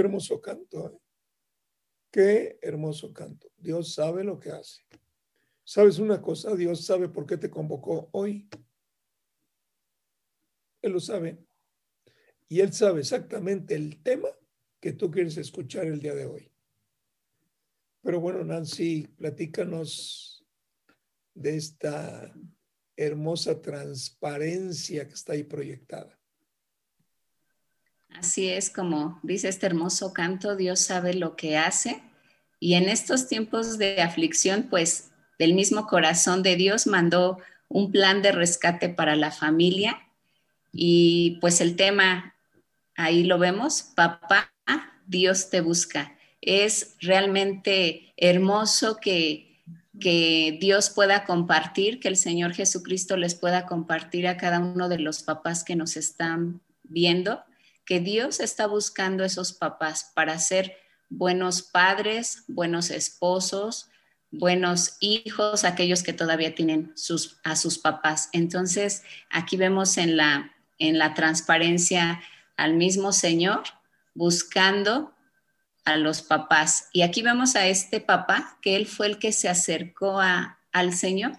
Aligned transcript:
Hermoso 0.00 0.40
canto, 0.40 0.90
¿eh? 0.90 0.98
Qué 2.10 2.58
hermoso 2.62 3.12
canto. 3.12 3.52
Dios 3.56 3.94
sabe 3.94 4.24
lo 4.24 4.40
que 4.40 4.50
hace. 4.50 4.82
¿Sabes 5.62 5.98
una 5.98 6.20
cosa? 6.20 6.56
Dios 6.56 6.84
sabe 6.84 7.08
por 7.08 7.26
qué 7.26 7.36
te 7.36 7.50
convocó 7.50 8.08
hoy. 8.12 8.48
Él 10.82 10.92
lo 10.92 11.00
sabe. 11.00 11.38
Y 12.48 12.60
Él 12.60 12.72
sabe 12.72 13.00
exactamente 13.00 13.74
el 13.76 14.02
tema 14.02 14.28
que 14.80 14.92
tú 14.92 15.10
quieres 15.10 15.36
escuchar 15.36 15.86
el 15.86 16.00
día 16.00 16.14
de 16.14 16.26
hoy. 16.26 16.50
Pero 18.02 18.18
bueno, 18.18 18.42
Nancy, 18.42 19.06
platícanos 19.06 20.44
de 21.34 21.56
esta 21.56 22.34
hermosa 22.96 23.60
transparencia 23.62 25.06
que 25.06 25.14
está 25.14 25.34
ahí 25.34 25.44
proyectada. 25.44 26.19
Así 28.18 28.48
es 28.48 28.70
como 28.70 29.18
dice 29.22 29.48
este 29.48 29.66
hermoso 29.66 30.12
canto, 30.12 30.56
Dios 30.56 30.80
sabe 30.80 31.14
lo 31.14 31.36
que 31.36 31.56
hace. 31.56 32.02
Y 32.58 32.74
en 32.74 32.88
estos 32.88 33.28
tiempos 33.28 33.78
de 33.78 34.02
aflicción, 34.02 34.66
pues 34.68 35.10
del 35.38 35.54
mismo 35.54 35.86
corazón 35.86 36.42
de 36.42 36.56
Dios 36.56 36.86
mandó 36.86 37.38
un 37.68 37.90
plan 37.90 38.20
de 38.20 38.32
rescate 38.32 38.90
para 38.90 39.16
la 39.16 39.30
familia. 39.30 39.98
Y 40.72 41.38
pues 41.40 41.60
el 41.60 41.76
tema, 41.76 42.34
ahí 42.96 43.24
lo 43.24 43.38
vemos, 43.38 43.82
papá, 43.82 44.52
Dios 45.06 45.50
te 45.50 45.60
busca. 45.60 46.16
Es 46.42 46.96
realmente 47.00 48.12
hermoso 48.16 48.98
que, 49.00 49.62
que 49.98 50.58
Dios 50.60 50.90
pueda 50.90 51.24
compartir, 51.24 52.00
que 52.00 52.08
el 52.08 52.16
Señor 52.16 52.52
Jesucristo 52.52 53.16
les 53.16 53.34
pueda 53.34 53.66
compartir 53.66 54.28
a 54.28 54.36
cada 54.36 54.60
uno 54.60 54.88
de 54.88 54.98
los 54.98 55.22
papás 55.22 55.64
que 55.64 55.74
nos 55.74 55.96
están 55.96 56.60
viendo 56.82 57.42
que 57.90 57.98
Dios 57.98 58.38
está 58.38 58.68
buscando 58.68 59.24
esos 59.24 59.52
papás 59.52 60.12
para 60.14 60.38
ser 60.38 60.76
buenos 61.08 61.60
padres, 61.60 62.44
buenos 62.46 62.88
esposos, 62.88 63.88
buenos 64.30 64.96
hijos, 65.00 65.64
aquellos 65.64 66.04
que 66.04 66.12
todavía 66.12 66.54
tienen 66.54 66.92
sus, 66.94 67.40
a 67.42 67.56
sus 67.56 67.80
papás. 67.80 68.28
Entonces, 68.32 69.02
aquí 69.28 69.56
vemos 69.56 69.98
en 69.98 70.16
la, 70.16 70.54
en 70.78 70.98
la 70.98 71.14
transparencia 71.14 72.22
al 72.56 72.74
mismo 72.74 73.12
Señor 73.12 73.64
buscando 74.14 75.12
a 75.84 75.96
los 75.96 76.22
papás. 76.22 76.90
Y 76.92 77.02
aquí 77.02 77.22
vemos 77.22 77.56
a 77.56 77.66
este 77.66 77.98
papá, 77.98 78.56
que 78.62 78.76
él 78.76 78.86
fue 78.86 79.08
el 79.08 79.18
que 79.18 79.32
se 79.32 79.48
acercó 79.48 80.20
a, 80.20 80.60
al 80.70 80.94
Señor. 80.94 81.32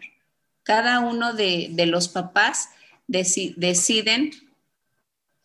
Cada 0.63 0.99
uno 0.99 1.31
de, 1.31 1.69
de 1.72 1.85
los 1.85 2.09
papás 2.09 2.67
deciden 3.07 4.50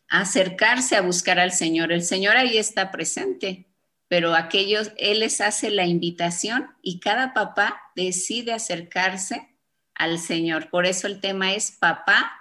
acercarse 0.08 0.96
a 0.96 1.02
buscar 1.02 1.38
al 1.38 1.52
Señor. 1.52 1.92
El 1.92 2.02
Señor 2.02 2.36
ahí 2.36 2.58
está 2.58 2.90
presente, 2.90 3.66
pero 4.08 4.34
aquellos, 4.34 4.92
Él 4.96 5.20
les 5.20 5.40
hace 5.40 5.70
la 5.70 5.86
invitación 5.86 6.68
y 6.82 7.00
cada 7.00 7.34
papá 7.34 7.80
decide 7.94 8.52
acercarse 8.52 9.48
al 9.94 10.18
Señor. 10.18 10.70
Por 10.70 10.86
eso 10.86 11.06
el 11.06 11.20
tema 11.20 11.54
es, 11.54 11.72
papá, 11.72 12.32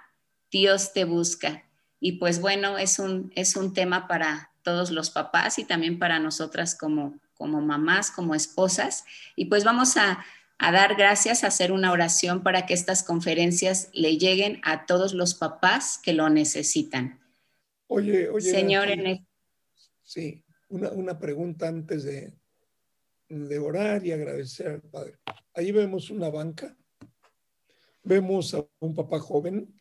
Dios 0.50 0.92
te 0.92 1.04
busca. 1.04 1.64
Y 1.98 2.12
pues 2.12 2.40
bueno, 2.40 2.78
es 2.78 2.98
un, 2.98 3.32
es 3.34 3.56
un 3.56 3.72
tema 3.72 4.06
para 4.06 4.50
todos 4.62 4.90
los 4.90 5.10
papás 5.10 5.58
y 5.58 5.64
también 5.64 5.98
para 5.98 6.18
nosotras 6.18 6.76
como, 6.76 7.18
como 7.34 7.60
mamás, 7.60 8.10
como 8.10 8.34
esposas. 8.34 9.04
Y 9.34 9.46
pues 9.46 9.64
vamos 9.64 9.96
a, 9.96 10.24
a 10.58 10.72
dar 10.72 10.94
gracias, 10.94 11.42
a 11.42 11.48
hacer 11.48 11.72
una 11.72 11.90
oración 11.90 12.42
para 12.42 12.66
que 12.66 12.74
estas 12.74 13.02
conferencias 13.02 13.88
le 13.92 14.18
lleguen 14.18 14.60
a 14.62 14.86
todos 14.86 15.14
los 15.14 15.34
papás 15.34 15.98
que 16.02 16.12
lo 16.12 16.28
necesitan. 16.28 17.18
Oye, 17.88 18.28
oye. 18.28 18.50
Señor, 18.50 18.88
Sí, 20.02 20.44
una, 20.68 21.18
pregunta 21.18 21.68
antes 21.68 22.04
de, 22.04 22.32
de 23.28 23.58
orar 23.58 24.06
y 24.06 24.12
agradecer 24.12 24.68
al 24.68 24.82
Padre. 24.82 25.18
Ahí 25.52 25.72
vemos 25.72 26.10
una 26.10 26.28
banca, 26.28 26.76
vemos 28.02 28.54
a 28.54 28.64
un 28.78 28.94
papá 28.94 29.18
joven, 29.18 29.74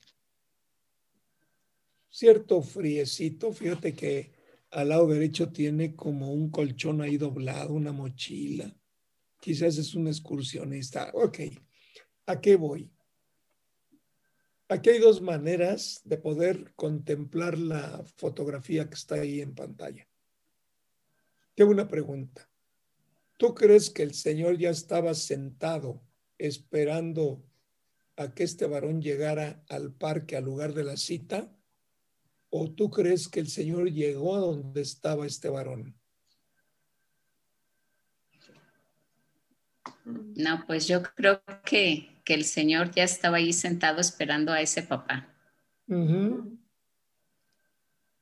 cierto 2.10 2.62
friecito, 2.62 3.52
fíjate 3.52 3.94
que 3.94 4.32
al 4.72 4.90
lado 4.90 5.08
derecho 5.08 5.52
tiene 5.52 5.96
como 5.96 6.34
un 6.34 6.50
colchón 6.50 7.02
ahí 7.02 7.18
doblado, 7.18 7.74
una 7.74 7.92
mochila, 7.92 8.76
quizás 9.40 9.78
es 9.78 9.94
un 9.96 10.08
excursionista. 10.08 11.12
Ok, 11.14 11.40
¿a 12.26 12.42
qué 12.42 12.56
voy? 12.56 12.95
Aquí 14.68 14.90
hay 14.90 15.00
dos 15.00 15.22
maneras 15.22 16.02
de 16.06 16.18
poder 16.18 16.74
contemplar 16.76 17.58
la 17.58 18.04
fotografía 18.18 18.90
que 18.90 18.96
está 18.96 19.16
ahí 19.16 19.42
en 19.42 19.54
pantalla. 19.54 20.08
Qué 21.56 21.64
buena 21.64 21.88
pregunta. 21.88 22.50
¿Tú 23.38 23.54
crees 23.54 23.92
que 23.92 24.02
el 24.02 24.16
Señor 24.16 24.58
ya 24.58 24.72
estaba 24.72 25.14
sentado 25.14 26.02
esperando 26.40 27.44
a 28.16 28.34
que 28.34 28.44
este 28.44 28.66
varón 28.66 29.02
llegara 29.02 29.64
al 29.70 29.94
parque, 29.94 30.36
al 30.36 30.46
lugar 30.46 30.74
de 30.74 30.84
la 30.84 30.98
cita? 30.98 31.56
¿O 32.50 32.72
tú 32.72 32.90
crees 32.90 33.28
que 33.28 33.42
el 33.42 33.50
Señor 33.50 33.92
llegó 33.92 34.36
a 34.36 34.40
donde 34.40 34.82
estaba 34.82 35.28
este 35.28 35.50
varón? 35.50 35.96
No, 40.06 40.64
pues 40.66 40.88
yo 40.88 41.04
creo 41.04 41.42
que 41.66 42.15
que 42.26 42.34
el 42.34 42.44
Señor 42.44 42.92
ya 42.92 43.04
estaba 43.04 43.38
ahí 43.38 43.54
sentado 43.54 44.02
esperando 44.02 44.52
a 44.52 44.60
ese 44.60 44.82
papá. 44.82 45.34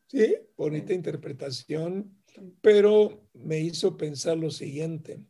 Sí, 0.07 0.35
bonita 0.57 0.93
interpretación, 0.93 2.15
pero 2.61 3.27
me 3.33 3.61
hizo 3.61 3.97
pensar 3.97 4.37
lo 4.37 4.51
siguiente. 4.51 5.23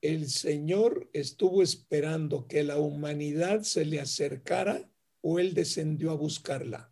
El 0.00 0.28
Señor 0.30 1.08
estuvo 1.12 1.62
esperando 1.62 2.48
que 2.48 2.64
la 2.64 2.78
humanidad 2.78 3.62
se 3.62 3.84
le 3.84 4.00
acercara 4.00 4.90
o 5.20 5.38
Él 5.38 5.54
descendió 5.54 6.10
a 6.10 6.14
buscarla. 6.14 6.90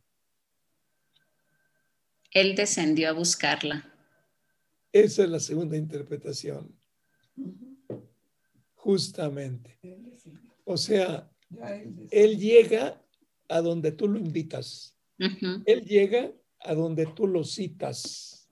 Él 2.30 2.54
descendió 2.54 3.08
a 3.08 3.12
buscarla. 3.12 3.92
Esa 4.92 5.24
es 5.24 5.30
la 5.30 5.40
segunda 5.40 5.76
interpretación. 5.76 6.76
Justamente. 8.74 9.78
O 10.70 10.76
sea, 10.76 11.28
él 12.12 12.38
llega 12.38 13.04
a 13.48 13.60
donde 13.60 13.90
tú 13.90 14.06
lo 14.06 14.20
invitas. 14.20 14.96
Él 15.66 15.84
llega 15.84 16.32
a 16.60 16.74
donde 16.74 17.06
tú 17.06 17.26
lo 17.26 17.42
citas. 17.42 18.48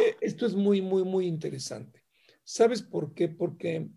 E, 0.00 0.16
esto 0.22 0.46
es 0.46 0.54
muy, 0.54 0.80
muy, 0.80 1.04
muy 1.04 1.26
interesante. 1.26 2.02
¿Sabes 2.42 2.80
por 2.80 3.12
qué? 3.12 3.28
Porque 3.28 3.90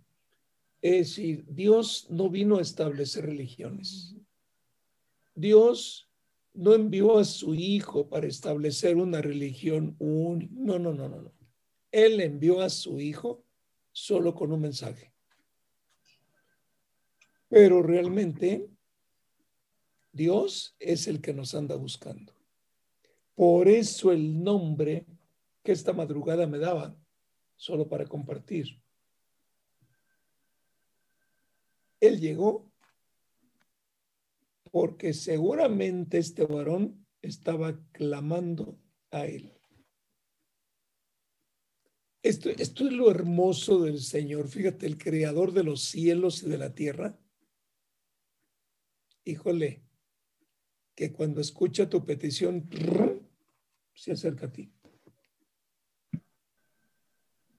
es 0.81 1.07
decir, 1.07 1.45
Dios 1.47 2.07
no 2.09 2.29
vino 2.29 2.57
a 2.57 2.61
establecer 2.61 3.25
religiones. 3.25 4.15
Dios 5.33 6.11
no 6.53 6.73
envió 6.73 7.19
a 7.19 7.23
su 7.23 7.53
hijo 7.53 8.09
para 8.09 8.27
establecer 8.27 8.97
una 8.97 9.21
religión 9.21 9.95
única. 9.97 10.53
No, 10.57 10.77
no, 10.77 10.93
no, 10.93 11.07
no, 11.07 11.21
no. 11.21 11.33
Él 11.89 12.19
envió 12.19 12.59
a 12.59 12.69
su 12.69 12.99
hijo 12.99 13.45
solo 13.93 14.35
con 14.35 14.51
un 14.51 14.59
mensaje. 14.59 15.08
Pero 17.49 17.81
realmente 17.81 18.69
Dios 20.11 20.75
es 20.79 21.07
el 21.07 21.19
que 21.19 21.33
nos 21.33 21.55
anda 21.55 21.75
buscando. 21.75 22.33
Por 23.35 23.67
eso 23.67 24.11
el 24.11 24.43
nombre 24.43 25.05
que 25.63 25.71
esta 25.71 25.93
madrugada 25.93 26.45
me 26.47 26.59
daba, 26.59 26.95
solo 27.55 27.87
para 27.89 28.05
compartir. 28.05 28.81
Él 31.99 32.19
llegó 32.19 32.71
porque 34.71 35.13
seguramente 35.13 36.19
este 36.19 36.45
varón 36.45 37.05
estaba 37.21 37.79
clamando 37.91 38.79
a 39.09 39.25
él. 39.25 39.53
Esto, 42.21 42.49
esto, 42.49 42.85
es 42.85 42.93
lo 42.93 43.09
hermoso 43.09 43.81
del 43.81 43.99
Señor. 43.99 44.49
Fíjate, 44.49 44.85
el 44.85 44.97
creador 44.97 45.53
de 45.53 45.63
los 45.63 45.81
cielos 45.81 46.43
y 46.43 46.49
de 46.49 46.57
la 46.57 46.75
tierra 46.75 47.17
híjole, 49.29 49.83
que 50.95 51.11
cuando 51.13 51.39
escucha 51.39 51.89
tu 51.89 52.05
petición, 52.05 52.69
se 53.93 54.11
acerca 54.11 54.47
a 54.47 54.51
ti. 54.51 54.71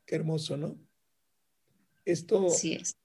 Qué 0.05 0.17
hermoso, 0.17 0.57
¿no? 0.57 0.79
Esto, 2.05 2.51
sí 2.51 2.75
es. 2.75 2.97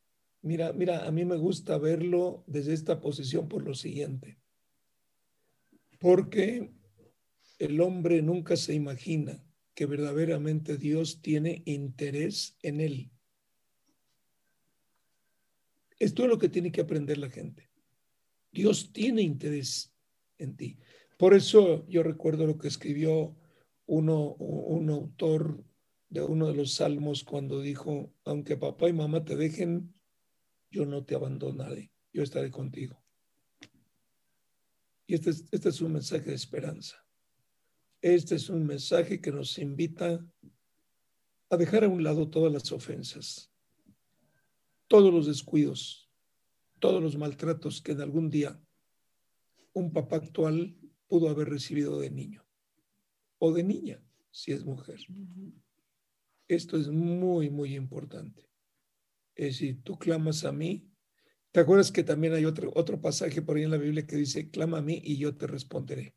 mira, 0.42 0.74
mira, 0.74 1.06
a 1.06 1.12
mí 1.12 1.24
me 1.26 1.38
gusta 1.38 1.78
verlo 1.78 2.44
desde 2.48 2.74
esta 2.74 3.00
posición 3.00 3.48
por 3.48 3.64
lo 3.64 3.76
siguiente. 3.76 4.40
Porque 6.00 6.72
el 7.60 7.80
hombre 7.80 8.22
nunca 8.22 8.56
se 8.56 8.74
imagina 8.74 9.44
que 9.74 9.86
verdaderamente 9.86 10.78
Dios 10.78 11.22
tiene 11.22 11.62
interés 11.66 12.58
en 12.62 12.82
él. 12.82 13.12
Esto 16.00 16.24
es 16.24 16.30
lo 16.30 16.38
que 16.38 16.50
tiene 16.50 16.72
que 16.72 16.82
aprender 16.82 17.18
la 17.18 17.30
gente. 17.30 17.70
Dios 18.56 18.94
tiene 18.94 19.22
interés 19.22 19.94
en 20.38 20.56
ti. 20.56 20.80
Por 21.18 21.34
eso 21.34 21.86
yo 21.90 22.04
recuerdo 22.04 22.48
lo 22.48 22.58
que 22.58 22.70
escribió 22.70 23.36
uno, 23.86 24.34
un 24.36 24.90
autor 24.90 25.62
de 26.08 26.22
uno 26.22 26.48
de 26.48 26.56
los 26.56 26.76
salmos 26.76 27.26
cuando 27.26 27.60
dijo, 27.60 28.14
aunque 28.24 28.56
papá 28.56 28.88
y 28.88 28.94
mamá 28.94 29.26
te 29.26 29.36
dejen, 29.36 29.94
yo 30.72 30.86
no 30.86 31.04
te 31.04 31.16
abandonaré, 31.16 31.92
yo 32.14 32.24
estaré 32.24 32.50
contigo. 32.50 33.04
Y 35.06 35.16
este 35.16 35.32
es, 35.32 35.44
este 35.52 35.70
es 35.70 35.82
un 35.82 35.92
mensaje 35.92 36.30
de 36.30 36.36
esperanza. 36.36 37.06
Este 38.02 38.36
es 38.36 38.50
un 38.50 38.66
mensaje 38.66 39.20
que 39.20 39.34
nos 39.34 39.58
invita 39.58 40.26
a 41.50 41.58
dejar 41.58 41.84
a 41.84 41.90
un 41.90 42.04
lado 42.04 42.30
todas 42.30 42.54
las 42.54 42.72
ofensas, 42.72 43.52
todos 44.88 45.14
los 45.14 45.28
descuidos, 45.28 46.05
todos 46.86 47.02
los 47.02 47.18
maltratos 47.18 47.82
que 47.82 47.94
en 47.94 48.02
algún 48.02 48.30
día 48.30 48.62
un 49.74 49.92
papá 49.92 50.18
actual 50.18 50.78
pudo 51.08 51.30
haber 51.30 51.50
recibido 51.50 52.00
de 52.00 52.12
niño 52.12 52.46
o 53.40 53.52
de 53.52 53.64
niña, 53.64 54.04
si 54.30 54.52
es 54.52 54.64
mujer. 54.64 55.00
Esto 56.48 56.78
es 56.78 56.90
muy, 56.90 57.50
muy 57.50 57.76
importante. 57.76 58.52
Es 59.34 59.54
decir, 59.54 59.82
tú 59.82 59.98
clamas 59.98 60.46
a 60.46 60.52
mí. 60.52 60.88
¿Te 61.52 61.62
acuerdas 61.62 61.92
que 61.92 62.04
también 62.04 62.34
hay 62.34 62.46
otro, 62.46 62.72
otro 62.76 63.02
pasaje 63.02 63.42
por 63.42 63.58
ahí 63.58 63.64
en 63.64 63.72
la 63.72 63.78
Biblia 63.78 64.06
que 64.06 64.18
dice, 64.18 64.52
clama 64.52 64.78
a 64.78 64.84
mí 64.84 65.02
y 65.04 65.18
yo 65.18 65.36
te 65.36 65.48
responderé? 65.48 66.16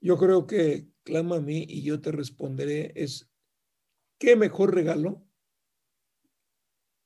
Yo 0.00 0.16
creo 0.16 0.46
que 0.46 0.86
clama 1.02 1.38
a 1.38 1.40
mí 1.40 1.66
y 1.68 1.82
yo 1.82 2.00
te 2.00 2.12
responderé 2.12 2.92
es, 2.94 3.28
¿qué 4.16 4.36
mejor 4.36 4.76
regalo? 4.76 5.26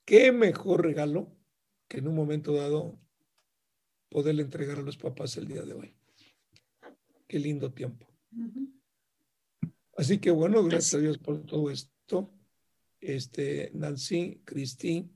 ¿Qué 0.05 0.31
mejor 0.31 0.85
regalo 0.85 1.38
que 1.89 1.99
en 1.99 2.09
un 2.09 2.15
momento 2.15 2.53
dado 2.53 2.99
poderle 4.11 4.43
entregar 4.43 4.79
a 4.79 4.83
los 4.83 4.97
papás 4.97 5.37
el 5.37 5.49
día 5.49 5.63
de 5.63 5.73
hoy? 5.73 5.95
Qué 7.27 7.39
lindo 7.39 7.73
tiempo. 7.73 8.07
Así 9.97 10.19
que 10.19 10.31
bueno, 10.31 10.63
gracias 10.63 10.95
a 10.95 10.99
Dios 10.99 11.19
por 11.19 11.45
todo 11.45 11.71
esto. 11.71 12.33
Este, 13.01 13.71
Nancy, 13.75 14.43
Cristín. 14.45 15.15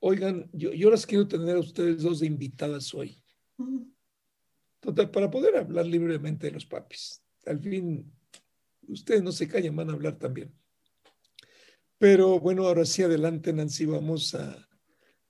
Oigan, 0.00 0.48
yo, 0.52 0.72
yo 0.72 0.90
las 0.90 1.04
quiero 1.04 1.28
tener 1.28 1.56
a 1.56 1.60
ustedes 1.60 2.02
dos 2.02 2.20
de 2.20 2.26
invitadas 2.26 2.94
hoy. 2.94 3.22
Total, 4.80 5.10
para 5.10 5.30
poder 5.30 5.56
hablar 5.56 5.86
libremente 5.86 6.46
de 6.46 6.52
los 6.52 6.64
papis. 6.64 7.22
Al 7.44 7.60
fin, 7.60 8.10
ustedes 8.88 9.22
no 9.22 9.30
se 9.30 9.46
callan, 9.46 9.76
van 9.76 9.90
a 9.90 9.92
hablar 9.92 10.18
también. 10.18 10.52
Pero 11.98 12.40
bueno, 12.40 12.66
ahora 12.66 12.86
sí, 12.86 13.02
adelante, 13.02 13.52
Nancy, 13.52 13.84
vamos 13.84 14.34
a, 14.34 14.69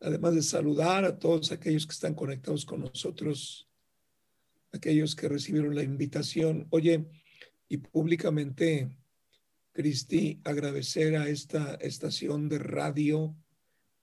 además 0.01 0.35
de 0.35 0.43
saludar 0.43 1.05
a 1.05 1.19
todos 1.19 1.53
aquellos 1.53 1.87
que 1.87 1.93
están 1.93 2.15
conectados 2.15 2.65
con 2.65 2.81
nosotros, 2.81 3.69
aquellos 4.73 5.15
que 5.15 5.29
recibieron 5.29 5.75
la 5.75 5.83
invitación. 5.83 6.67
Oye, 6.71 7.07
y 7.69 7.77
públicamente, 7.79 8.91
Cristi, 9.73 10.41
agradecer 10.45 11.17
a 11.17 11.29
esta 11.29 11.75
estación 11.75 12.49
de 12.49 12.59
radio, 12.59 13.37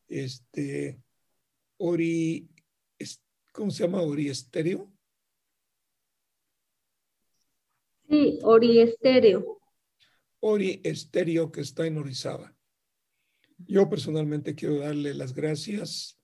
este, 0.08 1.02
Ori, 1.78 2.50
¿cómo 3.52 3.72
se 3.72 3.84
llama? 3.84 4.02
Ori 4.02 4.30
Estéreo. 4.30 4.92
Sí, 8.10 8.40
Ori 8.44 8.80
Estéreo. 8.80 9.60
Ori 10.40 10.80
Estéreo 10.84 11.52
que 11.52 11.62
está 11.62 11.86
en 11.86 11.98
Orizaba. 11.98 12.57
Yo 13.66 13.90
personalmente 13.90 14.56
quiero 14.56 14.80
darle 14.80 15.14
las 15.14 15.34
gracias 15.34 16.20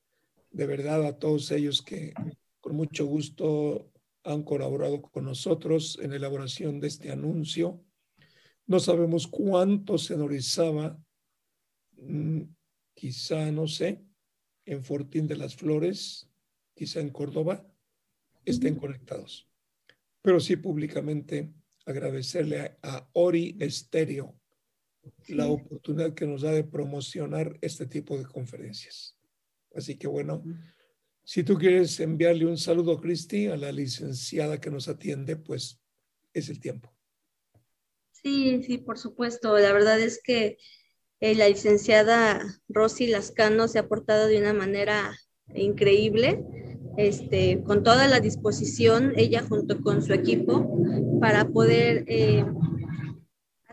de 0.51 0.67
verdad 0.67 1.05
a 1.05 1.17
todos 1.17 1.51
ellos 1.51 1.81
que 1.81 2.13
con 2.61 2.75
mucho 2.75 3.05
gusto 3.05 3.91
han 4.23 4.43
colaborado 4.43 5.01
con 5.01 5.25
nosotros 5.25 5.99
en 6.01 6.11
la 6.11 6.17
elaboración 6.17 6.79
de 6.79 6.87
este 6.87 7.11
anuncio. 7.11 7.83
No 8.67 8.79
sabemos 8.79 9.27
cuánto 9.27 9.97
se 9.97 10.15
mm, 11.97 12.41
quizá, 12.93 13.51
no 13.51 13.67
sé, 13.67 14.01
en 14.65 14.83
Fortín 14.83 15.27
de 15.27 15.35
las 15.35 15.55
Flores, 15.55 16.29
quizá 16.73 17.01
en 17.01 17.09
Córdoba, 17.09 17.67
estén 18.45 18.75
conectados. 18.75 19.49
Pero 20.21 20.39
sí 20.39 20.55
públicamente 20.55 21.53
agradecerle 21.85 22.77
a, 22.81 23.09
Ori 23.13 23.57
Estéreo 23.59 24.39
la 25.27 25.47
oportunidad 25.47 26.13
que 26.13 26.25
nos 26.25 26.41
da 26.41 26.51
de 26.51 26.63
promocionar 26.63 27.57
este 27.61 27.85
tipo 27.85 28.17
de 28.17 28.25
conferencias. 28.25 29.17
Así 29.75 29.97
que 29.97 30.07
bueno, 30.07 30.43
si 31.23 31.43
tú 31.43 31.57
quieres 31.57 31.99
enviarle 31.99 32.45
un 32.45 32.57
saludo, 32.57 32.99
Cristi, 32.99 33.47
a 33.47 33.55
la 33.55 33.71
licenciada 33.71 34.59
que 34.59 34.69
nos 34.69 34.87
atiende, 34.87 35.35
pues 35.35 35.79
es 36.33 36.49
el 36.49 36.59
tiempo. 36.59 36.93
Sí, 38.11 38.61
sí, 38.63 38.77
por 38.77 38.97
supuesto. 38.97 39.57
La 39.57 39.73
verdad 39.73 39.99
es 39.99 40.21
que 40.21 40.57
eh, 41.19 41.35
la 41.35 41.47
licenciada 41.47 42.41
Rosy 42.67 43.07
Lascano 43.07 43.67
se 43.67 43.79
ha 43.79 43.87
portado 43.87 44.27
de 44.27 44.39
una 44.39 44.53
manera 44.53 45.17
increíble, 45.55 46.43
este, 46.97 47.63
con 47.63 47.83
toda 47.83 48.07
la 48.07 48.19
disposición, 48.19 49.13
ella 49.15 49.43
junto 49.43 49.81
con 49.81 50.01
su 50.01 50.13
equipo, 50.13 50.69
para 51.19 51.47
poder 51.47 52.03
eh, 52.07 52.45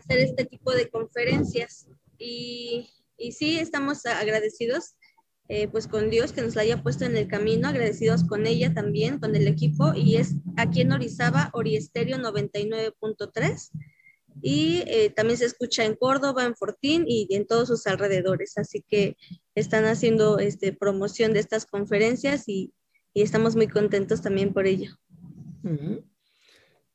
hacer 0.01 0.19
este 0.19 0.45
tipo 0.45 0.71
de 0.71 0.89
conferencias. 0.89 1.87
Y, 2.17 2.89
y 3.17 3.31
sí, 3.31 3.57
estamos 3.57 4.05
agradecidos 4.05 4.95
eh, 5.53 5.67
pues 5.67 5.85
con 5.85 6.09
Dios 6.09 6.31
que 6.31 6.41
nos 6.41 6.55
la 6.55 6.61
haya 6.61 6.81
puesto 6.81 7.03
en 7.03 7.17
el 7.17 7.27
camino, 7.27 7.67
agradecidos 7.67 8.23
con 8.23 8.47
ella 8.47 8.73
también, 8.73 9.19
con 9.19 9.35
el 9.35 9.49
equipo, 9.49 9.93
y 9.93 10.15
es 10.15 10.35
aquí 10.55 10.79
en 10.79 10.93
Orizaba, 10.93 11.49
Oriesterio 11.51 12.15
99.3, 12.19 13.69
y 14.41 14.83
eh, 14.87 15.09
también 15.13 15.37
se 15.37 15.43
escucha 15.43 15.83
en 15.83 15.95
Córdoba, 15.95 16.45
en 16.45 16.55
Fortín 16.55 17.03
y 17.05 17.27
en 17.35 17.45
todos 17.45 17.67
sus 17.67 17.85
alrededores, 17.85 18.57
así 18.57 18.81
que 18.87 19.17
están 19.53 19.83
haciendo 19.83 20.39
este, 20.39 20.71
promoción 20.71 21.33
de 21.33 21.41
estas 21.41 21.65
conferencias 21.65 22.47
y, 22.47 22.73
y 23.13 23.21
estamos 23.21 23.57
muy 23.57 23.67
contentos 23.67 24.21
también 24.21 24.53
por 24.53 24.67
ello. 24.67 24.95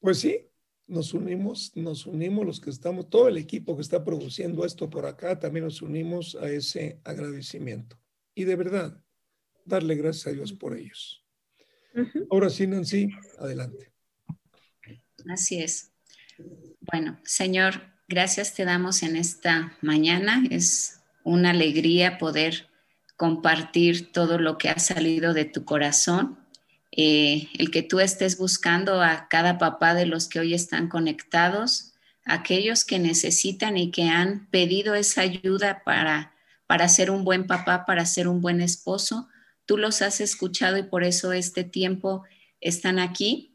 Pues 0.00 0.19
sí, 0.19 0.49
nos 0.87 1.15
unimos, 1.15 1.73
nos 1.75 2.06
unimos 2.06 2.47
los 2.47 2.61
que 2.61 2.71
estamos, 2.71 3.11
todo 3.11 3.29
el 3.29 3.37
equipo 3.37 3.77
que 3.77 3.83
está 3.83 4.05
produciendo 4.05 4.65
esto 4.65 4.88
por 4.88 5.06
acá, 5.06 5.38
también 5.38 5.65
nos 5.65 5.83
unimos 5.83 6.37
a 6.37 6.49
ese 6.49 7.00
agradecimiento 7.05 7.99
y 8.35 8.44
de 8.44 8.56
verdad 8.56 9.03
darle 9.65 9.97
gracias 9.97 10.29
a 10.29 10.31
Dios 10.31 10.53
por 10.53 10.77
ellos. 10.77 11.25
Ahora 12.31 12.50
sí, 12.50 12.67
Nancy, 12.67 13.09
adelante. 13.38 13.93
Así 15.29 15.62
es. 15.62 15.93
Bueno, 16.81 17.19
Señor, 17.25 17.82
gracias 18.06 18.55
te 18.55 18.65
damos 18.65 19.03
en 19.03 19.17
esta 19.17 19.77
mañana. 19.81 20.44
Es 20.51 21.01
una 21.25 21.51
alegría 21.51 22.19
poder 22.19 22.69
compartir 23.17 24.13
todo 24.13 24.39
lo 24.39 24.58
que 24.58 24.69
ha 24.69 24.79
salido 24.79 25.32
de 25.32 25.46
tu 25.46 25.65
corazón. 25.65 26.39
Eh, 26.96 27.48
el 27.58 27.70
que 27.70 27.82
tú 27.82 28.00
estés 28.00 28.38
buscando 28.38 29.03
a 29.03 29.29
cada 29.29 29.58
papá 29.58 29.94
de 29.94 30.06
los 30.06 30.29
que 30.29 30.41
hoy 30.41 30.55
están 30.55 30.88
conectados, 30.88 31.93
aquellos 32.24 32.84
que 32.84 32.98
necesitan 32.98 33.76
y 33.76 33.91
que 33.91 34.08
han 34.08 34.46
pedido 34.50 34.94
esa 34.94 35.20
ayuda 35.20 35.82
para 35.84 36.32
para 36.67 36.88
ser 36.88 37.10
un 37.10 37.24
buen 37.24 37.46
papá, 37.46 37.84
para 37.86 38.05
ser 38.06 38.29
un 38.29 38.41
buen 38.41 38.60
esposo. 38.60 39.29
Tú 39.65 39.76
los 39.76 40.03
has 40.03 40.20
escuchado 40.20 40.76
y 40.76 40.82
por 40.82 41.05
eso 41.05 41.32
este 41.32 41.65
tiempo 41.65 42.24
están 42.60 42.98
aquí. 42.98 43.53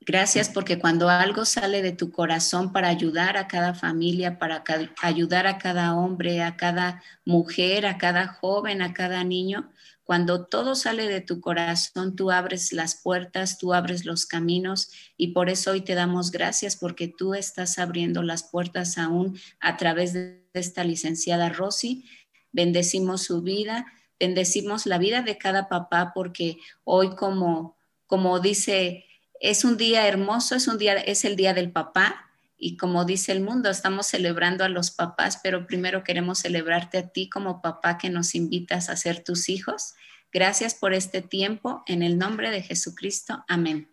Gracias 0.00 0.48
porque 0.48 0.78
cuando 0.78 1.08
algo 1.08 1.44
sale 1.44 1.82
de 1.82 1.92
tu 1.92 2.12
corazón 2.12 2.72
para 2.72 2.88
ayudar 2.88 3.36
a 3.36 3.48
cada 3.48 3.74
familia, 3.74 4.38
para 4.38 4.62
ayudar 5.02 5.46
a 5.46 5.58
cada 5.58 5.96
hombre, 5.96 6.42
a 6.42 6.56
cada 6.56 7.02
mujer, 7.24 7.86
a 7.86 7.98
cada 7.98 8.28
joven, 8.28 8.82
a 8.82 8.94
cada 8.94 9.24
niño, 9.24 9.70
cuando 10.06 10.46
todo 10.46 10.76
sale 10.76 11.08
de 11.08 11.20
tu 11.20 11.40
corazón, 11.40 12.14
tú 12.14 12.30
abres 12.30 12.72
las 12.72 12.94
puertas, 13.02 13.58
tú 13.58 13.74
abres 13.74 14.04
los 14.04 14.24
caminos 14.24 14.92
y 15.16 15.32
por 15.32 15.50
eso 15.50 15.72
hoy 15.72 15.80
te 15.80 15.96
damos 15.96 16.30
gracias 16.30 16.76
porque 16.76 17.08
tú 17.08 17.34
estás 17.34 17.80
abriendo 17.80 18.22
las 18.22 18.44
puertas 18.44 18.98
aún 18.98 19.36
a 19.58 19.76
través 19.76 20.12
de 20.12 20.48
esta 20.54 20.84
licenciada 20.84 21.48
Rosy. 21.48 22.04
Bendecimos 22.52 23.24
su 23.24 23.42
vida, 23.42 23.84
bendecimos 24.20 24.86
la 24.86 24.98
vida 24.98 25.22
de 25.22 25.38
cada 25.38 25.68
papá 25.68 26.12
porque 26.14 26.58
hoy 26.84 27.16
como 27.16 27.76
como 28.06 28.38
dice 28.38 29.06
es 29.40 29.64
un 29.64 29.76
día 29.76 30.06
hermoso, 30.06 30.54
es 30.54 30.68
un 30.68 30.78
día 30.78 30.94
es 30.94 31.24
el 31.24 31.34
día 31.34 31.52
del 31.52 31.72
papá 31.72 32.25
y 32.58 32.76
como 32.76 33.04
dice 33.04 33.32
el 33.32 33.42
mundo, 33.42 33.68
estamos 33.68 34.06
celebrando 34.06 34.64
a 34.64 34.68
los 34.68 34.90
papás, 34.90 35.40
pero 35.42 35.66
primero 35.66 36.02
queremos 36.04 36.38
celebrarte 36.38 36.98
a 36.98 37.08
ti 37.08 37.28
como 37.28 37.60
papá 37.60 37.98
que 37.98 38.08
nos 38.08 38.34
invitas 38.34 38.88
a 38.88 38.96
ser 38.96 39.22
tus 39.22 39.48
hijos. 39.48 39.94
Gracias 40.32 40.74
por 40.74 40.94
este 40.94 41.20
tiempo. 41.20 41.82
En 41.86 42.02
el 42.02 42.16
nombre 42.18 42.50
de 42.50 42.62
Jesucristo. 42.62 43.44
Amén. 43.48 43.90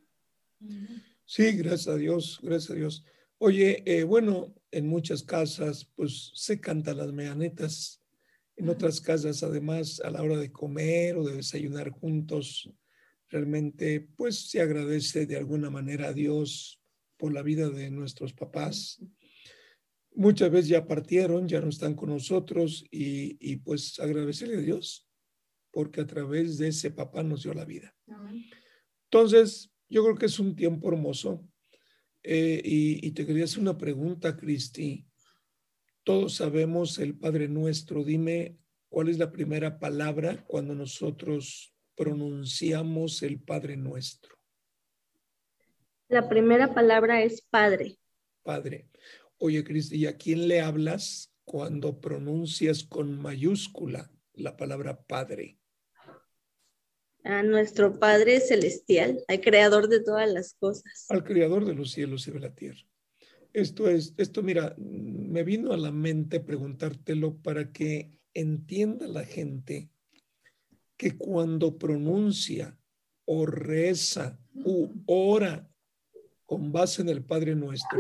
Sí, 1.25 1.51
gracias 1.53 1.87
a 1.87 1.95
Dios, 1.95 2.39
gracias 2.41 2.71
a 2.71 2.75
Dios. 2.75 3.05
Oye, 3.37 3.83
eh, 3.85 4.03
bueno, 4.03 4.55
en 4.71 4.87
muchas 4.87 5.23
casas 5.23 5.85
pues 5.95 6.31
se 6.33 6.61
cantan 6.61 6.97
las 6.97 7.11
meanetas. 7.11 8.01
En 8.55 8.69
otras 8.69 9.01
casas, 9.01 9.43
además, 9.43 9.99
a 10.01 10.11
la 10.11 10.21
hora 10.21 10.37
de 10.37 10.51
comer 10.51 11.17
o 11.17 11.25
de 11.25 11.35
desayunar 11.37 11.89
juntos, 11.89 12.69
realmente 13.29 13.99
pues 14.15 14.49
se 14.49 14.61
agradece 14.61 15.25
de 15.25 15.37
alguna 15.37 15.69
manera 15.69 16.09
a 16.09 16.13
Dios 16.13 16.82
por 17.23 17.33
la 17.33 17.41
vida 17.41 17.69
de 17.69 17.89
nuestros 17.89 18.33
papás. 18.33 19.01
Muchas 20.13 20.51
veces 20.51 20.67
ya 20.67 20.85
partieron, 20.85 21.47
ya 21.47 21.61
no 21.61 21.69
están 21.69 21.95
con 21.95 22.09
nosotros 22.09 22.83
y, 22.91 23.37
y 23.39 23.55
pues 23.55 23.97
agradecerle 24.01 24.57
a 24.57 24.59
Dios 24.59 25.07
porque 25.71 26.01
a 26.01 26.05
través 26.05 26.57
de 26.57 26.67
ese 26.67 26.91
papá 26.91 27.23
nos 27.23 27.43
dio 27.43 27.53
la 27.53 27.63
vida. 27.63 27.95
Entonces, 29.09 29.71
yo 29.87 30.03
creo 30.03 30.17
que 30.17 30.25
es 30.25 30.37
un 30.37 30.53
tiempo 30.53 30.89
hermoso. 30.89 31.47
Eh, 32.23 32.61
y, 32.61 33.07
y, 33.07 33.11
te 33.11 33.25
quería 33.25 33.45
hacer 33.45 33.61
una 33.61 33.77
pregunta, 33.77 34.35
Cristi. 34.35 35.07
Todos 36.03 36.35
sabemos 36.35 36.99
el 36.99 37.17
Padre 37.17 37.47
Nuestro. 37.47 38.03
Dime 38.03 38.57
cuál 38.89 39.07
es 39.07 39.17
la 39.17 39.31
primera 39.31 39.79
palabra 39.79 40.43
cuando 40.45 40.75
nosotros 40.75 41.73
pronunciamos 41.95 43.23
el 43.23 43.39
Padre 43.39 43.77
Nuestro. 43.77 44.42
La 46.13 46.29
primera 46.29 46.75
palabra 46.75 47.23
es 47.23 47.41
Padre. 47.41 47.97
Padre. 48.43 48.87
Oye, 49.39 49.63
Cristi, 49.63 49.97
¿y 49.97 50.05
a 50.05 50.15
quién 50.15 50.47
le 50.47 50.61
hablas 50.61 51.33
cuando 51.43 51.99
pronuncias 51.99 52.83
con 52.83 53.17
mayúscula 53.19 54.11
la 54.35 54.55
palabra 54.55 55.01
Padre? 55.01 55.57
a 57.23 57.41
nuestro 57.41 57.97
Padre 57.99 58.41
Celestial, 58.41 59.23
al 59.27 59.41
Creador 59.41 59.87
de 59.89 60.03
todas 60.03 60.31
las 60.31 60.53
cosas. 60.53 61.07
Al 61.09 61.23
Creador 61.23 61.65
de 61.65 61.73
los 61.73 61.91
cielos 61.91 62.27
y 62.27 62.31
de 62.31 62.39
la 62.41 62.53
tierra. 62.53 62.85
Esto 63.51 63.89
es, 63.89 64.13
esto 64.17 64.43
mira, 64.43 64.75
me 64.77 65.41
vino 65.41 65.73
a 65.73 65.77
la 65.77 65.91
mente 65.91 66.39
preguntártelo 66.41 67.37
para 67.37 67.71
que 67.71 68.19
entienda 68.35 69.07
la 69.07 69.23
gente 69.23 69.89
que 70.95 71.17
cuando 71.17 71.79
pronuncia 71.79 72.77
o 73.25 73.47
reza 73.47 74.37
u 74.53 74.89
ora 75.07 75.72
con 76.53 76.71
base 76.71 77.01
en 77.01 77.09
el 77.09 77.25
Padre 77.25 77.55
Nuestro, 77.55 77.99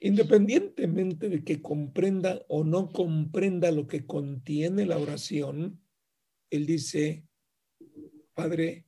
independientemente 0.00 1.28
de 1.28 1.44
que 1.44 1.62
comprenda 1.62 2.44
o 2.48 2.64
no 2.64 2.90
comprenda 2.90 3.70
lo 3.70 3.86
que 3.86 4.04
contiene 4.04 4.86
la 4.86 4.98
oración, 4.98 5.80
él 6.50 6.66
dice, 6.66 7.28
Padre 8.34 8.86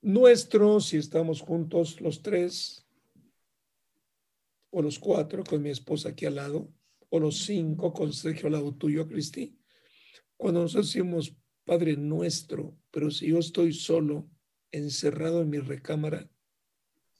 nuestro, 0.00 0.78
si 0.78 0.98
estamos 0.98 1.40
juntos 1.40 2.00
los 2.00 2.22
tres, 2.22 2.86
o 4.70 4.80
los 4.80 5.00
cuatro 5.00 5.42
con 5.42 5.60
mi 5.60 5.70
esposa 5.70 6.10
aquí 6.10 6.26
al 6.26 6.36
lado, 6.36 6.72
o 7.08 7.18
los 7.18 7.38
cinco 7.38 7.92
con 7.92 8.12
Sergio 8.12 8.46
al 8.46 8.52
lado 8.52 8.76
tuyo, 8.76 9.08
Cristi. 9.08 9.58
Cuando 10.36 10.62
nosotros 10.62 10.86
decimos 10.86 11.36
Padre 11.64 11.96
nuestro, 11.96 12.78
pero 12.92 13.10
si 13.10 13.30
yo 13.30 13.40
estoy 13.40 13.72
solo, 13.72 14.30
encerrado 14.70 15.42
en 15.42 15.50
mi 15.50 15.58
recámara, 15.58 16.30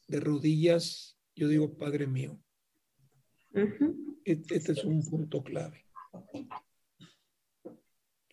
de 0.07 0.21
rodillas, 0.21 1.19
yo 1.35 1.49
digo 1.49 1.77
Padre 1.77 2.07
mío. 2.07 2.41
Este, 4.25 4.57
este 4.57 4.73
es 4.73 4.85
un 4.85 5.05
punto 5.05 5.43
clave. 5.43 5.85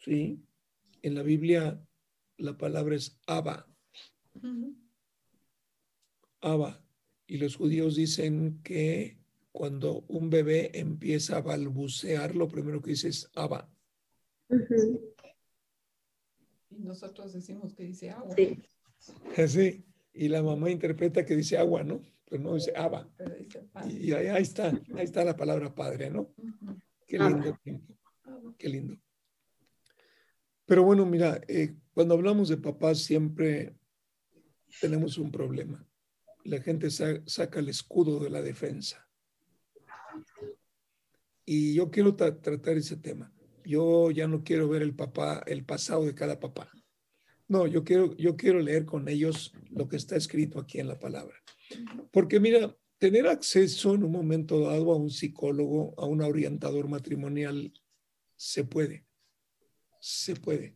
Sí, 0.03 0.43
en 1.01 1.15
la 1.15 1.23
Biblia 1.23 1.81
la 2.37 2.57
palabra 2.57 2.95
es 2.95 3.19
Abba. 3.27 3.67
Abba. 6.41 6.83
Y 7.27 7.37
los 7.37 7.55
judíos 7.55 7.95
dicen 7.95 8.61
que 8.63 9.19
cuando 9.51 10.01
un 10.07 10.29
bebé 10.29 10.77
empieza 10.77 11.37
a 11.37 11.41
balbucear, 11.41 12.35
lo 12.35 12.47
primero 12.47 12.81
que 12.81 12.91
dice 12.91 13.09
es 13.09 13.29
Abba. 13.35 13.69
Y 16.69 16.79
nosotros 16.79 17.33
decimos 17.33 17.73
que 17.73 17.83
dice 17.83 18.09
agua. 18.09 18.35
Sí. 19.47 19.85
Y 20.13 20.27
la 20.27 20.43
mamá 20.43 20.69
interpreta 20.69 21.25
que 21.25 21.35
dice 21.35 21.57
agua, 21.57 21.83
¿no? 21.83 22.01
Pero 22.29 22.43
no 22.43 22.55
dice 22.55 22.73
Abba. 22.75 23.09
y 23.89 24.13
ahí, 24.13 24.41
está, 24.41 24.69
ahí 24.95 25.03
está 25.03 25.23
la 25.23 25.35
palabra 25.35 25.73
padre, 25.73 26.09
¿no? 26.09 26.33
Qué 27.07 27.19
lindo. 27.19 27.59
Qué 28.57 28.69
lindo. 28.69 28.97
Pero 30.65 30.83
bueno, 30.83 31.05
mira, 31.05 31.41
eh, 31.47 31.75
cuando 31.93 32.13
hablamos 32.13 32.47
de 32.47 32.57
papás 32.57 32.99
siempre 32.99 33.75
tenemos 34.79 35.17
un 35.17 35.31
problema. 35.31 35.85
La 36.45 36.61
gente 36.61 36.89
saca 36.89 37.59
el 37.59 37.69
escudo 37.69 38.19
de 38.19 38.29
la 38.29 38.41
defensa. 38.41 39.07
Y 41.45 41.73
yo 41.73 41.91
quiero 41.91 42.15
tratar 42.15 42.77
ese 42.77 42.95
tema. 42.95 43.33
Yo 43.65 44.11
ya 44.11 44.27
no 44.27 44.43
quiero 44.43 44.69
ver 44.69 44.81
el 44.81 44.95
papá, 44.95 45.43
el 45.45 45.65
pasado 45.65 46.05
de 46.05 46.15
cada 46.15 46.39
papá. 46.39 46.71
No, 47.51 47.67
yo 47.67 47.83
quiero, 47.83 48.15
yo 48.15 48.35
quiero 48.37 48.59
leer 48.59 48.85
con 48.85 49.07
ellos 49.09 49.53
lo 49.69 49.87
que 49.87 49.97
está 49.97 50.15
escrito 50.15 50.59
aquí 50.59 50.79
en 50.79 50.87
la 50.87 50.97
palabra. 50.97 51.35
Porque 52.11 52.39
mira, 52.39 52.75
tener 52.97 53.27
acceso 53.27 53.93
en 53.93 54.03
un 54.03 54.11
momento 54.11 54.61
dado 54.61 54.91
a 54.91 54.95
un 54.95 55.09
psicólogo, 55.09 55.93
a 55.97 56.05
un 56.05 56.21
orientador 56.21 56.87
matrimonial, 56.87 57.73
se 58.35 58.63
puede 58.63 59.05
se 60.01 60.35
puede. 60.35 60.75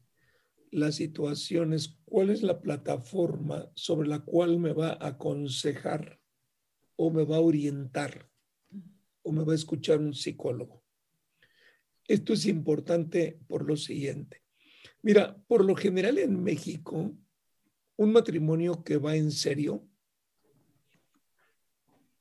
Las 0.72 0.96
situaciones, 0.96 1.98
¿cuál 2.05 2.29
es 2.29 2.44
la 2.44 2.62
plataforma 2.62 3.72
sobre 3.74 4.08
la 4.08 4.20
cual 4.20 4.60
me 4.60 4.72
va 4.72 4.89
a 4.89 5.08
aconsejar 5.08 6.22
o 6.96 7.12
me 7.12 7.25
va 7.25 7.38
a 7.38 7.41
orientar 7.41 8.29
o 9.24 9.32
me 9.32 9.44
va 9.44 9.53
a 9.53 9.55
escuchar 9.55 10.00
un 10.00 10.13
psicólogo? 10.13 10.84
Esto 12.08 12.34
es 12.34 12.46
importante 12.46 13.39
por 13.48 13.65
lo 13.65 13.75
siguiente. 13.75 14.44
Mira, 15.05 15.38
por 15.45 15.63
lo 15.63 15.75
general 15.75 16.17
en 16.17 16.41
México, 16.41 17.15
un 17.95 18.12
matrimonio 18.12 18.83
que 18.83 18.97
va 18.97 19.15
en 19.15 19.29
serio, 19.29 19.88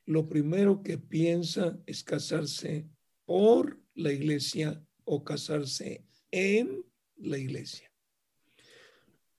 lo 0.05 0.29
primero 0.29 0.83
que 0.83 0.99
piensa 0.99 1.81
es 1.87 2.05
casarse 2.05 2.87
por 3.25 3.81
la 3.95 4.13
iglesia 4.13 4.85
o 5.05 5.25
casarse 5.25 6.05
en 6.31 6.85
la 7.17 7.39
iglesia. 7.39 7.91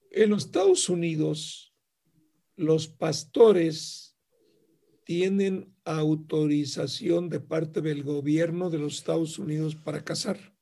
En 0.09 0.31
los 0.31 0.45
Estados 0.45 0.89
Unidos, 0.89 1.71
los 2.55 2.87
pastores 2.87 4.17
tienen 5.03 5.71
autorización 5.83 7.29
de 7.29 7.41
parte 7.41 7.81
del 7.81 8.01
gobierno 8.01 8.71
de 8.71 8.79
los 8.79 8.95
Estados 8.95 9.37
Unidos 9.37 9.75
para 9.75 10.03
casar. 10.03 10.54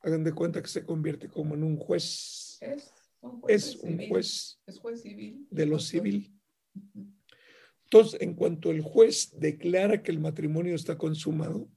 Hagan 0.00 0.24
de 0.24 0.32
cuenta 0.32 0.62
que 0.62 0.68
se 0.68 0.84
convierte 0.84 1.28
como 1.28 1.54
en 1.54 1.64
un 1.64 1.76
juez. 1.76 2.58
Es 3.48 3.76
un 3.76 3.98
juez, 4.08 4.58
civil. 5.02 5.46
de 5.50 5.66
lo 5.66 5.78
civil. 5.78 6.32
Entonces, 7.84 8.20
en 8.20 8.34
cuanto 8.34 8.70
el 8.70 8.82
juez 8.82 9.32
declara 9.38 10.02
que 10.02 10.12
el 10.12 10.20
matrimonio 10.20 10.74
está 10.74 10.96
consumado, 10.96 11.68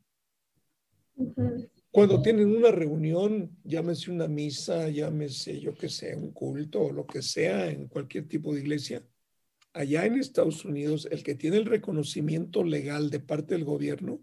cuando 1.92 2.22
tienen 2.22 2.56
una 2.56 2.72
reunión, 2.72 3.58
llámese 3.64 4.12
una 4.12 4.28
misa, 4.28 4.90
llámese 4.90 5.60
yo 5.60 5.74
que 5.74 5.90
sé, 5.90 6.16
un 6.16 6.32
culto 6.32 6.82
o 6.82 6.92
lo 6.92 7.06
que 7.06 7.22
sea 7.22 7.70
en 7.70 7.88
cualquier 7.88 8.28
tipo 8.28 8.54
de 8.54 8.62
iglesia, 8.62 9.06
allá 9.74 10.06
en 10.06 10.16
Estados 10.16 10.64
Unidos, 10.64 11.08
el 11.12 11.24
que 11.24 11.36
tiene 11.36 11.58
el 11.58 11.66
reconocimiento 11.66 12.64
legal 12.64 13.10
de 13.10 13.20
parte 13.20 13.56
del 13.56 13.66
gobierno, 13.66 14.22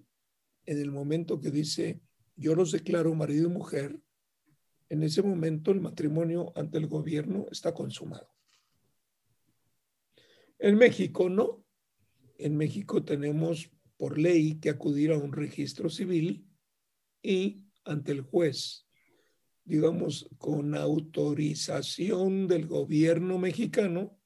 en 0.67 0.79
el 0.79 0.91
momento 0.91 1.41
que 1.41 1.51
dice, 1.51 2.01
yo 2.39 2.55
los 2.55 2.73
declaro 2.73 3.15
marido 3.15 3.49
y 3.49 3.53
mujer, 3.53 4.01
en 4.89 5.03
ese 5.03 5.23
momento 5.23 5.71
el 5.71 5.81
matrimonio 5.81 6.53
ante 6.57 6.79
el 6.79 6.87
gobierno 6.87 7.47
está 7.51 7.75
consumado. 7.75 8.29
En 10.59 10.77
México 10.77 11.29
no. 11.29 11.65
En 12.39 12.57
México 12.57 13.05
tenemos 13.05 13.71
por 13.97 14.19
ley 14.19 14.61
que 14.61 14.71
acudir 14.71 15.11
a 15.11 15.19
un 15.19 15.33
registro 15.33 15.91
civil 15.91 16.49
y 17.23 17.67
ante 17.85 18.13
el 18.13 18.21
juez, 18.23 18.87
digamos, 19.65 20.29
con 20.39 20.77
autorización 20.77 22.47
del 22.47 22.67
gobierno 22.67 23.39
mexicano, 23.39 24.17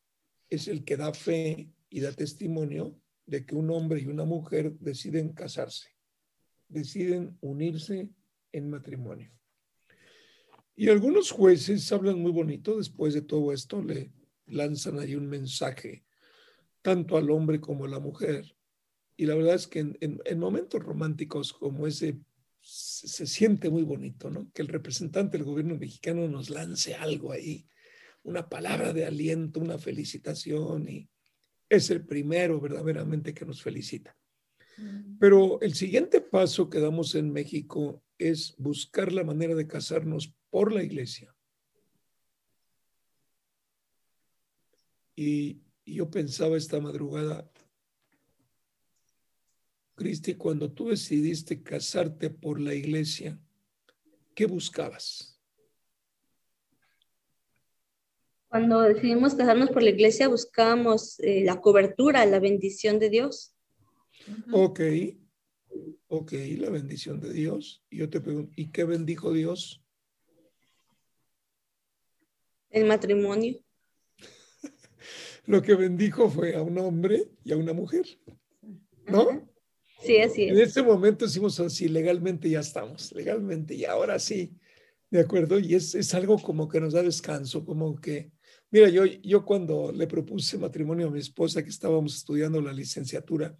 es 0.50 0.68
el 0.68 0.84
que 0.84 0.98
da 0.98 1.14
fe 1.14 1.72
y 1.88 2.00
da 2.00 2.12
testimonio 2.12 3.00
de 3.24 3.46
que 3.46 3.54
un 3.54 3.70
hombre 3.70 4.00
y 4.00 4.06
una 4.06 4.24
mujer 4.24 4.78
deciden 4.78 5.32
casarse, 5.32 5.88
deciden 6.72 7.36
unirse 7.40 8.10
en 8.52 8.70
matrimonio. 8.70 9.30
Y 10.74 10.88
algunos 10.88 11.30
jueces 11.30 11.90
hablan 11.92 12.20
muy 12.20 12.32
bonito 12.32 12.78
después 12.78 13.14
de 13.14 13.22
todo 13.22 13.52
esto, 13.52 13.82
le 13.82 14.12
lanzan 14.46 14.98
ahí 14.98 15.14
un 15.14 15.28
mensaje 15.28 16.04
tanto 16.80 17.16
al 17.16 17.30
hombre 17.30 17.60
como 17.60 17.84
a 17.84 17.88
la 17.88 18.00
mujer. 18.00 18.56
Y 19.16 19.26
la 19.26 19.34
verdad 19.34 19.54
es 19.54 19.66
que 19.66 19.80
en, 19.80 19.98
en 20.00 20.38
momentos 20.38 20.82
románticos 20.82 21.52
como 21.52 21.86
ese 21.86 22.18
se, 22.62 23.26
siente 23.26 23.70
muy 23.70 23.82
bonito, 23.82 24.30
¿no? 24.30 24.50
Que 24.52 24.62
el 24.62 24.68
representante 24.68 25.36
del 25.36 25.46
gobierno 25.46 25.76
mexicano 25.76 26.28
nos 26.28 26.48
lance 26.48 26.94
algo 26.94 27.32
ahí, 27.32 27.66
una 28.22 28.48
palabra 28.48 28.92
de 28.92 29.04
aliento, 29.04 29.60
una 29.60 29.78
felicitación 29.78 30.88
y 30.88 31.08
es 31.68 31.90
el 31.90 32.06
primero 32.06 32.60
verdaderamente 32.60 33.34
que 33.34 33.44
nos 33.44 33.62
felicita. 33.62 34.16
Pero 35.18 35.60
el 35.60 35.74
siguiente 35.74 36.20
paso 36.20 36.68
que 36.68 36.80
damos 36.80 37.14
en 37.14 37.32
México 37.32 38.02
es 38.18 38.54
buscar 38.58 39.12
la 39.12 39.24
manera 39.24 39.54
de 39.54 39.66
casarnos 39.66 40.34
por 40.50 40.72
la 40.72 40.82
iglesia. 40.82 41.34
Y, 45.14 45.60
y 45.84 45.94
yo 45.96 46.10
pensaba 46.10 46.56
esta 46.56 46.80
madrugada, 46.80 47.50
Cristi, 49.94 50.34
cuando 50.34 50.72
tú 50.72 50.88
decidiste 50.88 51.62
casarte 51.62 52.30
por 52.30 52.60
la 52.60 52.74
iglesia, 52.74 53.38
¿qué 54.34 54.46
buscabas? 54.46 55.32
Cuando 58.48 58.80
decidimos 58.82 59.34
casarnos 59.34 59.70
por 59.70 59.82
la 59.82 59.90
iglesia, 59.90 60.28
buscábamos 60.28 61.18
eh, 61.20 61.42
la 61.42 61.60
cobertura, 61.60 62.26
la 62.26 62.38
bendición 62.38 62.98
de 62.98 63.08
Dios. 63.08 63.54
Ok, 64.52 64.80
ok, 66.08 66.32
la 66.58 66.70
bendición 66.70 67.20
de 67.20 67.32
Dios. 67.32 67.84
Y 67.90 67.98
yo 67.98 68.10
te 68.10 68.20
pregunto, 68.20 68.52
¿y 68.56 68.70
qué 68.70 68.84
bendijo 68.84 69.32
Dios? 69.32 69.82
El 72.70 72.86
matrimonio. 72.86 73.58
Lo 75.46 75.62
que 75.62 75.74
bendijo 75.74 76.30
fue 76.30 76.54
a 76.54 76.62
un 76.62 76.78
hombre 76.78 77.30
y 77.44 77.52
a 77.52 77.56
una 77.56 77.72
mujer, 77.72 78.06
¿no? 79.06 79.48
Sí, 80.00 80.18
así 80.18 80.44
En 80.44 80.56
es. 80.56 80.68
este 80.68 80.82
momento 80.82 81.26
decimos 81.26 81.58
así, 81.60 81.88
legalmente 81.88 82.50
ya 82.50 82.60
estamos, 82.60 83.12
legalmente, 83.12 83.74
y 83.74 83.84
ahora 83.84 84.18
sí, 84.18 84.56
¿de 85.10 85.20
acuerdo? 85.20 85.58
Y 85.58 85.74
es, 85.74 85.94
es 85.94 86.12
algo 86.14 86.38
como 86.38 86.68
que 86.68 86.80
nos 86.80 86.92
da 86.94 87.02
descanso, 87.02 87.64
como 87.64 87.94
que, 88.00 88.32
mira, 88.70 88.88
yo, 88.88 89.04
yo 89.04 89.44
cuando 89.44 89.92
le 89.92 90.06
propuse 90.06 90.58
matrimonio 90.58 91.08
a 91.08 91.10
mi 91.10 91.20
esposa, 91.20 91.62
que 91.62 91.70
estábamos 91.70 92.16
estudiando 92.16 92.60
la 92.60 92.72
licenciatura, 92.72 93.56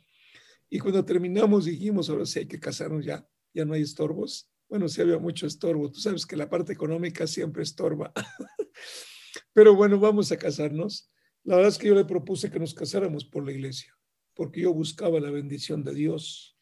y 0.74 0.78
cuando 0.78 1.04
terminamos 1.04 1.66
dijimos, 1.66 2.08
ahora 2.08 2.24
sí 2.24 2.38
hay 2.38 2.46
que 2.46 2.58
casarnos 2.58 3.04
ya, 3.04 3.28
ya 3.52 3.66
no 3.66 3.74
hay 3.74 3.82
estorbos. 3.82 4.50
Bueno, 4.70 4.88
sí 4.88 5.02
había 5.02 5.18
mucho 5.18 5.46
estorbo, 5.46 5.90
tú 5.90 6.00
sabes 6.00 6.24
que 6.24 6.34
la 6.34 6.48
parte 6.48 6.72
económica 6.72 7.26
siempre 7.26 7.62
estorba, 7.62 8.10
pero 9.52 9.74
bueno, 9.76 10.00
vamos 10.00 10.32
a 10.32 10.38
casarnos. 10.38 11.12
La 11.44 11.56
verdad 11.56 11.68
es 11.72 11.76
que 11.76 11.88
yo 11.88 11.94
le 11.94 12.06
propuse 12.06 12.50
que 12.50 12.58
nos 12.58 12.72
casáramos 12.72 13.26
por 13.26 13.44
la 13.44 13.52
iglesia 13.52 13.94
porque 14.32 14.62
yo 14.62 14.72
buscaba 14.72 15.20
la 15.20 15.30
bendición 15.30 15.84
de 15.84 15.92
Dios. 15.92 16.56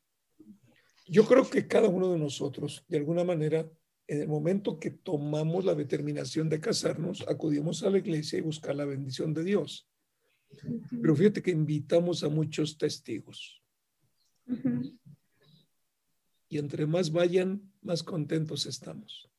Yo 1.07 1.25
creo 1.25 1.49
que 1.49 1.69
cada 1.69 1.87
uno 1.87 2.11
de 2.11 2.19
nosotros, 2.19 2.85
de 2.89 2.97
alguna 2.97 3.23
manera, 3.23 3.71
en 4.09 4.23
el 4.23 4.27
momento 4.27 4.81
que 4.81 4.91
tomamos 4.91 5.65
la 5.65 5.77
determinación 5.77 6.49
de 6.49 6.59
casarnos, 6.59 7.25
acudimos 7.29 7.85
a 7.85 7.91
la 7.91 7.99
iglesia 7.99 8.41
y 8.41 8.43
buscar 8.43 8.75
la 8.75 8.87
bendición 8.87 9.33
de 9.33 9.45
Dios. 9.45 9.89
Pero 11.01 11.15
fíjate 11.15 11.43
que 11.43 11.53
invitamos 11.53 12.25
a 12.25 12.29
muchos 12.29 12.77
testigos 12.77 13.60
Y 16.49 16.59
entre 16.59 16.87
más 16.87 17.13
vayan, 17.13 17.73
más 17.81 18.03
contentos 18.03 18.67
estamos. 18.67 19.31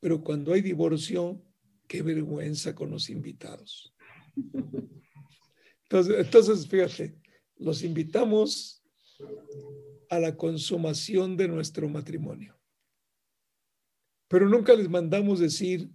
Pero 0.00 0.22
cuando 0.22 0.52
hay 0.52 0.60
divorcio, 0.60 1.42
qué 1.88 2.02
vergüenza 2.02 2.74
con 2.74 2.90
los 2.90 3.10
invitados. 3.10 3.94
Entonces, 5.90 6.68
fíjate, 6.68 7.18
los 7.56 7.82
invitamos 7.82 8.84
a 10.10 10.18
la 10.18 10.36
consumación 10.36 11.36
de 11.36 11.48
nuestro 11.48 11.88
matrimonio. 11.88 12.58
Pero 14.28 14.48
nunca 14.48 14.74
les 14.74 14.88
mandamos 14.88 15.40
decir, 15.40 15.90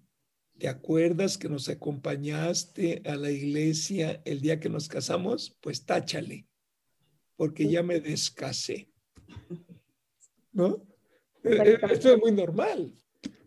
¿te 0.58 0.68
acuerdas 0.68 1.38
que 1.38 1.50
nos 1.50 1.70
acompañaste 1.70 3.02
a 3.06 3.16
la 3.16 3.32
iglesia 3.32 4.22
el 4.26 4.42
día 4.42 4.60
que 4.60 4.70
nos 4.70 4.88
casamos? 4.88 5.58
Pues 5.62 5.86
táchale, 5.86 6.49
porque 7.40 7.70
ya 7.70 7.82
me 7.82 8.02
descasé. 8.02 8.90
¿No? 10.52 10.86
Eh, 11.42 11.58
eh, 11.68 11.78
Esto 11.90 12.14
es 12.14 12.20
muy 12.20 12.34
normal. 12.34 12.94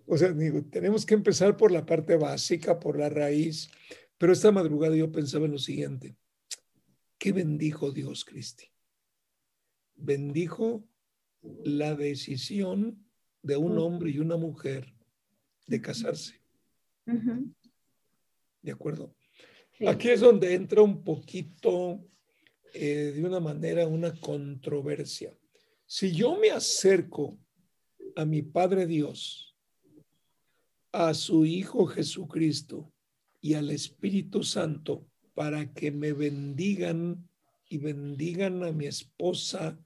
O 0.06 0.16
sea, 0.16 0.32
digo, 0.32 0.64
tenemos 0.70 1.04
que 1.04 1.12
empezar 1.12 1.58
por 1.58 1.70
la 1.70 1.84
parte 1.84 2.16
básica, 2.16 2.80
por 2.80 2.98
la 2.98 3.10
raíz. 3.10 3.70
Pero 4.16 4.32
esta 4.32 4.50
madrugada 4.50 4.96
yo 4.96 5.12
pensaba 5.12 5.44
en 5.44 5.52
lo 5.52 5.58
siguiente. 5.58 6.16
¿Qué 7.18 7.32
bendijo 7.32 7.92
Dios, 7.92 8.24
Cristi? 8.24 8.64
Bendijo 9.94 10.88
la 11.62 11.94
decisión 11.94 13.06
de 13.42 13.58
un 13.58 13.76
hombre 13.76 14.12
y 14.12 14.20
una 14.20 14.38
mujer 14.38 14.94
de 15.66 15.82
casarse. 15.82 16.40
¿De 18.62 18.72
acuerdo? 18.72 19.14
Sí. 19.76 19.86
Aquí 19.86 20.08
es 20.08 20.20
donde 20.20 20.54
entra 20.54 20.80
un 20.80 21.04
poquito, 21.04 22.02
eh, 22.74 23.12
de 23.14 23.24
una 23.24 23.40
manera, 23.40 23.86
una 23.86 24.18
controversia. 24.18 25.36
Si 25.86 26.12
yo 26.12 26.38
me 26.38 26.50
acerco 26.50 27.38
a 28.16 28.24
mi 28.24 28.42
Padre 28.42 28.86
Dios, 28.86 29.56
a 30.92 31.14
su 31.14 31.44
Hijo 31.44 31.86
Jesucristo 31.86 32.92
y 33.40 33.54
al 33.54 33.70
Espíritu 33.70 34.42
Santo 34.42 35.06
para 35.34 35.72
que 35.72 35.90
me 35.90 36.12
bendigan 36.12 37.28
y 37.68 37.78
bendigan 37.78 38.62
a 38.62 38.72
mi 38.72 38.86
esposa 38.86 39.78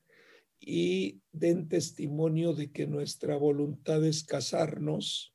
y 0.58 1.20
den 1.32 1.68
testimonio 1.68 2.52
de 2.52 2.72
que 2.72 2.86
nuestra 2.86 3.36
voluntad 3.36 4.04
es 4.04 4.24
casarnos, 4.24 5.34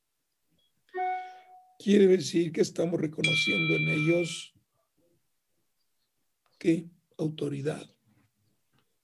quiere 1.79 2.07
decir 2.07 2.51
que 2.51 2.61
estamos 2.61 2.99
reconociendo 2.99 3.75
en 3.75 3.89
ellos 3.89 4.53
que 6.59 6.89
autoridad, 7.21 7.89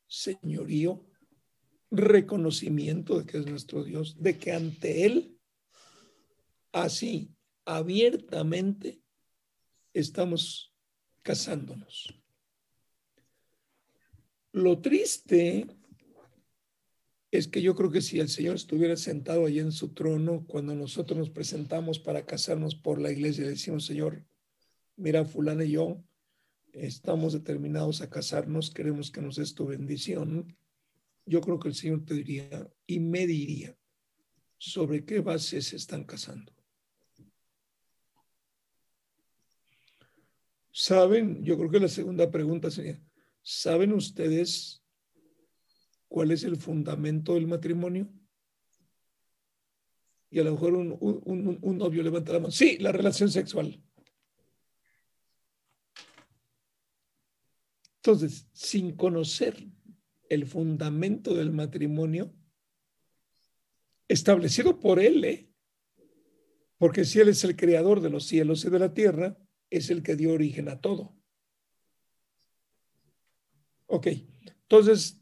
señorío, 0.08 1.06
reconocimiento 1.92 3.20
de 3.20 3.26
que 3.26 3.38
es 3.38 3.46
nuestro 3.46 3.84
Dios, 3.84 4.16
de 4.20 4.38
que 4.38 4.52
ante 4.52 5.06
Él, 5.06 5.38
así, 6.72 7.34
abiertamente, 7.66 9.02
estamos 9.94 10.74
casándonos. 11.22 12.14
Lo 14.52 14.80
triste 14.80 15.68
es 17.32 17.48
que 17.48 17.62
yo 17.62 17.76
creo 17.76 17.92
que 17.92 18.02
si 18.02 18.20
el 18.20 18.30
Señor 18.30 18.56
estuviera 18.56 18.96
sentado 18.96 19.46
allí 19.46 19.60
en 19.60 19.72
su 19.72 19.94
trono, 19.94 20.46
cuando 20.48 20.74
nosotros 20.74 21.18
nos 21.18 21.30
presentamos 21.30 22.00
para 22.00 22.26
casarnos 22.26 22.76
por 22.76 23.02
la 23.02 23.12
iglesia, 23.12 23.44
le 23.44 23.52
decimos, 23.52 23.86
Señor, 23.86 24.26
mira, 24.96 25.26
fulano 25.26 25.64
y 25.64 25.72
yo 25.72 26.04
estamos 26.80 27.34
determinados 27.34 28.02
a 28.02 28.10
casarnos, 28.10 28.72
queremos 28.72 29.12
que 29.12 29.22
nos 29.22 29.36
des 29.36 29.54
tu 29.54 29.66
bendición. 29.66 30.56
Yo 31.26 31.42
creo 31.42 31.60
que 31.60 31.68
el 31.70 31.76
Señor 31.76 32.06
te 32.06 32.14
diría 32.14 32.70
y 32.86 33.00
me 33.00 33.28
diría 33.28 33.78
sobre 34.58 35.06
qué 35.06 35.20
bases 35.20 35.68
se 35.68 35.76
están 35.76 36.04
casando. 36.06 36.54
¿Saben? 40.72 41.44
Yo 41.44 41.58
creo 41.58 41.70
que 41.72 41.80
la 41.80 41.88
segunda 41.88 42.30
pregunta 42.30 42.70
sería, 42.70 43.02
¿saben 43.42 43.94
ustedes 43.94 44.84
cuál 46.08 46.32
es 46.32 46.44
el 46.44 46.56
fundamento 46.58 47.34
del 47.34 47.48
matrimonio? 47.48 48.08
Y 50.30 50.40
a 50.40 50.44
lo 50.44 50.52
mejor 50.52 50.74
un, 50.76 50.96
un- 51.00 51.22
un- 51.26 51.60
un 51.62 51.78
novio 51.78 52.04
levanta 52.04 52.34
la 52.34 52.40
mano. 52.40 52.52
Sí, 52.52 52.78
la 52.80 52.92
relación 52.92 53.30
sexual. 53.32 53.82
Entonces, 58.08 58.48
sin 58.54 58.96
conocer 58.96 59.68
el 60.30 60.46
fundamento 60.46 61.34
del 61.36 61.52
matrimonio, 61.52 62.34
establecido 64.08 64.80
por 64.80 65.02
él, 65.02 65.26
¿eh? 65.26 65.52
porque 66.78 67.04
si 67.04 67.20
él 67.20 67.28
es 67.28 67.44
el 67.44 67.58
creador 67.58 68.00
de 68.00 68.10
los 68.10 68.26
cielos 68.26 68.64
y 68.64 68.70
de 68.70 68.80
la 68.80 68.94
tierra, 68.94 69.38
es 69.70 69.90
el 69.90 70.04
que 70.04 70.16
dio 70.16 70.32
origen 70.32 70.70
a 70.70 70.80
todo. 70.80 71.18
Ok, 73.88 74.08
entonces 74.46 75.22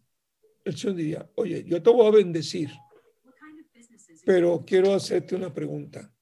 el 0.63 0.78
Señor 0.78 0.95
diría, 0.95 1.32
oye, 1.34 1.63
yo 1.63 1.82
te 1.82 1.89
voy 1.89 2.06
a 2.06 2.12
bendecir, 2.12 2.69
pero 4.28 4.63
quiero 4.63 4.93
hacerte 4.93 5.36
una 5.36 5.52
pregunta. 5.52 6.13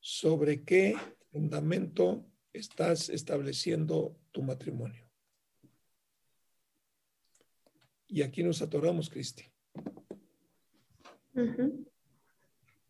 ¿Sobre 0.00 0.64
qué 0.64 0.96
fundamento 1.30 2.30
estás 2.54 3.10
estableciendo 3.10 4.16
tu 4.32 4.42
matrimonio? 4.42 5.04
Y 8.08 8.22
aquí 8.22 8.42
nos 8.42 8.62
atoramos, 8.62 9.10
Cristi. 9.10 9.44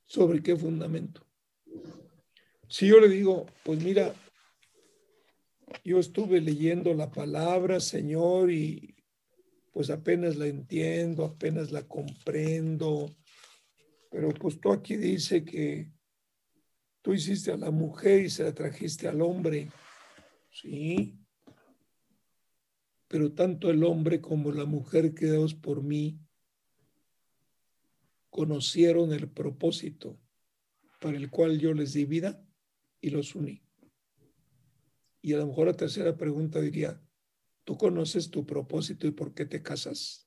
¿Sobre 0.04 0.42
qué 0.42 0.54
fundamento? 0.54 1.26
Si 2.68 2.86
yo 2.86 3.00
le 3.00 3.08
digo, 3.08 3.46
pues 3.64 3.82
mira, 3.82 4.14
yo 5.82 5.98
estuve 5.98 6.40
leyendo 6.40 6.92
la 6.92 7.10
palabra, 7.10 7.80
Señor, 7.80 8.50
y 8.50 8.94
pues 9.72 9.90
apenas 9.90 10.36
la 10.36 10.46
entiendo, 10.46 11.24
apenas 11.24 11.72
la 11.72 11.88
comprendo, 11.88 13.16
pero 14.10 14.28
pues 14.30 14.60
tú 14.60 14.72
aquí 14.72 14.96
dice 14.96 15.44
que 15.44 15.90
tú 17.04 17.12
hiciste 17.12 17.52
a 17.52 17.58
la 17.58 17.70
mujer 17.70 18.24
y 18.24 18.30
se 18.30 18.44
la 18.44 18.54
trajiste 18.54 19.06
al 19.06 19.20
hombre, 19.20 19.70
¿sí? 20.50 21.18
Pero 23.08 23.30
tanto 23.32 23.68
el 23.68 23.84
hombre 23.84 24.22
como 24.22 24.52
la 24.52 24.64
mujer 24.64 25.14
creados 25.14 25.54
por 25.54 25.82
mí 25.82 26.18
conocieron 28.30 29.12
el 29.12 29.28
propósito 29.28 30.18
para 30.98 31.18
el 31.18 31.28
cual 31.28 31.58
yo 31.58 31.74
les 31.74 31.92
di 31.92 32.06
vida 32.06 32.42
y 33.02 33.10
los 33.10 33.34
uní. 33.34 33.62
Y 35.20 35.34
a 35.34 35.36
lo 35.36 35.46
mejor 35.48 35.66
la 35.66 35.76
tercera 35.76 36.16
pregunta 36.16 36.58
diría, 36.58 37.04
Tú 37.64 37.76
conoces 37.78 38.30
tu 38.30 38.46
propósito 38.46 39.06
y 39.06 39.10
por 39.10 39.34
qué 39.34 39.46
te 39.46 39.62
casas. 39.62 40.26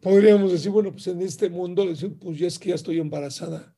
Podríamos 0.00 0.52
decir, 0.52 0.70
bueno, 0.70 0.92
pues 0.92 1.06
en 1.08 1.20
este 1.20 1.50
mundo, 1.50 1.86
pues 2.20 2.38
ya 2.38 2.46
es 2.46 2.58
que 2.58 2.70
ya 2.70 2.74
estoy 2.74 2.98
embarazada. 2.98 3.77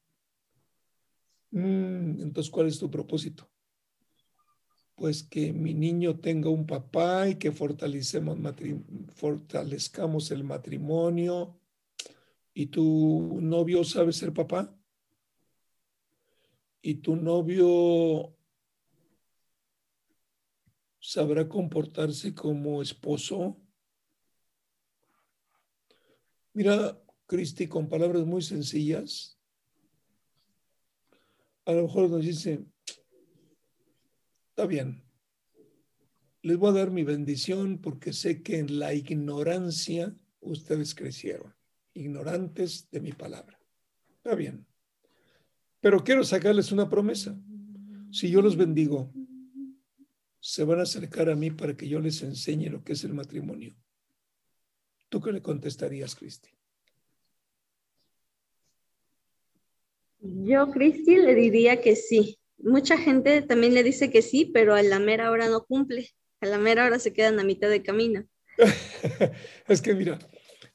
Mm, 1.50 2.20
entonces, 2.20 2.50
¿cuál 2.50 2.68
es 2.68 2.78
tu 2.78 2.90
propósito? 2.90 3.48
Pues 4.94 5.22
que 5.22 5.52
mi 5.52 5.74
niño 5.74 6.20
tenga 6.20 6.48
un 6.50 6.66
papá 6.66 7.28
y 7.28 7.36
que 7.36 7.52
fortalezcamos 7.52 10.30
el 10.30 10.44
matrimonio. 10.44 11.58
¿Y 12.52 12.66
tu 12.66 13.38
novio 13.40 13.84
sabe 13.84 14.12
ser 14.12 14.32
papá? 14.32 14.76
¿Y 16.82 16.96
tu 16.96 17.16
novio 17.16 18.36
sabrá 20.98 21.48
comportarse 21.48 22.34
como 22.34 22.82
esposo? 22.82 23.56
Mira, 26.52 27.00
Cristi, 27.26 27.68
con 27.68 27.88
palabras 27.88 28.26
muy 28.26 28.42
sencillas, 28.42 29.39
a 31.64 31.72
lo 31.72 31.82
mejor 31.82 32.10
nos 32.10 32.24
dice, 32.24 32.64
está 34.50 34.66
bien, 34.66 35.02
les 36.42 36.56
voy 36.56 36.70
a 36.70 36.80
dar 36.80 36.90
mi 36.90 37.04
bendición 37.04 37.78
porque 37.78 38.12
sé 38.12 38.42
que 38.42 38.58
en 38.58 38.78
la 38.78 38.94
ignorancia 38.94 40.16
ustedes 40.40 40.94
crecieron, 40.94 41.54
ignorantes 41.94 42.90
de 42.90 43.00
mi 43.00 43.12
palabra. 43.12 43.60
Está 44.16 44.34
bien. 44.34 44.66
Pero 45.80 46.04
quiero 46.04 46.24
sacarles 46.24 46.72
una 46.72 46.88
promesa. 46.88 47.38
Si 48.10 48.30
yo 48.30 48.42
los 48.42 48.56
bendigo, 48.56 49.12
se 50.40 50.64
van 50.64 50.80
a 50.80 50.82
acercar 50.82 51.30
a 51.30 51.36
mí 51.36 51.50
para 51.50 51.76
que 51.76 51.88
yo 51.88 52.00
les 52.00 52.22
enseñe 52.22 52.70
lo 52.70 52.82
que 52.82 52.94
es 52.94 53.04
el 53.04 53.14
matrimonio. 53.14 53.76
¿Tú 55.08 55.20
qué 55.20 55.32
le 55.32 55.42
contestarías, 55.42 56.14
Cristi? 56.14 56.50
Yo, 60.20 60.70
Cristi, 60.70 61.16
le 61.16 61.34
diría 61.34 61.80
que 61.80 61.96
sí. 61.96 62.38
Mucha 62.58 62.98
gente 62.98 63.42
también 63.42 63.74
le 63.74 63.82
dice 63.82 64.10
que 64.10 64.22
sí, 64.22 64.44
pero 64.52 64.74
a 64.74 64.82
la 64.82 64.98
mera 64.98 65.30
hora 65.30 65.48
no 65.48 65.64
cumple. 65.64 66.10
A 66.40 66.46
la 66.46 66.58
mera 66.58 66.86
hora 66.86 66.98
se 66.98 67.12
quedan 67.12 67.40
a 67.40 67.44
mitad 67.44 67.70
de 67.70 67.82
camino. 67.82 68.26
es 69.68 69.80
que 69.80 69.94
mira, 69.94 70.18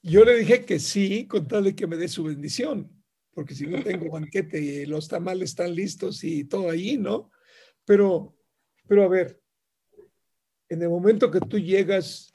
yo 0.01 0.23
le 0.25 0.37
dije 0.37 0.65
que 0.65 0.79
sí 0.79 1.27
con 1.27 1.47
tal 1.47 1.65
de 1.65 1.75
que 1.75 1.87
me 1.87 1.97
dé 1.97 2.07
su 2.07 2.23
bendición, 2.23 2.91
porque 3.33 3.53
si 3.53 3.67
no 3.67 3.83
tengo 3.83 4.09
banquete 4.09 4.59
y 4.59 4.85
los 4.85 5.07
tamales 5.07 5.51
están 5.51 5.75
listos 5.75 6.23
y 6.23 6.45
todo 6.45 6.69
ahí, 6.69 6.97
¿no? 6.97 7.31
Pero, 7.85 8.35
pero 8.87 9.03
a 9.03 9.07
ver, 9.07 9.39
en 10.69 10.81
el 10.81 10.89
momento 10.89 11.29
que 11.29 11.39
tú 11.39 11.59
llegas 11.59 12.31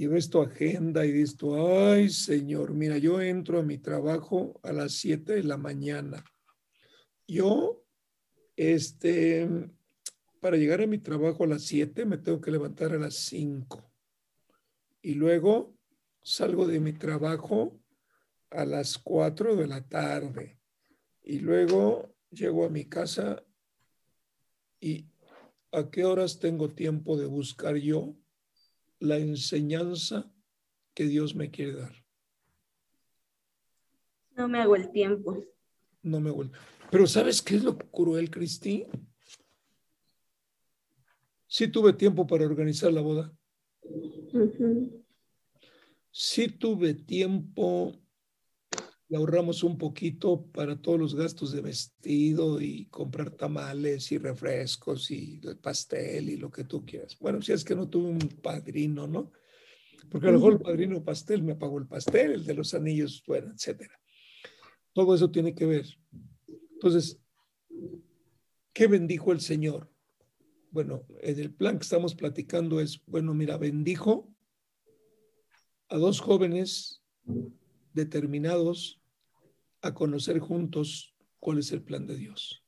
y 0.00 0.06
ves 0.06 0.30
agenda 0.34 1.04
y 1.04 1.12
dices 1.12 1.36
ay 1.42 2.08
Señor, 2.08 2.72
mira, 2.72 2.96
yo 2.96 3.20
entro 3.20 3.58
a 3.58 3.62
mi 3.62 3.76
trabajo 3.76 4.58
a 4.62 4.72
las 4.72 4.92
7 4.92 5.34
de 5.34 5.42
la 5.42 5.58
mañana. 5.58 6.24
Yo, 7.28 7.84
este, 8.56 9.46
para 10.40 10.56
llegar 10.56 10.80
a 10.80 10.86
mi 10.86 10.96
trabajo 10.96 11.44
a 11.44 11.48
las 11.48 11.64
7 11.64 12.06
me 12.06 12.16
tengo 12.16 12.40
que 12.40 12.50
levantar 12.50 12.94
a 12.94 12.98
las 12.98 13.14
5. 13.16 13.92
Y 15.02 15.16
luego 15.16 15.76
salgo 16.22 16.66
de 16.66 16.80
mi 16.80 16.94
trabajo 16.94 17.78
a 18.48 18.64
las 18.64 18.96
4 18.96 19.54
de 19.54 19.66
la 19.66 19.86
tarde. 19.86 20.58
Y 21.22 21.40
luego 21.40 22.16
llego 22.30 22.64
a 22.64 22.70
mi 22.70 22.86
casa 22.86 23.44
y 24.80 25.04
¿a 25.72 25.90
qué 25.90 26.06
horas 26.06 26.38
tengo 26.38 26.70
tiempo 26.70 27.18
de 27.18 27.26
buscar 27.26 27.76
yo 27.76 28.16
la 29.00 29.18
enseñanza 29.18 30.32
que 30.94 31.04
Dios 31.04 31.34
me 31.34 31.50
quiere 31.50 31.72
dar? 31.74 31.92
No 34.36 34.48
me 34.48 34.60
hago 34.60 34.76
el 34.76 34.90
tiempo. 34.92 35.44
No 36.02 36.20
me 36.20 36.30
hago 36.30 36.42
el... 36.42 36.52
Pero 36.90 37.06
¿sabes 37.06 37.42
qué 37.42 37.56
es 37.56 37.64
lo 37.64 37.76
cruel, 37.76 38.30
Cristi? 38.30 38.86
Sí 41.46 41.68
tuve 41.68 41.92
tiempo 41.92 42.26
para 42.26 42.46
organizar 42.46 42.92
la 42.92 43.00
boda. 43.00 43.36
Sí 46.10 46.48
tuve 46.48 46.94
tiempo 46.94 47.99
le 49.10 49.16
ahorramos 49.16 49.64
un 49.64 49.76
poquito 49.76 50.46
para 50.52 50.80
todos 50.80 50.98
los 50.98 51.14
gastos 51.16 51.50
de 51.50 51.60
vestido 51.60 52.60
y 52.60 52.84
comprar 52.86 53.32
tamales 53.32 54.12
y 54.12 54.18
refrescos 54.18 55.10
y 55.10 55.40
el 55.42 55.58
pastel 55.58 56.30
y 56.30 56.36
lo 56.36 56.48
que 56.48 56.62
tú 56.62 56.86
quieras. 56.86 57.18
Bueno, 57.18 57.42
si 57.42 57.50
es 57.50 57.64
que 57.64 57.74
no 57.74 57.88
tuve 57.88 58.08
un 58.08 58.20
padrino, 58.20 59.08
¿no? 59.08 59.32
Porque 60.10 60.28
a 60.28 60.30
lo 60.30 60.38
mejor 60.38 60.52
el 60.52 60.60
padrino 60.60 61.02
pastel 61.02 61.42
me 61.42 61.56
pagó 61.56 61.78
el 61.78 61.88
pastel, 61.88 62.30
el 62.30 62.44
de 62.44 62.54
los 62.54 62.72
anillos, 62.72 63.24
bueno, 63.26 63.52
etcétera. 63.52 64.00
Todo 64.92 65.12
eso 65.12 65.28
tiene 65.28 65.56
que 65.56 65.66
ver. 65.66 65.86
Entonces, 66.74 67.18
¿qué 68.72 68.86
bendijo 68.86 69.32
el 69.32 69.40
Señor? 69.40 69.92
Bueno, 70.70 71.04
en 71.20 71.40
el 71.40 71.52
plan 71.52 71.78
que 71.78 71.82
estamos 71.82 72.14
platicando 72.14 72.80
es, 72.80 73.04
bueno, 73.06 73.34
mira, 73.34 73.56
bendijo 73.56 74.32
a 75.88 75.96
dos 75.96 76.20
jóvenes 76.20 77.02
determinados 77.92 78.99
a 79.82 79.94
conocer 79.94 80.38
juntos 80.38 81.14
cuál 81.38 81.58
es 81.58 81.72
el 81.72 81.82
plan 81.82 82.06
de 82.06 82.16
Dios. 82.16 82.64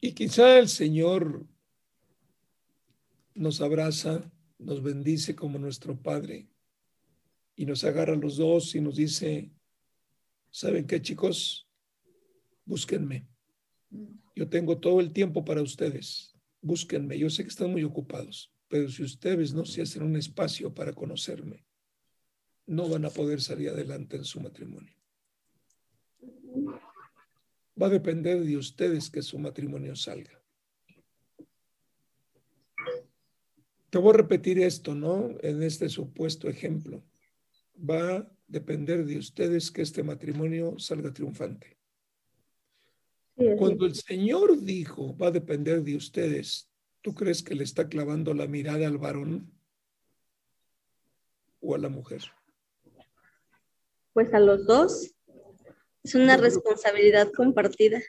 Y 0.00 0.12
quizá 0.12 0.58
el 0.58 0.68
Señor 0.68 1.46
nos 3.34 3.60
abraza, 3.60 4.30
nos 4.58 4.82
bendice 4.82 5.34
como 5.34 5.58
nuestro 5.58 6.00
Padre 6.00 6.48
y 7.56 7.66
nos 7.66 7.82
agarra 7.84 8.12
a 8.14 8.16
los 8.16 8.36
dos 8.36 8.74
y 8.74 8.80
nos 8.80 8.96
dice, 8.96 9.50
¿saben 10.50 10.86
qué 10.86 11.02
chicos? 11.02 11.68
Búsquenme. 12.64 13.26
Yo 14.36 14.48
tengo 14.48 14.78
todo 14.78 15.00
el 15.00 15.12
tiempo 15.12 15.44
para 15.44 15.62
ustedes. 15.62 16.36
Búsquenme. 16.60 17.18
Yo 17.18 17.30
sé 17.30 17.42
que 17.42 17.48
están 17.48 17.72
muy 17.72 17.82
ocupados, 17.82 18.52
pero 18.68 18.88
si 18.88 19.02
ustedes 19.02 19.52
no 19.54 19.64
se 19.64 19.82
hacen 19.82 20.02
un 20.02 20.16
espacio 20.16 20.72
para 20.72 20.92
conocerme, 20.92 21.64
no 22.68 22.86
van 22.88 23.04
a 23.06 23.10
poder 23.10 23.40
salir 23.40 23.70
adelante 23.70 24.16
en 24.16 24.24
su 24.24 24.40
matrimonio. 24.40 24.94
Va 27.80 27.86
a 27.86 27.90
depender 27.90 28.44
de 28.44 28.56
ustedes 28.56 29.10
que 29.10 29.22
su 29.22 29.38
matrimonio 29.38 29.96
salga. 29.96 30.40
Te 33.90 33.98
voy 33.98 34.10
a 34.10 34.18
repetir 34.18 34.60
esto, 34.60 34.94
¿no? 34.94 35.30
En 35.40 35.62
este 35.62 35.88
supuesto 35.88 36.46
ejemplo. 36.48 37.02
Va 37.78 38.16
a 38.16 38.32
depender 38.46 39.06
de 39.06 39.16
ustedes 39.16 39.70
que 39.70 39.82
este 39.82 40.02
matrimonio 40.02 40.78
salga 40.78 41.12
triunfante. 41.12 41.78
Cuando 43.56 43.86
el 43.86 43.94
Señor 43.94 44.60
dijo, 44.60 45.16
va 45.16 45.28
a 45.28 45.30
depender 45.30 45.82
de 45.84 45.96
ustedes, 45.96 46.68
¿tú 47.00 47.14
crees 47.14 47.42
que 47.42 47.54
le 47.54 47.64
está 47.64 47.88
clavando 47.88 48.34
la 48.34 48.46
mirada 48.46 48.86
al 48.86 48.98
varón 48.98 49.52
o 51.60 51.74
a 51.74 51.78
la 51.78 51.88
mujer? 51.88 52.22
Pues 54.18 54.34
a 54.34 54.40
los 54.40 54.66
dos. 54.66 55.14
Es 56.02 56.16
una 56.16 56.36
responsabilidad 56.36 57.30
compartida. 57.30 58.02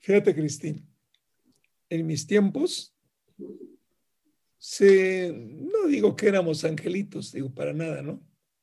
Fíjate, 0.00 0.34
Cristín, 0.34 0.84
en 1.88 2.04
mis 2.04 2.26
tiempos, 2.26 2.92
se, 4.58 5.32
no 5.32 5.86
digo 5.86 6.16
que 6.16 6.26
éramos 6.26 6.64
angelitos, 6.64 7.30
digo 7.30 7.54
para 7.54 7.72
nada, 7.72 8.02
¿no? 8.02 8.20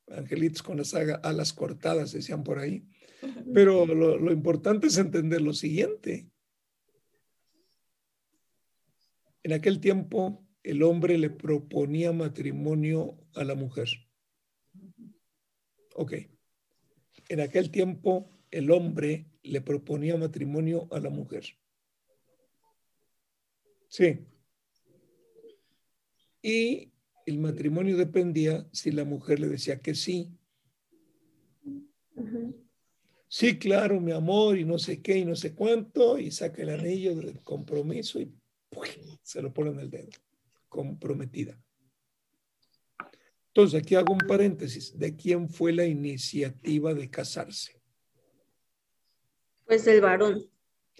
Angelitos 0.09 0.61
con 0.61 0.75
las 0.75 0.93
alas 0.93 1.53
cortadas, 1.53 2.11
decían 2.11 2.43
por 2.43 2.59
ahí. 2.59 2.85
Pero 3.53 3.85
lo, 3.85 4.17
lo 4.17 4.33
importante 4.33 4.87
es 4.87 4.97
entender 4.97 5.39
lo 5.39 5.53
siguiente. 5.53 6.29
En 9.41 9.53
aquel 9.53 9.79
tiempo, 9.79 10.45
el 10.63 10.83
hombre 10.83 11.17
le 11.17 11.29
proponía 11.29 12.11
matrimonio 12.11 13.17
a 13.35 13.45
la 13.45 13.55
mujer. 13.55 13.87
Ok. 15.95 16.13
En 17.29 17.39
aquel 17.39 17.71
tiempo 17.71 18.29
el 18.51 18.71
hombre 18.71 19.25
le 19.43 19.61
proponía 19.61 20.17
matrimonio 20.17 20.87
a 20.91 20.99
la 20.99 21.09
mujer. 21.09 21.43
Sí. 23.87 24.25
Y 26.41 26.91
el 27.25 27.39
matrimonio 27.39 27.97
dependía 27.97 28.67
si 28.71 28.91
la 28.91 29.05
mujer 29.05 29.39
le 29.39 29.47
decía 29.47 29.79
que 29.81 29.95
sí. 29.95 30.37
Sí, 33.27 33.57
claro, 33.57 33.99
mi 33.99 34.11
amor, 34.11 34.59
y 34.59 34.65
no 34.65 34.77
sé 34.77 35.01
qué, 35.01 35.17
y 35.17 35.25
no 35.25 35.35
sé 35.35 35.55
cuánto, 35.55 36.19
y 36.19 36.29
saca 36.29 36.61
el 36.61 36.69
anillo 36.69 37.15
del 37.15 37.41
compromiso 37.41 38.19
y 38.19 38.31
se 39.23 39.41
lo 39.41 39.51
pone 39.53 39.71
en 39.71 39.79
el 39.79 39.89
dedo. 39.89 40.09
Comprometida. 40.69 41.59
Entonces, 43.55 43.79
aquí 43.79 43.93
hago 43.93 44.13
un 44.13 44.19
paréntesis. 44.27 44.97
¿De 44.97 45.15
quién 45.15 45.47
fue 45.47 45.73
la 45.73 45.85
iniciativa 45.85 46.93
de 46.95 47.07
casarse? 47.11 47.79
Pues 49.65 49.85
del 49.85 50.01
varón. 50.01 50.43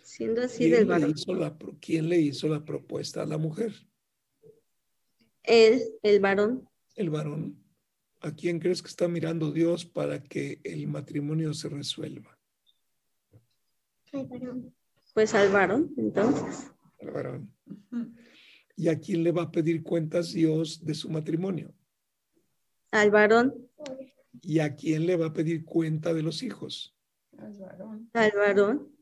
Siendo 0.04 0.44
así 0.44 0.60
¿Quién 0.60 0.72
del 0.72 0.86
varón. 0.86 1.14
hizo 1.16 1.34
la, 1.34 1.58
pro- 1.58 1.76
¿Quién 1.82 2.10
le 2.10 2.20
hizo 2.20 2.48
la 2.48 2.64
propuesta 2.64 3.24
a 3.24 3.26
la 3.26 3.40
mujer? 3.40 3.74
Él, 5.42 5.82
el 6.04 6.20
varón. 6.20 6.70
El 6.96 7.10
varón. 7.10 7.58
¿A 8.22 8.32
quién 8.36 8.60
crees 8.60 8.84
que 8.84 8.88
está 8.90 9.08
mirando 9.08 9.52
Dios 9.52 9.84
para 9.86 10.22
que 10.22 10.62
el 10.64 10.88
matrimonio 10.88 11.54
se 11.56 11.70
resuelva? 11.70 12.38
Pues 15.16 15.34
al 15.34 15.52
varón, 15.52 15.92
entonces. 15.98 16.72
El 17.00 17.10
varón. 17.12 17.52
¿Y 18.78 18.90
a 18.90 19.00
quién 19.00 19.24
le 19.24 19.32
va 19.32 19.44
a 19.44 19.52
pedir 19.52 19.82
cuentas 19.82 20.32
Dios 20.34 20.86
de 20.86 20.94
su 20.94 21.10
matrimonio? 21.10 21.74
Al 22.94 23.10
varón, 23.10 23.70
¿Y 24.44 24.60
a 24.60 24.76
quién 24.76 25.08
le 25.08 25.16
va 25.16 25.26
a 25.28 25.34
pedir 25.34 25.66
cuenta 25.66 26.14
de 26.14 26.22
los 26.22 26.44
hijos? 26.44 26.96
Al 27.40 27.54
varón. 27.54 28.10
al 28.14 28.32
varón. 28.36 28.96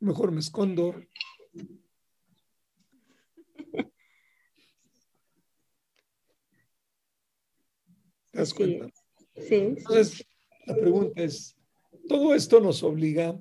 Mejor 0.00 0.32
me 0.32 0.40
escondo. 0.40 1.00
¿Te 8.32 8.38
das 8.38 8.52
cuenta? 8.52 8.86
Sí, 9.36 9.42
sí. 9.48 9.54
Entonces, 9.54 10.26
la 10.66 10.74
pregunta 10.74 11.22
es, 11.22 11.56
todo 12.08 12.34
esto 12.34 12.58
nos 12.58 12.82
obliga 12.82 13.40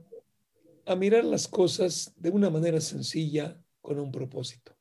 a 0.86 0.96
mirar 0.96 1.26
las 1.26 1.48
cosas 1.48 2.14
de 2.16 2.30
una 2.30 2.52
manera 2.52 2.80
sencilla 2.80 3.60
con 3.82 3.98
un 3.98 4.12
propósito. 4.12 4.77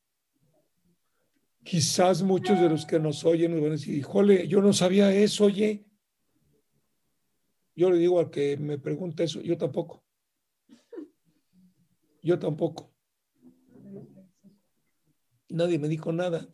Quizás 1.66 2.22
muchos 2.22 2.61
de 2.61 2.68
los 2.68 2.87
que 2.87 3.00
nos 3.00 3.24
oyen 3.24 3.50
nos 3.50 3.61
van 3.61 3.70
a 3.70 3.72
decir, 3.72 3.96
híjole, 3.96 4.46
yo 4.46 4.62
no 4.62 4.72
sabía 4.72 5.12
eso, 5.12 5.46
oye. 5.46 5.85
Yo 7.74 7.90
le 7.90 7.98
digo 7.98 8.20
al 8.20 8.31
que 8.31 8.57
me 8.57 8.79
pregunta 8.79 9.24
eso, 9.24 9.40
yo 9.40 9.59
tampoco. 9.59 10.05
Yo 12.22 12.38
tampoco. 12.38 12.94
Nadie 15.48 15.81
me 15.81 15.88
dijo 15.88 16.12
nada. 16.12 16.48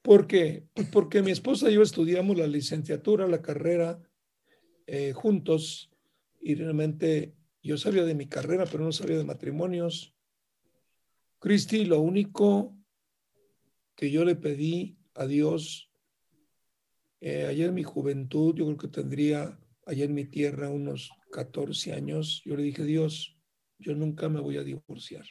¿Por 0.00 0.28
qué? 0.28 0.68
Pues 0.72 0.88
porque 0.90 1.20
mi 1.20 1.32
esposa 1.32 1.68
y 1.68 1.74
yo 1.74 1.82
estudiamos 1.82 2.38
la 2.38 2.46
licenciatura, 2.46 3.26
la 3.26 3.42
carrera 3.42 4.00
eh, 4.86 5.12
juntos 5.12 5.90
y 6.40 6.54
realmente 6.54 7.34
yo 7.64 7.78
sabía 7.78 8.04
de 8.04 8.14
mi 8.14 8.28
carrera, 8.28 8.64
pero 8.70 8.84
no 8.84 8.92
sabía 8.92 9.18
de 9.18 9.24
matrimonios. 9.24 10.14
Cristi, 11.40 11.84
lo 11.84 11.98
único 11.98 12.76
que 13.94 14.10
yo 14.10 14.24
le 14.24 14.36
pedí 14.36 14.96
a 15.14 15.26
Dios 15.26 15.90
eh, 17.20 17.46
allá 17.46 17.66
en 17.66 17.74
mi 17.74 17.82
juventud, 17.82 18.54
yo 18.54 18.66
creo 18.66 18.76
que 18.76 18.88
tendría 18.88 19.58
allá 19.86 20.04
en 20.04 20.14
mi 20.14 20.24
tierra 20.24 20.68
unos 20.68 21.10
14 21.32 21.92
años, 21.92 22.42
yo 22.44 22.56
le 22.56 22.62
dije, 22.62 22.84
Dios, 22.84 23.38
yo 23.78 23.94
nunca 23.94 24.28
me 24.28 24.40
voy 24.40 24.56
a 24.56 24.64
divorciar. 24.64 25.24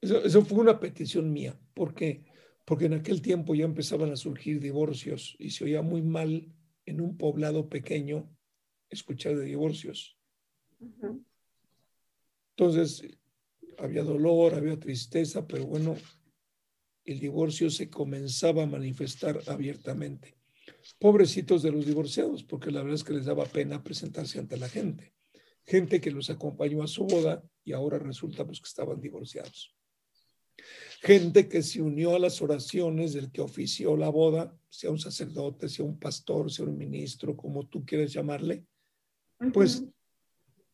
Eso, 0.00 0.22
eso 0.24 0.44
fue 0.44 0.58
una 0.58 0.78
petición 0.78 1.32
mía. 1.32 1.58
¿Por 1.74 1.94
qué? 1.94 2.24
Porque 2.64 2.86
en 2.86 2.94
aquel 2.94 3.22
tiempo 3.22 3.54
ya 3.54 3.64
empezaban 3.64 4.10
a 4.10 4.16
surgir 4.16 4.60
divorcios 4.60 5.36
y 5.38 5.50
se 5.50 5.64
oía 5.64 5.82
muy 5.82 6.02
mal 6.02 6.52
en 6.84 7.00
un 7.00 7.16
poblado 7.16 7.68
pequeño 7.68 8.28
escuchar 8.90 9.36
de 9.36 9.44
divorcios. 9.44 10.16
Entonces, 12.56 13.18
había 13.78 14.02
dolor, 14.02 14.54
había 14.54 14.78
tristeza, 14.78 15.46
pero 15.46 15.66
bueno, 15.66 15.96
el 17.04 17.20
divorcio 17.20 17.70
se 17.70 17.88
comenzaba 17.88 18.64
a 18.64 18.66
manifestar 18.66 19.40
abiertamente. 19.46 20.36
Pobrecitos 20.98 21.62
de 21.62 21.70
los 21.70 21.86
divorciados, 21.86 22.42
porque 22.42 22.70
la 22.70 22.82
verdad 22.82 22.96
es 22.96 23.04
que 23.04 23.12
les 23.12 23.26
daba 23.26 23.44
pena 23.44 23.82
presentarse 23.82 24.38
ante 24.38 24.56
la 24.56 24.68
gente. 24.68 25.12
Gente 25.64 26.00
que 26.00 26.10
los 26.10 26.30
acompañó 26.30 26.82
a 26.82 26.88
su 26.88 27.04
boda 27.04 27.42
y 27.64 27.72
ahora 27.72 27.98
resulta 27.98 28.44
pues, 28.44 28.60
que 28.60 28.68
estaban 28.68 29.00
divorciados. 29.00 29.74
Gente 31.02 31.48
que 31.48 31.62
se 31.62 31.82
unió 31.82 32.16
a 32.16 32.18
las 32.18 32.40
oraciones 32.40 33.12
del 33.12 33.30
que 33.30 33.40
ofició 33.40 33.96
la 33.96 34.08
boda, 34.08 34.56
sea 34.68 34.90
un 34.90 34.98
sacerdote, 34.98 35.68
sea 35.68 35.84
un 35.84 35.98
pastor, 35.98 36.50
sea 36.50 36.64
un 36.64 36.78
ministro, 36.78 37.36
como 37.36 37.66
tú 37.68 37.84
quieras 37.84 38.12
llamarle, 38.12 38.64
pues 39.52 39.84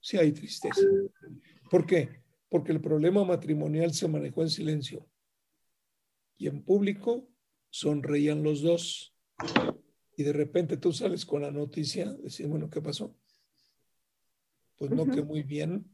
sí 0.01 0.17
hay 0.17 0.33
tristeza. 0.33 0.81
¿Por 1.71 1.85
qué? 1.85 2.22
Porque 2.53 2.71
el 2.71 2.83
problema 2.83 3.25
matrimonial 3.25 3.95
se 3.95 4.07
manejó 4.07 4.43
en 4.43 4.51
silencio 4.51 5.09
y 6.37 6.49
en 6.49 6.63
público 6.63 7.27
sonreían 7.71 8.43
los 8.43 8.61
dos. 8.61 9.15
Y 10.19 10.23
de 10.23 10.35
repente 10.35 10.77
tú 10.77 10.93
sales 10.93 11.25
con 11.25 11.41
la 11.41 11.51
noticia, 11.51 12.13
decir, 12.13 12.49
bueno, 12.49 12.69
¿qué 12.69 12.83
pasó? 12.83 13.17
Pues 14.77 14.91
no, 14.91 15.07
que 15.07 15.21
Ujú. 15.21 15.31
muy 15.31 15.43
bien. 15.43 15.91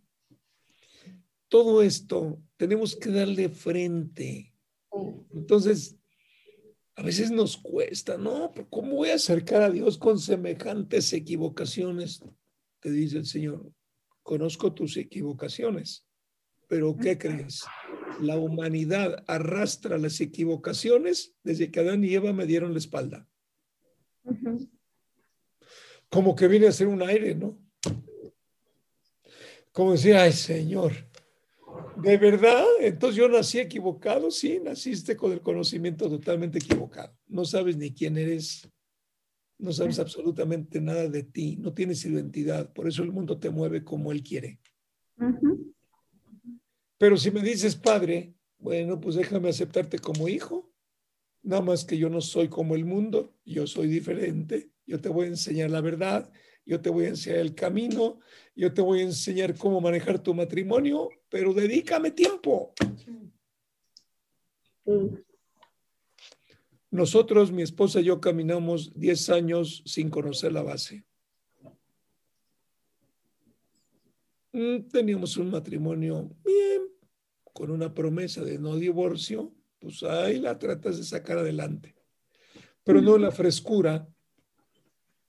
Todo 1.47 1.81
esto 1.81 2.42
tenemos 2.57 2.97
que 2.97 3.11
darle 3.11 3.51
frente. 3.51 4.53
Entonces, 5.33 5.97
a 6.97 7.05
veces 7.05 7.31
nos 7.31 7.57
cuesta, 7.57 8.18
¿no? 8.18 8.51
Pero 8.53 8.68
¿Cómo 8.68 8.97
voy 8.97 9.11
a 9.11 9.14
acercar 9.14 9.62
a 9.62 9.71
Dios 9.71 9.97
con 9.97 10.18
semejantes 10.18 11.12
equivocaciones? 11.12 12.21
Te 12.81 12.90
dice 12.90 13.18
el 13.18 13.27
Señor, 13.27 13.73
conozco 14.25 14.75
tus 14.75 14.97
equivocaciones, 14.97 16.08
pero 16.68 16.96
¿qué 16.96 17.18
crees? 17.18 17.64
La 18.20 18.37
humanidad 18.37 19.24
arrastra 19.26 19.98
las 19.98 20.20
equivocaciones 20.20 21.35
desde 21.42 21.70
que 21.70 21.81
Adán 21.81 22.04
y 22.04 22.14
Eva 22.14 22.33
me 22.33 22.46
dieron 22.46 22.72
la 22.72 22.78
espalda. 22.78 23.26
Como 26.09 26.37
que 26.37 26.46
viene 26.46 26.68
a 26.68 26.72
ser 26.72 26.87
un 26.87 27.02
aire, 27.02 27.35
¿no? 27.35 27.59
Como 29.72 29.92
decía, 29.92 30.22
ay 30.22 30.33
Señor, 30.33 30.92
¿de 31.96 32.16
verdad? 32.16 32.64
Entonces 32.81 33.16
yo 33.16 33.28
nací 33.28 33.59
equivocado, 33.59 34.31
sí, 34.31 34.61
naciste 34.62 35.16
con 35.16 35.33
el 35.33 35.40
conocimiento 35.40 36.09
totalmente 36.09 36.59
equivocado. 36.59 37.16
No 37.28 37.44
sabes 37.44 37.76
ni 37.76 37.94
quién 37.94 38.18
eres, 38.18 38.68
no 39.59 39.72
sabes 39.72 39.98
absolutamente 39.98 40.81
nada 40.81 41.09
de 41.09 41.22
ti, 41.22 41.57
no 41.57 41.72
tienes 41.72 42.04
identidad, 42.04 42.72
por 42.72 42.88
eso 42.88 43.02
el 43.02 43.12
mundo 43.12 43.38
te 43.38 43.50
mueve 43.50 43.85
como 43.85 44.12
él 44.12 44.22
quiere. 44.22 44.61
Pero 46.99 47.17
si 47.17 47.31
me 47.31 47.43
dices 47.43 47.77
padre, 47.77 48.35
bueno, 48.59 49.01
pues 49.01 49.15
déjame 49.15 49.49
aceptarte 49.49 49.99
como 49.99 50.29
hijo. 50.29 50.71
Nada 51.43 51.63
más 51.63 51.85
que 51.85 51.97
yo 51.97 52.11
no 52.11 52.21
soy 52.21 52.49
como 52.49 52.75
el 52.75 52.85
mundo, 52.85 53.35
yo 53.45 53.67
soy 53.67 53.87
diferente. 53.87 54.73
Yo 54.85 55.01
te 55.01 55.09
voy 55.09 55.27
a 55.27 55.29
enseñar 55.29 55.71
la 55.71 55.81
verdad, 55.81 56.31
yo 56.67 56.81
te 56.81 56.91
voy 56.91 57.07
a 57.07 57.11
enseñar 57.11 57.39
el 57.39 57.55
camino, 57.55 58.21
yo 58.55 58.75
te 58.75 58.83
voy 58.83 59.01
a 59.01 59.05
enseñar 59.05 59.57
cómo 59.57 59.81
manejar 59.81 60.23
tu 60.23 60.35
matrimonio, 60.35 61.09
pero 61.29 61.55
dedícame 61.55 62.11
tiempo. 62.11 62.75
Nosotros, 66.91 67.53
mi 67.53 67.63
esposa 67.63 68.01
y 68.01 68.05
yo, 68.05 68.21
caminamos 68.21 68.99
10 68.99 69.31
años 69.31 69.83
sin 69.87 70.11
conocer 70.11 70.53
la 70.53 70.63
base. 70.63 71.05
Teníamos 74.90 75.37
un 75.37 75.51
matrimonio 75.51 76.35
bien, 76.44 76.83
con 77.53 77.71
una 77.71 77.94
promesa 77.94 78.42
de 78.42 78.59
no 78.59 78.77
divorcio, 78.77 79.55
pues 79.79 80.03
ahí 80.03 80.38
la 80.40 80.59
tratas 80.59 80.99
de 80.99 81.05
sacar 81.05 81.38
adelante. 81.38 81.94
Pero 82.83 83.01
no 83.01 83.16
en 83.16 83.23
la 83.23 83.31
frescura, 83.31 84.09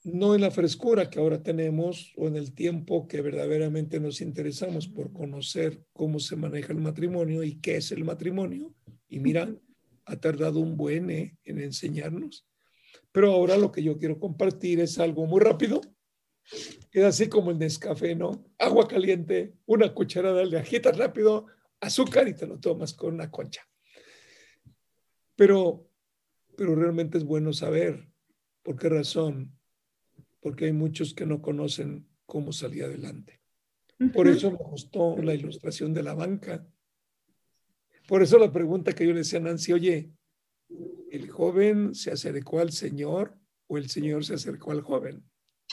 no 0.03 0.33
en 0.33 0.41
la 0.41 0.49
frescura 0.49 1.09
que 1.09 1.19
ahora 1.19 1.43
tenemos 1.43 2.13
o 2.15 2.27
en 2.27 2.37
el 2.37 2.53
tiempo 2.53 3.07
que 3.07 3.21
verdaderamente 3.21 3.99
nos 3.99 4.21
interesamos 4.21 4.87
por 4.87 5.11
conocer 5.11 5.83
cómo 5.93 6.19
se 6.19 6.35
maneja 6.35 6.73
el 6.73 6.79
matrimonio 6.79 7.43
y 7.43 7.59
qué 7.59 7.77
es 7.77 7.91
el 7.91 8.05
matrimonio. 8.05 8.73
Y 9.07 9.19
mira, 9.19 9.53
ha 10.05 10.15
tardado 10.15 10.59
un 10.59 10.75
buen 10.75 11.09
eh, 11.11 11.37
en 11.43 11.59
enseñarnos. 11.59 12.47
Pero 13.11 13.31
ahora 13.31 13.57
lo 13.57 13.71
que 13.71 13.83
yo 13.83 13.97
quiero 13.97 14.19
compartir 14.19 14.79
es 14.79 14.97
algo 14.97 15.25
muy 15.25 15.41
rápido. 15.41 15.81
Es 16.91 17.03
así 17.03 17.29
como 17.29 17.51
el 17.51 17.59
Nescafé, 17.59 18.15
¿no? 18.15 18.45
Agua 18.57 18.87
caliente, 18.87 19.53
una 19.65 19.93
cucharada, 19.93 20.43
le 20.43 20.57
agitas 20.57 20.97
rápido, 20.97 21.45
azúcar 21.79 22.27
y 22.27 22.33
te 22.33 22.47
lo 22.47 22.59
tomas 22.59 22.93
con 22.93 23.13
una 23.13 23.29
concha. 23.29 23.61
Pero, 25.35 25.87
pero 26.57 26.75
realmente 26.75 27.17
es 27.17 27.23
bueno 27.23 27.53
saber 27.53 28.09
por 28.63 28.77
qué 28.77 28.89
razón. 28.89 29.55
Porque 30.41 30.65
hay 30.65 30.73
muchos 30.73 31.13
que 31.13 31.25
no 31.25 31.41
conocen 31.41 32.07
cómo 32.25 32.53
salir 32.53 32.85
adelante. 32.85 33.41
Por 34.13 34.27
eso 34.29 34.51
me 34.51 34.57
gustó 34.57 35.17
la 35.17 35.33
ilustración 35.33 35.93
de 35.93 36.03
la 36.03 36.13
banca. 36.13 36.65
Por 38.07 38.23
eso 38.23 38.39
la 38.39 38.51
pregunta 38.51 38.93
que 38.93 39.05
yo 39.05 39.11
le 39.11 39.19
decía 39.19 39.39
a 39.39 39.41
Nancy, 39.41 39.73
oye, 39.73 40.13
¿el 41.11 41.29
joven 41.29 41.93
se 41.93 42.11
acercó 42.11 42.59
al 42.59 42.71
Señor 42.71 43.37
o 43.67 43.77
el 43.77 43.89
Señor 43.89 44.23
se 44.23 44.35
acercó 44.35 44.71
al 44.71 44.81
joven? 44.81 45.28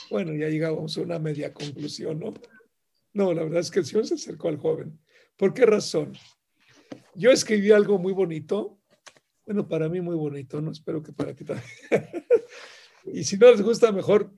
Bueno, 0.09 0.33
ya 0.33 0.47
llegamos 0.47 0.97
a 0.97 1.01
una 1.01 1.19
media 1.19 1.53
conclusión, 1.53 2.19
¿no? 2.19 2.33
No, 3.13 3.33
la 3.33 3.43
verdad 3.43 3.59
es 3.59 3.71
que 3.71 3.79
el 3.79 3.85
Señor 3.85 4.05
se 4.07 4.13
acercó 4.13 4.47
al 4.47 4.57
joven. 4.57 4.99
¿Por 5.35 5.53
qué 5.53 5.65
razón? 5.65 6.13
Yo 7.15 7.31
escribí 7.31 7.71
algo 7.71 7.97
muy 7.97 8.13
bonito, 8.13 8.79
bueno, 9.45 9.67
para 9.67 9.89
mí 9.89 10.01
muy 10.01 10.15
bonito, 10.15 10.61
¿no? 10.61 10.71
Espero 10.71 11.01
que 11.01 11.13
para 11.13 11.33
ti 11.33 11.45
también. 11.45 11.67
y 13.05 13.23
si 13.23 13.37
no 13.37 13.49
les 13.49 13.61
gusta, 13.61 13.91
mejor 13.91 14.31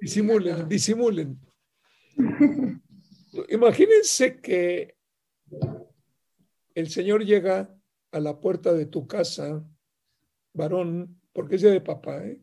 disimulen, 0.00 0.68
disimulen. 0.68 1.40
Imagínense 3.48 4.40
que 4.40 4.96
el 6.74 6.88
Señor 6.88 7.24
llega 7.24 7.74
a 8.10 8.20
la 8.20 8.38
puerta 8.40 8.72
de 8.74 8.86
tu 8.86 9.06
casa, 9.06 9.64
varón, 10.52 11.20
porque 11.32 11.56
es 11.56 11.62
día 11.62 11.70
de 11.70 11.80
papá, 11.80 12.24
¿eh? 12.24 12.40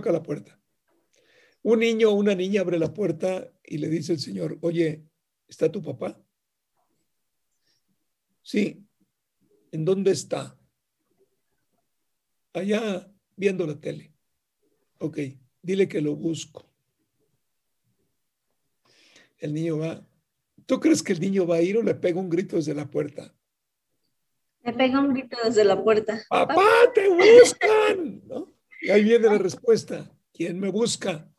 Toca 0.00 0.12
la 0.12 0.22
puerta. 0.22 0.58
Un 1.62 1.80
niño 1.80 2.08
o 2.08 2.14
una 2.14 2.34
niña 2.34 2.62
abre 2.62 2.78
la 2.78 2.94
puerta 2.94 3.52
y 3.62 3.76
le 3.76 3.90
dice 3.90 4.14
el 4.14 4.18
Señor, 4.18 4.56
oye, 4.62 5.04
¿está 5.46 5.70
tu 5.70 5.82
papá? 5.82 6.18
Sí. 8.40 8.82
¿En 9.70 9.84
dónde 9.84 10.12
está? 10.12 10.58
Allá 12.54 13.12
viendo 13.36 13.66
la 13.66 13.78
tele. 13.78 14.14
Ok, 15.00 15.18
dile 15.60 15.86
que 15.86 16.00
lo 16.00 16.16
busco. 16.16 16.66
El 19.36 19.52
niño 19.52 19.76
va. 19.76 20.02
¿Tú 20.64 20.80
crees 20.80 21.02
que 21.02 21.12
el 21.12 21.20
niño 21.20 21.46
va 21.46 21.56
a 21.56 21.62
ir 21.62 21.76
o 21.76 21.82
le 21.82 21.94
pega 21.94 22.18
un 22.18 22.30
grito 22.30 22.56
desde 22.56 22.72
la 22.72 22.90
puerta? 22.90 23.34
Le 24.62 24.72
pega 24.72 24.98
un 24.98 25.12
grito 25.12 25.36
desde 25.44 25.62
la 25.62 25.84
puerta. 25.84 26.22
¡Papá, 26.30 26.90
te 26.94 27.06
buscan! 27.10 28.50
Y 28.80 28.90
ahí 28.90 29.04
viene 29.04 29.26
la 29.26 29.38
respuesta. 29.38 30.10
¿Quién 30.32 30.58
me 30.58 30.70
busca? 30.70 31.30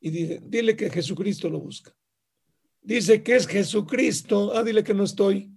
Y 0.00 0.10
dice, 0.10 0.40
dile 0.44 0.76
que 0.76 0.90
Jesucristo 0.90 1.48
lo 1.48 1.60
busca. 1.60 1.96
Dice 2.82 3.22
que 3.22 3.36
es 3.36 3.46
Jesucristo. 3.46 4.54
Ah, 4.54 4.62
dile 4.62 4.84
que 4.84 4.92
no 4.92 5.04
estoy. 5.04 5.50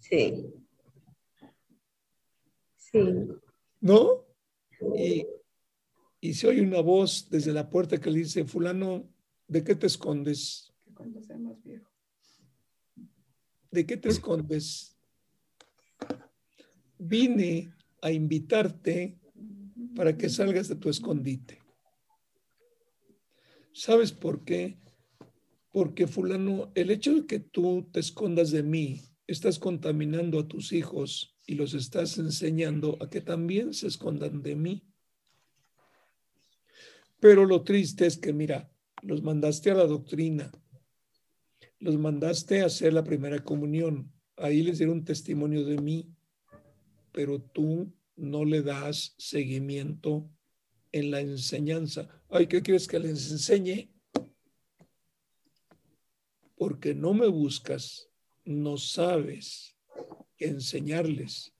Sí. 0.00 0.52
Sí. 2.76 2.98
¿No? 3.80 4.24
Y, 4.96 5.26
y 6.20 6.34
se 6.34 6.48
oye 6.48 6.60
una 6.62 6.80
voz 6.80 7.28
desde 7.30 7.52
la 7.52 7.70
puerta 7.70 8.00
que 8.00 8.10
le 8.10 8.18
dice, 8.18 8.44
fulano, 8.44 9.08
¿de 9.46 9.62
qué 9.62 9.74
te 9.74 9.86
escondes? 9.86 10.72
Que 10.84 10.92
cuando 10.92 11.22
sea 11.22 11.38
más 11.38 11.62
viejo. 11.62 11.90
¿De 13.70 13.86
qué 13.86 13.96
te 13.96 14.08
escondes? 14.08 14.96
Vine 16.98 17.75
a 18.02 18.12
invitarte 18.12 19.18
para 19.94 20.16
que 20.16 20.28
salgas 20.28 20.68
de 20.68 20.76
tu 20.76 20.88
escondite. 20.88 21.60
¿Sabes 23.72 24.12
por 24.12 24.44
qué? 24.44 24.78
Porque 25.70 26.06
fulano, 26.06 26.72
el 26.74 26.90
hecho 26.90 27.14
de 27.14 27.26
que 27.26 27.40
tú 27.40 27.88
te 27.92 28.00
escondas 28.00 28.50
de 28.50 28.62
mí, 28.62 29.02
estás 29.26 29.58
contaminando 29.58 30.38
a 30.38 30.48
tus 30.48 30.72
hijos 30.72 31.36
y 31.46 31.54
los 31.54 31.74
estás 31.74 32.18
enseñando 32.18 32.96
a 33.00 33.10
que 33.10 33.20
también 33.20 33.74
se 33.74 33.86
escondan 33.86 34.42
de 34.42 34.56
mí. 34.56 34.82
Pero 37.20 37.44
lo 37.44 37.62
triste 37.62 38.06
es 38.06 38.16
que, 38.16 38.32
mira, 38.32 38.70
los 39.02 39.22
mandaste 39.22 39.70
a 39.70 39.74
la 39.74 39.86
doctrina, 39.86 40.50
los 41.78 41.98
mandaste 41.98 42.62
a 42.62 42.66
hacer 42.66 42.92
la 42.92 43.04
primera 43.04 43.42
comunión, 43.42 44.12
ahí 44.36 44.62
les 44.62 44.78
dieron 44.78 45.04
testimonio 45.04 45.64
de 45.64 45.78
mí, 45.78 46.15
pero 47.16 47.40
tú 47.40 47.90
no 48.14 48.44
le 48.44 48.60
das 48.60 49.14
seguimiento 49.16 50.28
en 50.92 51.10
la 51.10 51.22
enseñanza. 51.22 52.06
Ay, 52.28 52.46
¿qué 52.46 52.60
quieres 52.60 52.86
que 52.86 52.98
les 52.98 53.30
enseñe? 53.30 53.88
Porque 56.58 56.94
no 56.94 57.14
me 57.14 57.26
buscas, 57.26 58.10
no 58.44 58.76
sabes 58.76 59.78
enseñarles. 60.36 61.54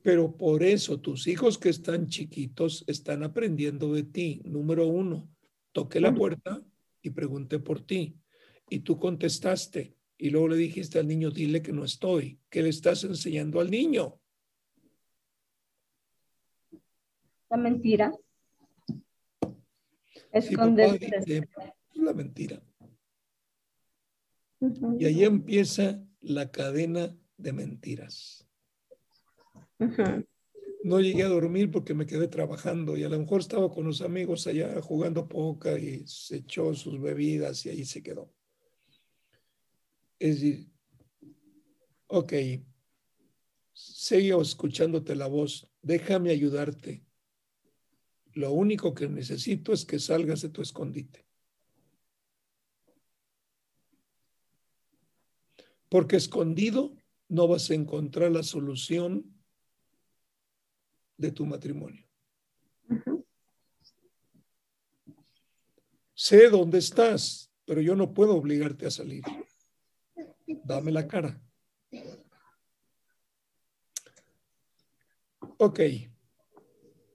Pero 0.00 0.36
por 0.36 0.62
eso 0.62 1.00
tus 1.00 1.26
hijos 1.26 1.58
que 1.58 1.68
están 1.68 2.06
chiquitos 2.06 2.84
están 2.86 3.24
aprendiendo 3.24 3.92
de 3.92 4.04
ti. 4.04 4.42
Número 4.44 4.86
uno, 4.86 5.28
toqué 5.72 5.98
la 5.98 6.14
puerta 6.14 6.62
y 7.02 7.10
pregunté 7.10 7.58
por 7.58 7.80
ti. 7.80 8.16
Y 8.70 8.78
tú 8.78 8.96
contestaste. 8.96 9.96
Y 10.16 10.30
luego 10.30 10.46
le 10.46 10.56
dijiste 10.56 11.00
al 11.00 11.08
niño, 11.08 11.32
dile 11.32 11.62
que 11.62 11.72
no 11.72 11.84
estoy. 11.84 12.38
¿Qué 12.48 12.62
le 12.62 12.68
estás 12.68 13.02
enseñando 13.02 13.58
al 13.58 13.68
niño? 13.68 14.21
La 17.52 17.58
mentira. 17.58 18.10
Sí, 18.10 19.42
papá, 19.42 19.58
Esconderse. 20.32 21.10
dice, 21.18 21.48
es 21.94 22.02
la 22.02 22.14
mentira. 22.14 22.62
Y 24.98 25.04
ahí 25.04 25.22
empieza 25.22 26.02
la 26.22 26.50
cadena 26.50 27.14
de 27.36 27.52
mentiras. 27.52 28.48
No 30.82 31.00
llegué 31.00 31.24
a 31.24 31.28
dormir 31.28 31.70
porque 31.70 31.92
me 31.92 32.06
quedé 32.06 32.26
trabajando 32.26 32.96
y 32.96 33.04
a 33.04 33.10
lo 33.10 33.18
mejor 33.18 33.40
estaba 33.42 33.70
con 33.70 33.84
los 33.84 34.00
amigos 34.00 34.46
allá 34.46 34.80
jugando 34.80 35.28
poca 35.28 35.78
y 35.78 36.06
se 36.06 36.36
echó 36.36 36.72
sus 36.72 36.98
bebidas 37.02 37.66
y 37.66 37.68
ahí 37.68 37.84
se 37.84 38.02
quedó. 38.02 38.32
Es 40.18 40.40
decir, 40.40 40.70
ok, 42.06 42.32
sigo 43.74 44.40
escuchándote 44.40 45.14
la 45.14 45.26
voz, 45.26 45.70
déjame 45.82 46.30
ayudarte. 46.30 47.04
Lo 48.34 48.52
único 48.52 48.94
que 48.94 49.08
necesito 49.08 49.72
es 49.72 49.84
que 49.84 49.98
salgas 49.98 50.42
de 50.42 50.48
tu 50.48 50.62
escondite. 50.62 51.26
Porque 55.88 56.16
escondido 56.16 56.94
no 57.28 57.48
vas 57.48 57.70
a 57.70 57.74
encontrar 57.74 58.30
la 58.30 58.42
solución 58.42 59.34
de 61.18 61.32
tu 61.32 61.44
matrimonio. 61.46 62.06
Sé 66.14 66.48
dónde 66.48 66.78
estás, 66.78 67.50
pero 67.64 67.80
yo 67.80 67.94
no 67.96 68.14
puedo 68.14 68.36
obligarte 68.36 68.86
a 68.86 68.90
salir. 68.90 69.22
Dame 70.46 70.92
la 70.92 71.06
cara. 71.06 71.42
Ok. 75.58 75.80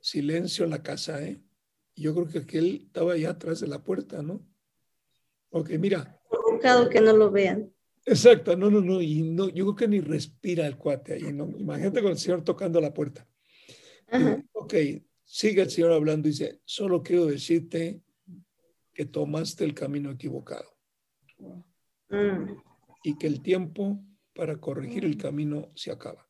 Silencio 0.08 0.64
en 0.64 0.72
la 0.72 0.82
casa, 0.82 1.22
¿eh? 1.22 1.42
Yo 1.94 2.16
creo 2.16 2.28
que 2.30 2.38
aquel 2.38 2.84
estaba 2.86 3.12
allá 3.12 3.32
atrás 3.32 3.60
de 3.60 3.68
la 3.68 3.84
puerta, 3.84 4.22
¿no? 4.22 4.42
Ok, 5.50 5.72
mira. 5.72 6.18
Provocado 6.30 6.88
que 6.88 7.02
no 7.02 7.12
lo 7.12 7.30
vean. 7.30 7.74
Exacto, 8.06 8.56
no, 8.56 8.72
no, 8.72 8.80
no. 8.80 9.02
Y 9.02 9.22
no, 9.24 9.50
yo 9.50 9.66
creo 9.66 9.76
que 9.76 9.88
ni 9.90 10.00
respira 10.00 10.66
el 10.66 10.78
cuate 10.78 11.16
ahí, 11.16 11.34
¿no? 11.34 11.50
Imagínate 11.58 12.02
con 12.02 12.12
el 12.12 12.18
señor 12.18 12.42
tocando 12.42 12.80
la 12.80 12.94
puerta. 12.94 13.28
Ajá. 14.08 14.42
Ok, 14.54 14.76
sigue 15.26 15.64
el 15.64 15.70
Señor 15.70 15.92
hablando 15.92 16.30
y 16.30 16.32
dice, 16.32 16.62
solo 16.64 17.04
quiero 17.04 17.26
decirte 17.26 18.02
que 18.94 19.04
tomaste 19.04 19.66
el 19.66 19.74
camino 19.74 20.10
equivocado. 20.10 20.70
Mm, 22.08 22.54
y 23.04 23.18
que 23.18 23.28
el 23.28 23.42
tiempo 23.42 24.02
para 24.34 24.56
corregir 24.56 25.04
el 25.04 25.18
camino 25.18 25.70
se 25.76 25.92
acaba. 25.92 26.26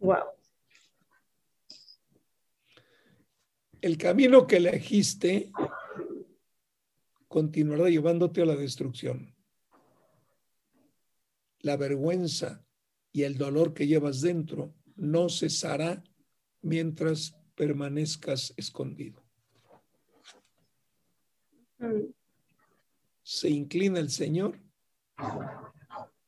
Wow. 0.00 0.39
El 3.80 3.96
camino 3.96 4.46
que 4.46 4.56
elegiste 4.56 5.50
continuará 7.28 7.88
llevándote 7.88 8.42
a 8.42 8.44
la 8.46 8.56
destrucción. 8.56 9.34
La 11.60 11.76
vergüenza 11.76 12.64
y 13.12 13.22
el 13.22 13.38
dolor 13.38 13.72
que 13.72 13.86
llevas 13.86 14.20
dentro 14.20 14.74
no 14.96 15.28
cesará 15.30 16.04
mientras 16.60 17.38
permanezcas 17.54 18.52
escondido. 18.56 19.22
Se 23.22 23.48
inclina 23.48 23.98
el 23.98 24.10
Señor, 24.10 24.60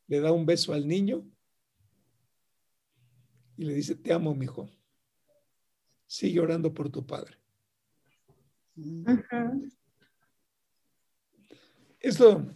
le 0.06 0.20
da 0.20 0.32
un 0.32 0.46
beso 0.46 0.72
al 0.72 0.88
niño 0.88 1.28
y 3.58 3.64
le 3.64 3.74
dice, 3.74 3.94
te 3.94 4.12
amo, 4.12 4.34
mi 4.34 4.46
hijo. 4.46 4.70
Sigue 6.06 6.40
orando 6.40 6.72
por 6.72 6.90
tu 6.90 7.06
padre. 7.06 7.41
Esto 12.00 12.46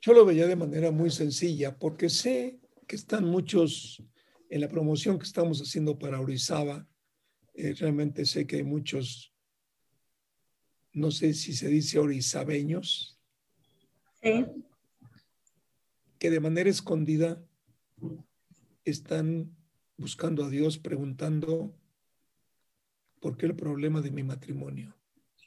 yo 0.00 0.12
lo 0.12 0.24
veía 0.24 0.46
de 0.46 0.56
manera 0.56 0.90
muy 0.90 1.10
sencilla 1.10 1.78
porque 1.78 2.08
sé 2.08 2.60
que 2.86 2.96
están 2.96 3.24
muchos 3.24 4.02
en 4.48 4.60
la 4.60 4.68
promoción 4.68 5.18
que 5.18 5.24
estamos 5.26 5.60
haciendo 5.60 5.98
para 5.98 6.20
Orizaba. 6.20 6.86
eh, 7.58 7.72
realmente 7.72 8.26
sé 8.26 8.46
que 8.46 8.56
hay 8.56 8.64
muchos, 8.64 9.32
no 10.92 11.10
sé 11.10 11.32
si 11.32 11.54
se 11.54 11.68
dice 11.68 11.98
orizabeños, 11.98 13.18
Sí. 14.22 14.44
que 16.18 16.28
de 16.30 16.38
manera 16.40 16.68
escondida 16.68 17.42
están 18.84 19.56
buscando 19.96 20.44
a 20.44 20.50
Dios 20.50 20.76
preguntando 20.78 21.74
por 23.26 23.36
qué 23.36 23.46
el 23.46 23.56
problema 23.56 24.00
de 24.00 24.12
mi 24.12 24.22
matrimonio. 24.22 24.96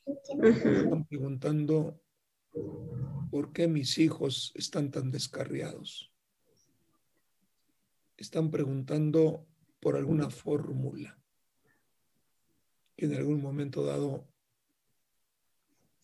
Están 0.06 1.06
preguntando 1.06 2.04
por 3.32 3.54
qué 3.54 3.70
mis 3.70 3.98
hijos 4.00 4.52
están 4.56 4.92
tan 4.92 5.12
descarriados. 5.12 6.12
Están 8.18 8.52
preguntando 8.52 9.48
por 9.80 9.96
alguna 9.96 10.30
fórmula. 10.30 11.18
que 12.98 13.06
en 13.06 13.16
algún 13.16 13.42
momento 13.42 13.86
dado 13.86 14.28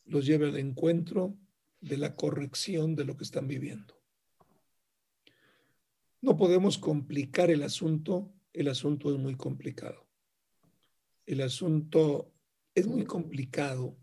los 0.06 0.26
lleve 0.26 0.48
al 0.48 0.58
encuentro 0.58 1.36
de 1.82 1.98
la 1.98 2.16
corrección 2.16 2.96
de 2.96 3.04
lo 3.04 3.18
que 3.18 3.26
están 3.26 3.50
viviendo. 3.50 4.02
No 6.22 6.38
podemos 6.38 6.78
complicar 6.78 7.52
el 7.52 7.64
asunto, 7.64 8.32
el 8.54 8.70
asunto 8.70 9.14
es 9.14 9.20
muy 9.20 9.36
complicado. 9.36 10.05
El 11.26 11.42
asunto 11.42 12.32
es 12.74 12.88
muy 12.88 13.06
complicado 13.06 13.98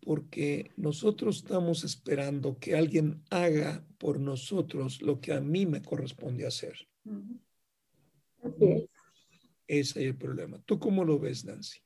porque 0.00 0.72
nosotros 0.76 1.36
estamos 1.36 1.84
esperando 1.84 2.58
que 2.58 2.74
alguien 2.74 3.22
haga 3.30 3.86
por 3.98 4.18
nosotros 4.18 5.00
lo 5.00 5.20
que 5.20 5.32
a 5.32 5.40
mí 5.40 5.66
me 5.66 5.82
corresponde 5.82 6.46
hacer. 6.46 6.88
Así 8.42 8.64
es. 8.64 8.88
Ese 9.68 10.00
es 10.00 10.06
el 10.08 10.16
problema. 10.16 10.60
¿Tú 10.66 10.78
cómo 10.78 11.04
lo 11.04 11.18
ves, 11.18 11.44
Nancy? 11.44 11.78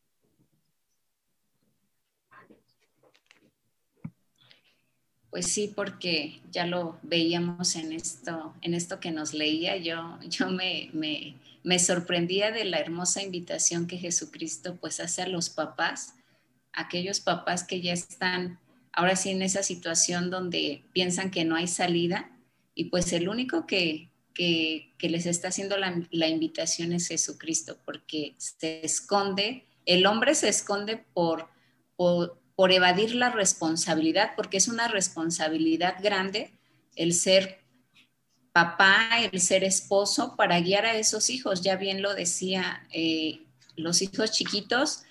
Pues 5.36 5.52
sí, 5.52 5.70
porque 5.76 6.40
ya 6.50 6.64
lo 6.64 6.98
veíamos 7.02 7.76
en 7.76 7.92
esto, 7.92 8.54
en 8.62 8.72
esto 8.72 9.00
que 9.00 9.10
nos 9.10 9.34
leía. 9.34 9.76
Yo, 9.76 10.18
yo 10.26 10.48
me, 10.48 10.88
me, 10.94 11.36
me 11.62 11.78
sorprendía 11.78 12.52
de 12.52 12.64
la 12.64 12.78
hermosa 12.78 13.22
invitación 13.22 13.86
que 13.86 13.98
Jesucristo 13.98 14.78
pues 14.80 14.98
hace 14.98 15.20
a 15.20 15.28
los 15.28 15.50
papás 15.50 16.14
aquellos 16.72 17.20
papás 17.20 17.64
que 17.64 17.82
ya 17.82 17.92
están 17.92 18.58
ahora 18.92 19.14
sí 19.14 19.28
en 19.28 19.42
esa 19.42 19.62
situación 19.62 20.30
donde 20.30 20.86
piensan 20.94 21.30
que 21.30 21.44
no 21.44 21.54
hay 21.54 21.66
salida 21.66 22.30
y 22.74 22.84
pues 22.84 23.12
el 23.12 23.28
único 23.28 23.66
que, 23.66 24.08
que, 24.32 24.94
les 25.02 25.26
está 25.26 25.48
haciendo 25.48 25.76
la, 25.76 26.28
invitación 26.28 26.94
es 26.94 27.08
Jesucristo, 27.08 27.76
porque 27.84 28.36
se 28.38 28.82
esconde, 28.86 29.66
el 29.84 30.06
hombre 30.06 30.34
se 30.34 30.48
esconde 30.48 30.96
por, 30.96 31.50
por, 31.94 32.40
por 32.56 32.72
evadir 32.72 33.14
la 33.14 33.30
responsabilidad, 33.30 34.32
porque 34.34 34.56
es 34.56 34.66
una 34.66 34.88
responsabilidad 34.88 35.96
grande 36.02 36.52
el 36.96 37.12
ser 37.12 37.60
papá, 38.52 39.10
el 39.30 39.40
ser 39.40 39.62
esposo 39.64 40.34
para 40.34 40.58
guiar 40.60 40.86
a 40.86 40.96
esos 40.96 41.28
hijos. 41.28 41.60
Ya 41.60 41.76
bien 41.76 42.00
lo 42.00 42.14
decía, 42.14 42.86
eh, 42.90 43.42
los 43.76 44.00
hijos 44.00 44.32
chiquitos, 44.32 45.02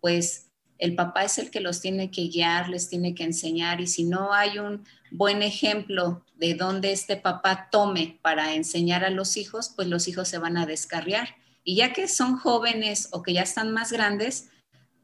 pues 0.00 0.50
el 0.76 0.94
papá 0.94 1.24
es 1.24 1.38
el 1.38 1.50
que 1.50 1.60
los 1.60 1.80
tiene 1.80 2.10
que 2.10 2.28
guiar, 2.28 2.68
les 2.68 2.90
tiene 2.90 3.14
que 3.14 3.24
enseñar 3.24 3.80
y 3.80 3.86
si 3.86 4.04
no 4.04 4.34
hay 4.34 4.58
un 4.58 4.84
buen 5.10 5.42
ejemplo 5.42 6.22
de 6.36 6.54
dónde 6.54 6.92
este 6.92 7.16
papá 7.16 7.68
tome 7.70 8.18
para 8.20 8.54
enseñar 8.54 9.04
a 9.04 9.10
los 9.10 9.38
hijos, 9.38 9.72
pues 9.74 9.88
los 9.88 10.08
hijos 10.08 10.28
se 10.28 10.38
van 10.38 10.58
a 10.58 10.66
descarriar. 10.66 11.36
Y 11.64 11.76
ya 11.76 11.92
que 11.92 12.08
son 12.08 12.36
jóvenes 12.36 13.08
o 13.12 13.22
que 13.22 13.32
ya 13.32 13.42
están 13.42 13.70
más 13.70 13.92
grandes, 13.92 14.50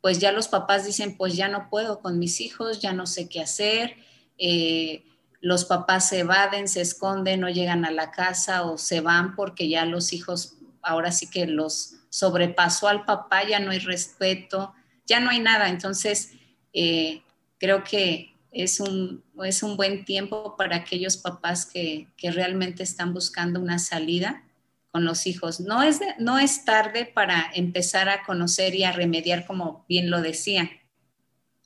pues 0.08 0.20
ya 0.20 0.32
los 0.32 0.48
papás 0.48 0.86
dicen, 0.86 1.18
pues 1.18 1.36
ya 1.36 1.48
no 1.48 1.68
puedo 1.68 2.00
con 2.00 2.18
mis 2.18 2.40
hijos, 2.40 2.80
ya 2.80 2.94
no 2.94 3.04
sé 3.04 3.28
qué 3.28 3.42
hacer. 3.42 3.96
Eh, 4.38 5.04
los 5.42 5.66
papás 5.66 6.08
se 6.08 6.20
evaden, 6.20 6.66
se 6.66 6.80
esconden, 6.80 7.40
no 7.40 7.50
llegan 7.50 7.84
a 7.84 7.90
la 7.90 8.10
casa 8.10 8.62
o 8.62 8.78
se 8.78 9.02
van 9.02 9.36
porque 9.36 9.68
ya 9.68 9.84
los 9.84 10.14
hijos, 10.14 10.56
ahora 10.80 11.12
sí 11.12 11.28
que 11.28 11.46
los 11.46 11.96
sobrepasó 12.08 12.88
al 12.88 13.04
papá, 13.04 13.46
ya 13.46 13.60
no 13.60 13.70
hay 13.70 13.80
respeto, 13.80 14.72
ya 15.04 15.20
no 15.20 15.28
hay 15.28 15.40
nada. 15.40 15.68
Entonces, 15.68 16.32
eh, 16.72 17.20
creo 17.58 17.84
que 17.84 18.34
es 18.50 18.80
un, 18.80 19.22
es 19.44 19.62
un 19.62 19.76
buen 19.76 20.06
tiempo 20.06 20.56
para 20.56 20.76
aquellos 20.76 21.18
papás 21.18 21.66
que, 21.66 22.08
realmente 22.22 22.82
están 22.82 23.12
buscando 23.12 23.60
una 23.60 23.78
salida 23.78 24.42
los 25.04 25.26
hijos. 25.26 25.60
No 25.60 25.82
es, 25.82 26.00
no 26.18 26.38
es 26.38 26.64
tarde 26.64 27.06
para 27.06 27.50
empezar 27.54 28.08
a 28.08 28.24
conocer 28.24 28.74
y 28.74 28.84
a 28.84 28.92
remediar, 28.92 29.46
como 29.46 29.84
bien 29.88 30.10
lo 30.10 30.22
decía, 30.22 30.70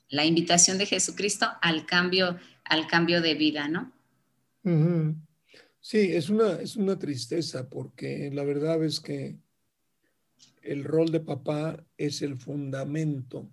la 0.09 0.25
invitación 0.25 0.77
de 0.77 0.85
Jesucristo 0.85 1.47
al 1.61 1.85
cambio, 1.85 2.37
al 2.63 2.87
cambio 2.87 3.21
de 3.21 3.35
vida, 3.35 3.67
¿no? 3.67 3.91
Sí, 5.79 6.13
es 6.13 6.29
una, 6.29 6.61
es 6.61 6.75
una 6.75 6.97
tristeza 6.97 7.69
porque 7.69 8.29
la 8.31 8.43
verdad 8.43 8.83
es 8.83 8.99
que 8.99 9.37
el 10.61 10.83
rol 10.83 11.11
de 11.11 11.19
papá 11.19 11.83
es 11.97 12.21
el 12.21 12.37
fundamento. 12.37 13.51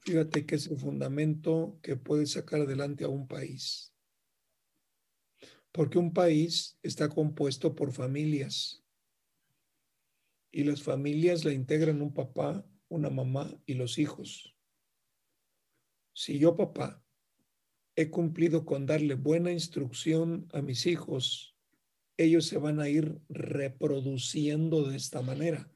Fíjate 0.00 0.44
que 0.46 0.56
es 0.56 0.66
el 0.66 0.76
fundamento 0.76 1.78
que 1.82 1.96
puede 1.96 2.26
sacar 2.26 2.60
adelante 2.60 3.04
a 3.04 3.08
un 3.08 3.26
país. 3.26 3.93
Porque 5.74 5.98
un 5.98 6.14
país 6.14 6.78
está 6.82 7.08
compuesto 7.08 7.74
por 7.74 7.92
familias. 7.92 8.84
Y 10.52 10.62
las 10.62 10.80
familias 10.80 11.44
la 11.44 11.52
integran 11.52 12.00
un 12.00 12.14
papá, 12.14 12.64
una 12.88 13.10
mamá 13.10 13.52
y 13.66 13.74
los 13.74 13.98
hijos. 13.98 14.54
Si 16.12 16.38
yo, 16.38 16.56
papá, 16.56 17.04
he 17.96 18.08
cumplido 18.08 18.64
con 18.64 18.86
darle 18.86 19.16
buena 19.16 19.50
instrucción 19.50 20.46
a 20.52 20.62
mis 20.62 20.86
hijos 20.86 21.54
ellos 22.16 22.46
se 22.46 22.58
van 22.58 22.80
a 22.80 22.88
ir 22.88 23.20
reproduciendo 23.28 24.88
de 24.88 24.96
esta 24.96 25.22
manera. 25.22 25.70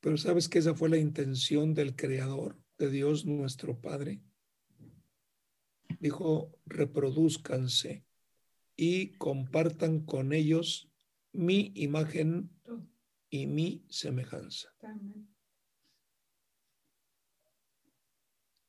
Pero 0.00 0.16
sabes 0.18 0.48
que 0.48 0.58
esa 0.58 0.74
fue 0.74 0.90
la 0.90 0.98
intención 0.98 1.72
del 1.72 1.96
Creador, 1.96 2.58
de 2.76 2.90
Dios 2.90 3.24
nuestro 3.24 3.80
Padre. 3.80 4.20
Dijo, 6.04 6.52
reproduzcanse 6.66 8.04
y 8.76 9.16
compartan 9.16 10.00
con 10.00 10.34
ellos 10.34 10.92
mi 11.32 11.72
imagen 11.76 12.50
y 13.30 13.46
mi 13.46 13.86
semejanza. 13.88 14.68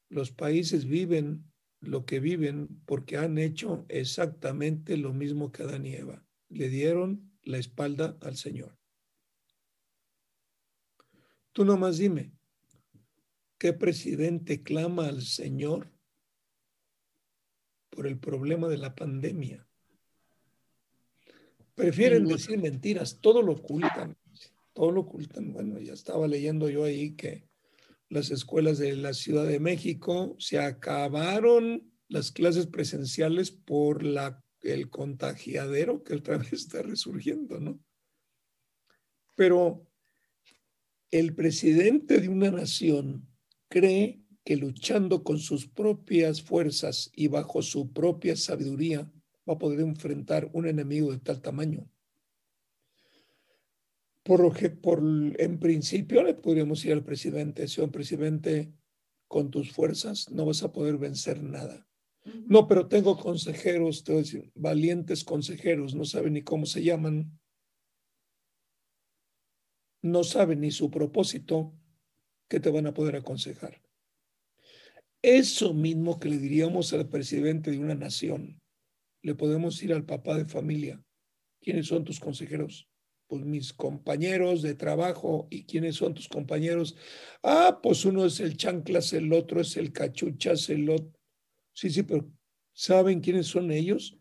Los 0.08 0.32
países 0.32 0.86
viven 0.86 1.52
lo 1.82 2.06
que 2.06 2.22
viven 2.22 2.82
porque 2.86 3.18
han 3.18 3.38
hecho 3.38 3.86
exactamente 3.90 4.96
lo 4.96 5.12
mismo 5.12 5.52
que 5.52 5.64
Adán 5.64 5.86
y 5.86 5.94
Eva. 5.94 6.26
Le 6.48 6.70
dieron 6.70 7.34
la 7.44 7.58
espalda 7.58 8.18
al 8.22 8.38
Señor. 8.38 8.80
Tú 11.52 11.66
nomás 11.66 11.98
dime, 11.98 12.32
¿qué 13.58 13.74
presidente 13.74 14.64
clama 14.64 15.08
al 15.08 15.22
Señor 15.22 15.95
por 17.96 18.08
el 18.08 18.20
problema 18.20 18.68
de 18.68 18.78
la 18.78 18.94
pandemia? 18.94 19.66
Prefieren 21.74 22.26
decir 22.26 22.58
mentiras, 22.60 23.20
todo 23.22 23.42
lo 23.42 23.54
ocultan, 23.54 24.18
todo 24.74 24.92
lo 24.92 25.02
ocultan. 25.02 25.52
Bueno, 25.52 25.80
ya 25.80 25.94
estaba 25.94 26.28
leyendo 26.28 26.70
yo 26.70 26.84
ahí 26.84 27.16
que 27.16 27.48
las 28.10 28.32
escuelas 28.32 28.78
de 28.78 28.96
la 28.96 29.14
Ciudad 29.14 29.46
de 29.46 29.60
México, 29.60 30.36
se 30.40 30.60
acabaron 30.60 31.92
las 32.08 32.32
clases 32.32 32.68
presenciales 32.68 33.52
por 33.52 34.04
la, 34.04 34.44
el 34.62 34.90
contagiadero 34.90 36.04
que 36.04 36.16
otra 36.16 36.38
vez 36.38 36.54
está 36.54 36.82
resurgiendo, 36.82 37.60
¿no? 37.60 37.80
Pero 39.36 39.86
el 41.12 41.36
presidente 41.36 42.22
de 42.22 42.30
una 42.30 42.52
nación 42.52 43.28
cree 43.68 44.22
que 44.46 44.56
luchando 44.56 45.24
con 45.24 45.40
sus 45.40 45.68
propias 45.68 46.42
fuerzas 46.42 47.12
y 47.14 47.28
bajo 47.28 47.62
su 47.62 47.92
propia 47.92 48.38
sabiduría 48.38 49.12
va 49.48 49.56
a 49.56 49.60
poder 49.60 49.82
enfrentar 49.82 50.50
un 50.54 50.68
enemigo 50.68 51.12
de 51.12 51.18
tal 51.18 51.42
tamaño 51.42 51.90
por, 54.26 54.82
por, 54.82 55.04
en 55.38 55.60
principio 55.60 56.24
le 56.24 56.34
podríamos 56.34 56.84
ir 56.84 56.94
al 56.94 57.04
presidente, 57.04 57.68
si 57.68 57.80
un 57.80 57.92
presidente 57.92 58.74
con 59.28 59.52
tus 59.52 59.72
fuerzas 59.72 60.32
no 60.32 60.48
vas 60.48 60.64
a 60.64 60.74
poder 60.74 60.98
vencer 60.98 61.44
nada. 61.44 61.88
No, 62.48 62.68
pero 62.68 62.88
tengo 62.88 63.20
consejeros, 63.20 64.04
te 64.04 64.14
decir, 64.14 64.52
valientes 64.56 65.24
consejeros, 65.24 65.94
no 65.94 66.06
saben 66.06 66.34
ni 66.34 66.42
cómo 66.42 66.66
se 66.66 66.84
llaman, 66.84 67.40
no 70.02 70.24
saben 70.24 70.62
ni 70.62 70.72
su 70.72 70.90
propósito, 70.90 71.76
que 72.48 72.60
te 72.60 72.72
van 72.72 72.88
a 72.88 72.96
poder 72.96 73.18
aconsejar. 73.18 73.80
Eso 75.26 75.74
mismo 75.74 76.20
que 76.20 76.30
le 76.30 76.38
diríamos 76.38 76.94
al 76.94 77.10
presidente 77.10 77.72
de 77.72 77.80
una 77.80 77.96
nación, 77.96 78.62
le 79.24 79.34
podemos 79.34 79.82
ir 79.82 79.92
al 79.92 80.06
papá 80.06 80.38
de 80.38 80.46
familia. 80.46 81.04
¿Quiénes 81.60 81.88
son 81.88 82.04
tus 82.04 82.20
consejeros? 82.20 82.88
pues 83.28 83.44
mis 83.44 83.74
compañeros 83.74 84.62
de 84.62 84.76
trabajo. 84.76 85.48
¿Y 85.50 85.66
quiénes 85.66 85.96
son 85.96 86.14
tus 86.14 86.28
compañeros? 86.28 86.96
Ah, 87.42 87.80
pues 87.82 88.06
uno 88.06 88.26
es 88.26 88.40
el 88.40 88.56
chanclas, 88.56 89.14
el 89.14 89.34
otro 89.34 89.62
es 89.62 89.78
el 89.78 89.92
cachuchas, 89.92 90.70
el 90.70 90.90
otro. 90.90 91.12
Sí, 91.74 91.90
sí, 91.90 92.04
pero 92.04 92.30
¿saben 92.74 93.22
quiénes 93.22 93.48
son 93.48 93.72
ellos? 93.72 94.18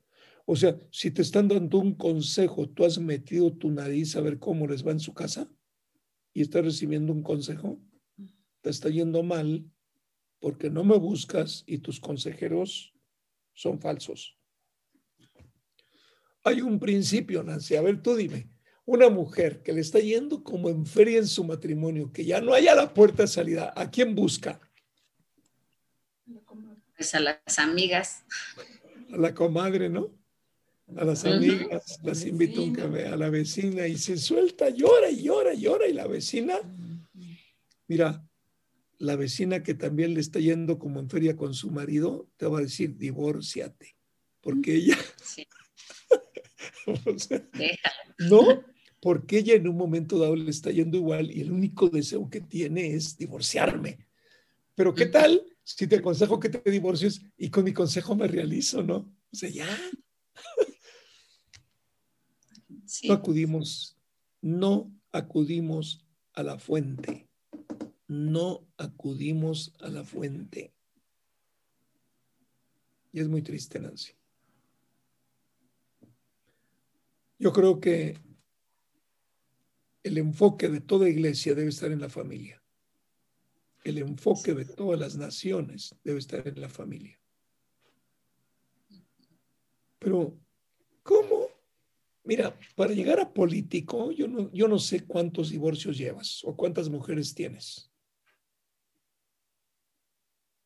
O 0.47 0.57
sea, 0.57 0.79
si 0.91 1.11
te 1.11 1.23
están 1.23 1.49
dando 1.49 1.79
un 1.79 1.95
consejo, 1.95 2.69
tú 2.69 2.85
has 2.85 2.99
metido 2.99 3.53
tu 3.53 3.71
nariz 3.71 4.17
a 4.17 4.21
ver 4.21 4.39
cómo 4.39 4.67
les 4.67 4.87
va 4.87 4.93
en 4.93 5.01
su 5.01 5.15
casa 5.15 5.51
y 6.33 6.43
estás 6.43 6.65
recibiendo 6.65 7.13
un 7.13 7.23
consejo, 7.23 7.79
te 8.61 8.71
está 8.71 8.89
yendo 8.89 9.23
mal 9.23 9.71
porque 10.45 10.69
no 10.69 10.85
me 10.85 10.99
buscas 10.99 11.65
y 11.67 11.79
tus 11.79 11.99
consejeros 11.99 12.93
son 13.55 13.81
falsos. 13.81 14.37
Hay 16.43 16.61
un 16.61 16.79
principio, 16.79 17.43
Nancy. 17.43 17.77
A 17.77 17.81
ver, 17.81 18.03
tú 18.03 18.15
dime, 18.15 18.51
una 18.85 19.09
mujer 19.09 19.63
que 19.63 19.73
le 19.73 19.81
está 19.81 20.01
yendo 20.01 20.45
como 20.45 20.69
en 20.69 20.85
feria 20.85 21.17
en 21.17 21.27
su 21.27 21.45
matrimonio, 21.45 22.13
que 22.13 22.27
ya 22.27 22.43
no 22.43 22.53
haya 22.53 22.75
la 22.75 22.93
puerta 22.93 23.23
de 23.23 23.29
salida, 23.29 23.73
¿a 23.75 23.91
quién 23.91 24.15
busca? 24.15 24.61
Pues 26.95 27.15
a 27.15 27.21
las 27.21 27.59
amigas. 27.59 28.25
A 29.15 29.17
la 29.17 29.33
comadre, 29.33 29.89
¿no? 29.89 30.11
A 30.95 31.07
las 31.07 31.25
amigas, 31.25 32.01
las 32.03 32.23
invito 32.27 32.61
a 32.61 32.65
un 32.65 32.75
café, 32.75 33.07
a 33.07 33.17
la 33.17 33.31
vecina 33.31 33.87
y 33.87 33.97
se 33.97 34.19
suelta, 34.19 34.69
llora 34.69 35.09
y 35.09 35.23
llora 35.23 35.55
y 35.55 35.63
llora 35.63 35.87
y 35.87 35.95
la 35.95 36.07
vecina, 36.07 36.59
mira, 37.89 38.23
la 39.05 39.17
vecina 39.17 39.63
que 39.63 39.75
también 39.75 40.15
le 40.15 40.21
está 40.21 40.41
yendo 40.41 40.79
como 40.79 41.01
en 41.01 41.09
feria 41.09 41.37
con 41.37 41.55
su 41.55 41.71
marido, 41.71 42.29
te 42.37 42.47
va 42.47 42.59
a 42.59 42.63
decir, 42.63 42.97
divórciate, 42.97 43.97
porque 44.41 44.75
ella... 44.75 44.99
Sí. 47.17 47.71
no, 48.19 48.63
porque 49.01 49.39
ella 49.39 49.55
en 49.55 49.69
un 49.69 49.77
momento 49.77 50.19
dado 50.19 50.37
le 50.37 50.51
está 50.51 50.71
yendo 50.71 50.99
igual 50.99 51.31
y 51.31 51.41
el 51.41 51.51
único 51.51 51.89
deseo 51.89 52.29
que 52.29 52.41
tiene 52.41 52.95
es 52.95 53.17
divorciarme. 53.17 54.07
Pero 54.75 54.95
¿qué 54.95 55.07
tal 55.07 55.43
si 55.63 55.87
te 55.87 55.97
aconsejo 55.97 56.39
que 56.41 56.51
te 56.51 56.71
divorcies 56.71 57.23
y 57.39 57.51
con 57.51 57.65
mi 57.65 57.73
consejo 57.73 58.15
me 58.15 58.29
realizo, 58.29 58.83
no? 58.83 58.97
O 58.97 59.37
sea, 59.37 59.49
ya. 59.49 59.67
No 63.05 63.15
acudimos, 63.15 63.97
no 64.43 64.93
acudimos 65.11 66.07
a 66.35 66.43
la 66.43 66.59
fuente 66.59 67.29
no 68.07 68.67
acudimos 68.77 69.75
a 69.81 69.89
la 69.89 70.05
fuente. 70.05 70.75
Y 73.13 73.21
es 73.21 73.29
muy 73.29 73.43
triste, 73.43 73.79
Nancy. 73.79 74.13
Yo 77.39 77.53
creo 77.53 77.81
que 77.81 78.19
el 80.03 80.19
enfoque 80.19 80.69
de 80.69 80.81
toda 80.81 81.09
iglesia 81.09 81.55
debe 81.55 81.71
estar 81.71 81.91
en 81.91 82.01
la 82.01 82.09
familia. 82.09 82.63
El 83.85 83.99
enfoque 83.99 84.55
de 84.55 84.65
todas 84.65 84.99
las 84.99 85.17
naciones 85.17 85.95
debe 86.05 86.19
estar 86.19 86.47
en 86.47 86.61
la 86.61 86.69
familia. 86.69 87.19
Pero, 89.99 90.39
¿cómo? 91.03 91.49
Mira, 92.25 92.59
para 92.75 92.93
llegar 92.93 93.21
a 93.21 93.33
político, 93.33 94.11
yo 94.13 94.27
no, 94.29 94.51
yo 94.53 94.69
no 94.69 94.79
sé 94.79 95.07
cuántos 95.07 95.51
divorcios 95.51 95.97
llevas 95.97 96.43
o 96.45 96.57
cuántas 96.57 96.89
mujeres 96.89 97.35
tienes. 97.35 97.91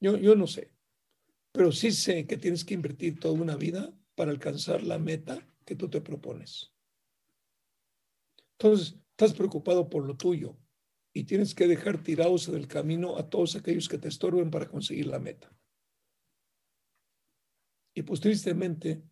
Yo, 0.01 0.36
no 0.36 0.46
sé, 0.46 0.72
pero 1.53 1.72
sí 1.72 1.90
sé 1.90 2.26
que 2.26 2.36
tienes 2.36 2.64
que 2.64 2.74
invertir 2.74 3.18
toda 3.18 3.34
una 3.34 3.57
vida 3.57 3.92
para 4.14 4.30
alcanzar 4.30 4.82
la 4.82 4.99
meta 4.99 5.46
que 5.64 5.74
tú 5.74 5.88
te 5.88 6.01
propones. 6.01 6.72
Entonces, 8.53 8.96
estás 9.11 9.34
preocupado 9.34 9.88
por 9.88 10.05
lo 10.07 10.16
tuyo 10.16 10.57
y 11.12 11.24
tienes 11.24 11.55
que 11.55 11.66
dejar 11.66 12.03
tirados 12.03 12.49
en 12.49 12.55
el 12.55 12.68
camino 12.68 13.16
a 13.16 13.28
todos 13.28 13.57
aquellos 13.57 13.88
que 13.88 13.99
te 13.99 14.09
estorben 14.09 14.51
para 14.51 14.68
conseguir 14.68 15.07
la 15.07 15.18
meta. 15.18 15.53
Y 17.94 18.03
pues 18.03 18.20
tristemente, 18.20 19.03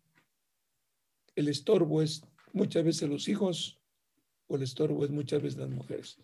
el 1.35 1.49
estorbo 1.49 2.01
es 2.01 2.21
muchas 2.53 2.83
veces 2.85 3.09
los 3.09 3.27
hijos 3.27 3.81
o 4.47 4.55
el 4.55 4.63
estorbo 4.63 5.03
es 5.03 5.11
muchas 5.11 5.41
veces 5.41 5.59
las 5.59 5.69
mujeres. 5.69 6.17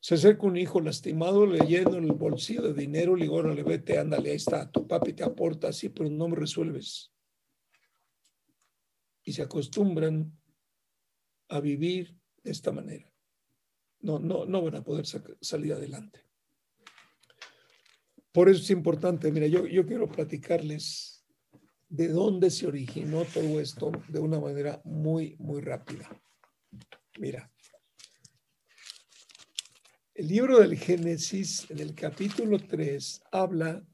Se 0.00 0.14
acerca 0.14 0.46
un 0.46 0.56
hijo 0.56 0.80
lastimado, 0.80 1.44
le 1.44 1.66
lleno 1.66 1.96
el 1.96 2.12
bolsillo 2.12 2.62
de 2.62 2.74
dinero, 2.74 3.16
le 3.16 3.24
digo, 3.24 3.42
le 3.42 3.62
vete, 3.62 3.98
ándale, 3.98 4.30
ahí 4.30 4.36
está, 4.36 4.70
tu 4.70 4.86
papi 4.86 5.12
te 5.12 5.24
aporta 5.24 5.68
así, 5.68 5.88
pero 5.88 6.08
no 6.08 6.28
me 6.28 6.36
resuelves. 6.36 7.12
Y 9.24 9.32
se 9.32 9.42
acostumbran 9.42 10.32
a 11.48 11.60
vivir 11.60 12.16
de 12.44 12.50
esta 12.52 12.70
manera. 12.70 13.12
No, 14.00 14.18
no, 14.18 14.46
no 14.46 14.62
van 14.62 14.76
a 14.76 14.84
poder 14.84 15.04
salir 15.40 15.72
adelante. 15.72 16.24
Por 18.30 18.48
eso 18.48 18.62
es 18.62 18.70
importante, 18.70 19.32
mira, 19.32 19.48
yo, 19.48 19.66
yo 19.66 19.84
quiero 19.84 20.08
platicarles 20.08 21.24
de 21.88 22.08
dónde 22.08 22.50
se 22.50 22.66
originó 22.66 23.24
todo 23.24 23.60
esto 23.60 23.90
de 24.08 24.20
una 24.20 24.38
manera 24.38 24.80
muy, 24.84 25.34
muy 25.38 25.60
rápida. 25.60 26.08
Mira, 27.18 27.50
el 30.18 30.26
libro 30.26 30.58
del 30.58 30.76
Génesis, 30.76 31.70
en 31.70 31.78
el 31.78 31.94
capítulo 31.94 32.58
3, 32.58 33.22
habla 33.30 33.86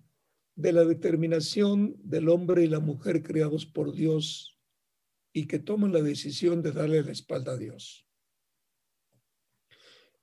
de 0.55 0.73
la 0.73 0.83
determinación 0.87 1.95
del 1.99 2.31
hombre 2.31 2.65
y 2.65 2.67
la 2.67 2.81
mujer 2.81 3.23
creados 3.23 3.67
por 3.67 3.93
Dios 3.93 4.59
y 5.35 5.47
que 5.47 5.59
toman 5.59 5.93
la 5.93 6.01
decisión 6.01 6.63
de 6.63 6.73
darle 6.73 7.03
la 7.03 7.13
espalda 7.13 7.53
a 7.53 7.57
Dios. 7.59 8.09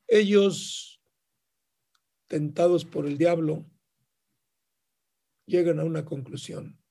Ellos, 0.07 1.03
tentados 2.25 2.83
por 2.83 3.05
el 3.05 3.19
diablo, 3.19 3.69
llegan 5.45 5.79
a 5.79 5.83
una 5.83 6.03
conclusión. 6.03 6.81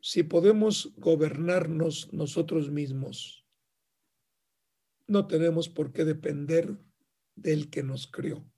Si 0.00 0.22
podemos 0.22 0.94
gobernarnos 0.96 2.12
nosotros 2.12 2.70
mismos, 2.70 3.44
no 5.08 5.26
tenemos 5.26 5.68
por 5.68 5.90
qué 5.90 6.04
depender 6.04 6.78
del 7.34 7.68
que 7.68 7.82
nos 7.82 8.06
creó. 8.06 8.48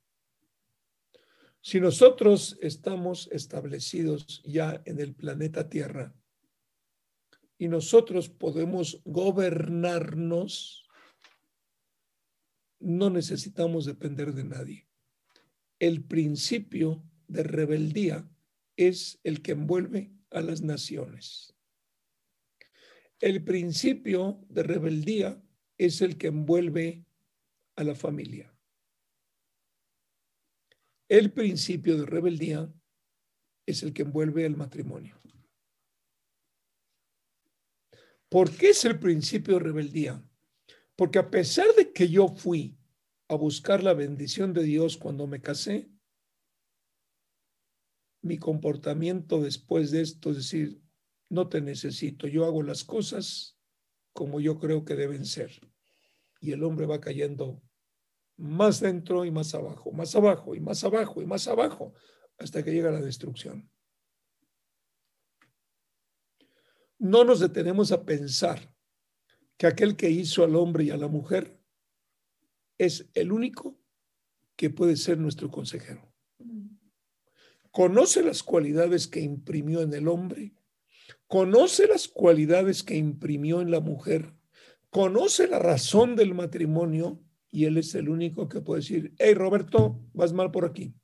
Si 1.64 1.78
nosotros 1.78 2.58
estamos 2.60 3.28
establecidos 3.30 4.42
ya 4.44 4.82
en 4.84 4.98
el 4.98 5.14
planeta 5.14 5.68
Tierra 5.68 6.12
y 7.56 7.68
nosotros 7.68 8.28
podemos 8.28 9.00
gobernarnos, 9.04 10.88
no 12.80 13.10
necesitamos 13.10 13.84
depender 13.84 14.34
de 14.34 14.42
nadie. 14.42 14.88
El 15.78 16.02
principio 16.02 17.04
de 17.28 17.44
rebeldía 17.44 18.28
es 18.76 19.20
el 19.22 19.40
que 19.40 19.52
envuelve 19.52 20.12
a 20.30 20.40
las 20.40 20.62
naciones. 20.62 21.54
El 23.20 23.44
principio 23.44 24.44
de 24.48 24.64
rebeldía 24.64 25.40
es 25.78 26.00
el 26.00 26.18
que 26.18 26.26
envuelve 26.26 27.04
a 27.76 27.84
la 27.84 27.94
familia. 27.94 28.51
El 31.12 31.30
principio 31.30 31.98
de 31.98 32.06
rebeldía 32.06 32.72
es 33.66 33.82
el 33.82 33.92
que 33.92 34.00
envuelve 34.00 34.46
el 34.46 34.56
matrimonio. 34.56 35.20
¿Por 38.30 38.50
qué 38.56 38.70
es 38.70 38.82
el 38.86 38.98
principio 38.98 39.58
de 39.58 39.60
rebeldía? 39.60 40.26
Porque 40.96 41.18
a 41.18 41.30
pesar 41.30 41.66
de 41.76 41.92
que 41.92 42.08
yo 42.08 42.28
fui 42.28 42.78
a 43.28 43.34
buscar 43.34 43.82
la 43.82 43.92
bendición 43.92 44.54
de 44.54 44.62
Dios 44.62 44.96
cuando 44.96 45.26
me 45.26 45.42
casé, 45.42 45.90
mi 48.22 48.38
comportamiento 48.38 49.42
después 49.42 49.90
de 49.90 50.00
esto 50.00 50.30
es 50.30 50.36
decir, 50.36 50.80
no 51.28 51.46
te 51.46 51.60
necesito, 51.60 52.26
yo 52.26 52.46
hago 52.46 52.62
las 52.62 52.84
cosas 52.84 53.58
como 54.14 54.40
yo 54.40 54.58
creo 54.58 54.86
que 54.86 54.94
deben 54.94 55.26
ser. 55.26 55.60
Y 56.40 56.52
el 56.52 56.64
hombre 56.64 56.86
va 56.86 57.02
cayendo 57.02 57.62
más 58.36 58.80
dentro 58.80 59.24
y 59.24 59.30
más 59.30 59.54
abajo, 59.54 59.92
más 59.92 60.14
abajo 60.14 60.54
y 60.54 60.60
más 60.60 60.82
abajo 60.84 61.22
y 61.22 61.26
más 61.26 61.46
abajo, 61.48 61.94
hasta 62.38 62.62
que 62.62 62.72
llega 62.72 62.90
la 62.90 63.00
destrucción. 63.00 63.70
No 66.98 67.24
nos 67.24 67.40
detenemos 67.40 67.92
a 67.92 68.04
pensar 68.04 68.72
que 69.56 69.66
aquel 69.66 69.96
que 69.96 70.10
hizo 70.10 70.44
al 70.44 70.56
hombre 70.56 70.84
y 70.84 70.90
a 70.90 70.96
la 70.96 71.08
mujer 71.08 71.60
es 72.78 73.08
el 73.14 73.32
único 73.32 73.78
que 74.56 74.70
puede 74.70 74.96
ser 74.96 75.18
nuestro 75.18 75.50
consejero. 75.50 76.12
Conoce 77.70 78.22
las 78.22 78.42
cualidades 78.42 79.08
que 79.08 79.20
imprimió 79.20 79.82
en 79.82 79.94
el 79.94 80.08
hombre, 80.08 80.54
conoce 81.26 81.86
las 81.86 82.06
cualidades 82.06 82.82
que 82.82 82.96
imprimió 82.96 83.60
en 83.60 83.70
la 83.70 83.80
mujer, 83.80 84.34
conoce 84.90 85.48
la 85.48 85.58
razón 85.58 86.16
del 86.16 86.34
matrimonio 86.34 87.20
y 87.52 87.66
él 87.66 87.76
es 87.76 87.94
el 87.94 88.08
único 88.08 88.48
que 88.48 88.62
puede 88.62 88.80
decir, 88.80 89.14
hey 89.18 89.34
Roberto, 89.34 90.00
vas 90.14 90.32
mal 90.32 90.50
por 90.50 90.64
aquí. 90.64 90.94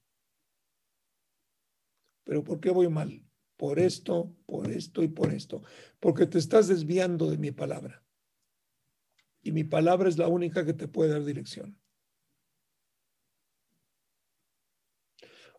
Pero 2.25 2.43
¿por 2.43 2.59
qué 2.59 2.71
voy 2.71 2.89
mal? 2.89 3.23
Por 3.59 3.79
esto, 3.79 4.35
por 4.47 4.71
esto 4.71 5.03
y 5.03 5.09
por 5.09 5.33
esto. 5.33 5.63
Porque 6.01 6.27
te 6.27 6.39
estás 6.39 6.67
desviando 6.67 7.31
de 7.31 7.37
mi 7.37 7.51
palabra. 7.51 8.03
Y 9.43 9.53
mi 9.53 9.63
palabra 9.63 10.09
es 10.09 10.17
la 10.17 10.29
única 10.29 10.65
que 10.65 10.73
te 10.73 10.89
puede 10.89 11.11
dar 11.11 11.25
dirección. 11.25 11.79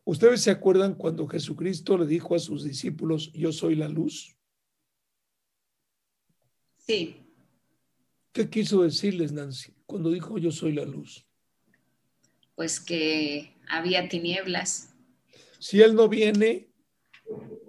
¿Ustedes 0.05 0.41
se 0.41 0.49
acuerdan 0.49 0.95
cuando 0.95 1.27
Jesucristo 1.27 1.99
le 1.99 2.07
dijo 2.07 2.33
a 2.33 2.39
sus 2.39 2.63
discípulos, 2.63 3.31
yo 3.33 3.51
soy 3.51 3.75
la 3.75 3.87
luz? 3.87 4.35
Sí. 6.77 7.28
¿Qué 8.31 8.49
quiso 8.49 8.83
decirles, 8.83 9.31
Nancy, 9.31 9.73
cuando 9.85 10.11
dijo 10.11 10.37
yo 10.37 10.51
soy 10.51 10.73
la 10.73 10.85
luz? 10.85 11.25
Pues 12.55 12.79
que 12.79 13.55
había 13.67 14.07
tinieblas. 14.07 14.93
Si 15.59 15.81
Él 15.81 15.95
no 15.95 16.07
viene, 16.07 16.71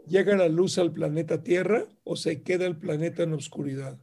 ¿llega 0.07 0.37
la 0.37 0.49
luz 0.49 0.79
al 0.79 0.93
planeta 0.93 1.43
Tierra 1.43 1.89
o 2.05 2.17
se 2.17 2.43
queda 2.43 2.67
el 2.67 2.79
planeta 2.79 3.23
en 3.23 3.33
oscuridad? 3.33 3.99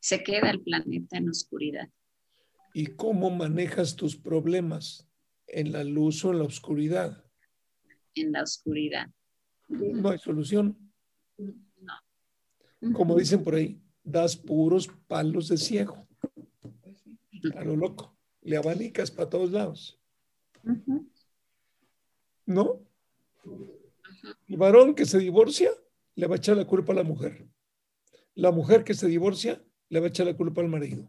Se 0.00 0.22
queda 0.22 0.50
el 0.50 0.62
planeta 0.62 1.18
en 1.18 1.28
oscuridad. 1.28 1.88
¿Y 2.72 2.86
cómo 2.86 3.30
manejas 3.30 3.96
tus 3.96 4.16
problemas? 4.16 5.06
¿En 5.46 5.72
la 5.72 5.84
luz 5.84 6.24
o 6.24 6.30
en 6.32 6.38
la 6.38 6.44
oscuridad? 6.44 7.24
En 8.14 8.32
la 8.32 8.42
oscuridad. 8.42 9.08
No 9.68 10.10
hay 10.10 10.18
solución. 10.18 10.92
Como 12.92 13.16
dicen 13.16 13.42
por 13.42 13.54
ahí, 13.54 13.82
das 14.10 14.36
puros 14.36 14.88
palos 15.06 15.48
de 15.48 15.56
ciego. 15.56 16.06
A 17.56 17.64
lo 17.64 17.76
loco. 17.76 18.16
Le 18.42 18.56
abanicas 18.56 19.10
para 19.10 19.28
todos 19.28 19.52
lados. 19.52 20.00
¿No? 22.46 22.80
El 24.46 24.56
varón 24.56 24.94
que 24.94 25.04
se 25.04 25.18
divorcia 25.18 25.70
le 26.14 26.26
va 26.26 26.34
a 26.34 26.38
echar 26.38 26.56
la 26.56 26.66
culpa 26.66 26.92
a 26.92 26.96
la 26.96 27.04
mujer. 27.04 27.46
La 28.34 28.50
mujer 28.50 28.84
que 28.84 28.94
se 28.94 29.06
divorcia 29.06 29.62
le 29.88 30.00
va 30.00 30.06
a 30.06 30.08
echar 30.08 30.26
la 30.26 30.36
culpa 30.36 30.60
al 30.60 30.68
marido. 30.68 31.08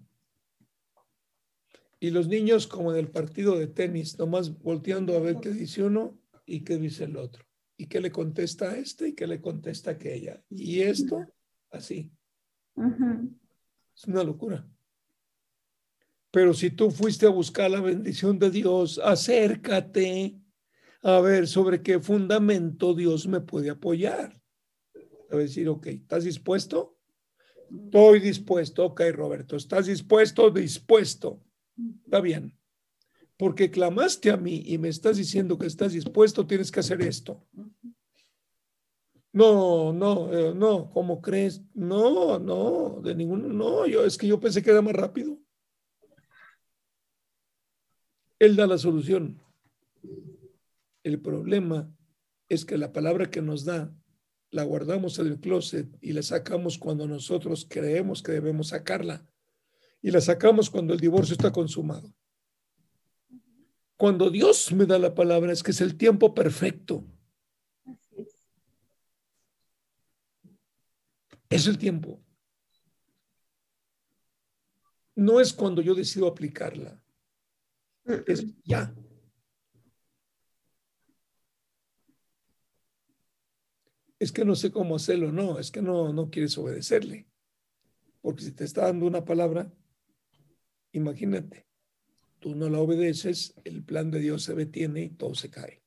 Y 1.99 2.11
los 2.11 2.27
niños, 2.27 2.67
como 2.67 2.91
en 2.91 2.97
el 2.97 3.09
partido 3.09 3.57
de 3.57 3.67
tenis, 3.67 4.17
nomás 4.17 4.57
volteando 4.59 5.15
a 5.15 5.19
ver 5.19 5.37
qué 5.41 5.49
dice 5.49 5.83
uno 5.83 6.17
y 6.45 6.63
qué 6.63 6.77
dice 6.77 7.05
el 7.05 7.17
otro. 7.17 7.45
Y 7.75 7.87
qué 7.87 7.99
le 7.99 8.11
contesta 8.11 8.71
a 8.71 8.77
este 8.77 9.09
y 9.09 9.15
qué 9.15 9.27
le 9.27 9.41
contesta 9.41 9.91
a 9.91 9.93
aquella. 9.93 10.43
Y 10.49 10.81
esto, 10.81 11.25
así. 11.71 12.11
Es 13.95 14.05
una 14.05 14.23
locura. 14.23 14.65
Pero 16.31 16.53
si 16.53 16.69
tú 16.71 16.91
fuiste 16.91 17.25
a 17.25 17.29
buscar 17.29 17.71
la 17.71 17.81
bendición 17.81 18.37
de 18.39 18.51
Dios, 18.51 18.99
acércate 19.03 20.39
a 21.01 21.19
ver 21.21 21.47
sobre 21.47 21.81
qué 21.81 21.99
fundamento 21.99 22.93
Dios 22.93 23.27
me 23.27 23.41
puede 23.41 23.69
apoyar. 23.69 24.41
A 25.31 25.35
decir, 25.35 25.67
ok, 25.69 25.87
¿estás 25.87 26.23
dispuesto? 26.23 26.97
Estoy 27.85 28.19
dispuesto. 28.19 28.85
Ok, 28.85 29.01
Roberto, 29.11 29.55
¿estás 29.55 29.87
dispuesto? 29.87 30.49
Dispuesto. 30.49 31.43
Está 32.05 32.21
bien. 32.21 32.57
Porque 33.37 33.71
clamaste 33.71 34.31
a 34.31 34.37
mí 34.37 34.63
y 34.65 34.77
me 34.77 34.89
estás 34.89 35.17
diciendo 35.17 35.57
que 35.57 35.67
estás 35.67 35.93
dispuesto, 35.93 36.45
tienes 36.45 36.71
que 36.71 36.81
hacer 36.81 37.01
esto. 37.01 37.45
No, 39.31 39.93
no, 39.93 40.33
eh, 40.33 40.53
no, 40.55 40.89
¿cómo 40.91 41.21
crees? 41.21 41.61
No, 41.73 42.39
no, 42.39 42.99
de 43.03 43.13
ninguno, 43.13 43.47
no, 43.47 43.85
yo 43.85 44.03
es 44.03 44.17
que 44.17 44.27
yo 44.27 44.39
pensé 44.39 44.63
que 44.63 44.71
era 44.71 44.81
más 44.81 44.95
rápido. 44.95 45.39
Él 48.39 48.55
da 48.55 48.65
la 48.65 48.77
solución. 48.77 49.39
El 51.03 51.21
problema 51.21 51.93
es 52.47 52.65
que 52.65 52.77
la 52.77 52.91
palabra 52.91 53.29
que 53.29 53.41
nos 53.41 53.65
da 53.65 53.93
la 54.51 54.63
guardamos 54.63 55.19
en 55.19 55.27
el 55.27 55.39
closet 55.39 55.87
y 56.01 56.13
la 56.13 56.23
sacamos 56.23 56.79
cuando 56.79 57.07
nosotros 57.07 57.67
creemos 57.69 58.23
que 58.23 58.31
debemos 58.31 58.69
sacarla. 58.69 59.29
Y 60.01 60.11
la 60.11 60.21
sacamos 60.21 60.69
cuando 60.69 60.93
el 60.93 60.99
divorcio 60.99 61.33
está 61.33 61.51
consumado. 61.51 62.13
Cuando 63.97 64.29
Dios 64.29 64.71
me 64.71 64.85
da 64.85 64.97
la 64.97 65.13
palabra 65.13 65.51
es 65.51 65.61
que 65.61 65.71
es 65.71 65.81
el 65.81 65.97
tiempo 65.97 66.33
perfecto. 66.33 67.03
Es 71.49 71.65
el 71.65 71.77
tiempo. 71.77 72.21
No 75.15 75.39
es 75.39 75.51
cuando 75.51 75.81
yo 75.81 75.95
decido 75.95 76.27
aplicarla. 76.27 77.01
Es 78.25 78.45
ya. 78.63 78.95
Es 84.19 84.31
que 84.31 84.45
no 84.45 84.55
sé 84.55 84.71
cómo 84.71 84.95
hacerlo. 84.95 85.31
No, 85.31 85.59
es 85.59 85.71
que 85.71 85.81
no, 85.81 86.13
no 86.13 86.29
quieres 86.29 86.57
obedecerle. 86.57 87.27
Porque 88.21 88.43
si 88.43 88.51
te 88.51 88.65
está 88.65 88.85
dando 88.85 89.07
una 89.07 89.25
palabra, 89.25 89.71
imagínate, 90.91 91.67
tú 92.39 92.55
no 92.55 92.69
la 92.69 92.79
obedeces, 92.79 93.55
el 93.63 93.83
plan 93.83 94.11
de 94.11 94.19
Dios 94.19 94.43
se 94.43 94.55
detiene 94.55 95.03
y 95.03 95.09
todo 95.09 95.35
se 95.35 95.49
cae. 95.49 95.81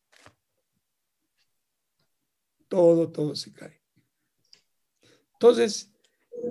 Todo, 2.69 3.13
todo 3.13 3.37
se 3.37 3.53
cae. 3.53 3.82
Entonces, 5.43 5.90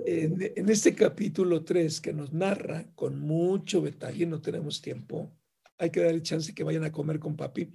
en, 0.04 0.68
este 0.68 0.94
capítulo 0.94 1.64
3 1.64 1.98
que 2.02 2.12
nos 2.12 2.30
narra 2.34 2.92
con 2.94 3.18
mucho 3.18 3.80
detalle, 3.80 4.26
no 4.26 4.42
tenemos 4.42 4.82
tiempo, 4.82 5.34
hay 5.78 5.88
que 5.88 6.02
darle 6.02 6.20
chance 6.20 6.54
que 6.54 6.62
vayan 6.62 6.84
a 6.84 6.92
comer 6.92 7.18
con 7.18 7.34
papi, 7.34 7.70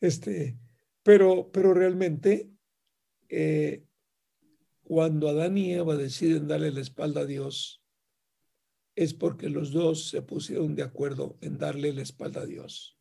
este, 0.00 0.56
pero, 1.02 1.50
pero 1.50 1.74
realmente 1.74 2.48
eh, 3.28 3.82
cuando 4.84 5.28
Adán 5.28 5.58
y 5.58 5.72
Eva 5.72 5.96
deciden 5.96 6.46
darle 6.46 6.70
la 6.70 6.80
espalda 6.80 7.22
a 7.22 7.26
Dios, 7.26 7.82
es 8.94 9.14
porque 9.14 9.48
los 9.48 9.72
dos 9.72 10.10
se 10.10 10.22
pusieron 10.22 10.76
de 10.76 10.84
acuerdo 10.84 11.38
en 11.40 11.58
darle 11.58 11.92
la 11.92 12.02
espalda 12.02 12.42
a 12.42 12.46
Dios. 12.46 12.96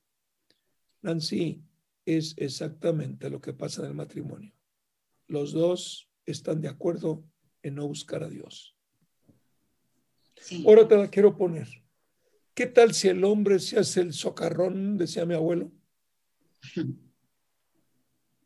Nancy, 1.03 1.61
es 2.07 2.33
exactamente 2.37 3.29
lo 3.29 3.39
que 3.39 3.53
pasa 3.53 3.83
en 3.83 3.89
el 3.89 3.93
matrimonio. 3.93 4.51
Los 5.27 5.51
dos 5.51 6.09
están 6.25 6.59
de 6.61 6.67
acuerdo 6.67 7.23
en 7.63 7.75
no 7.75 7.87
buscar 7.87 8.23
a 8.23 8.29
Dios. 8.29 8.75
Ahora 10.65 10.87
te 10.87 10.97
la 10.97 11.09
quiero 11.09 11.37
poner. 11.37 11.67
¿Qué 12.53 12.65
tal 12.65 12.93
si 12.93 13.07
el 13.07 13.23
hombre 13.23 13.59
se 13.59 13.79
hace 13.79 14.01
el 14.01 14.13
socarrón, 14.13 14.97
decía 14.97 15.25
mi 15.25 15.35
abuelo? 15.35 15.71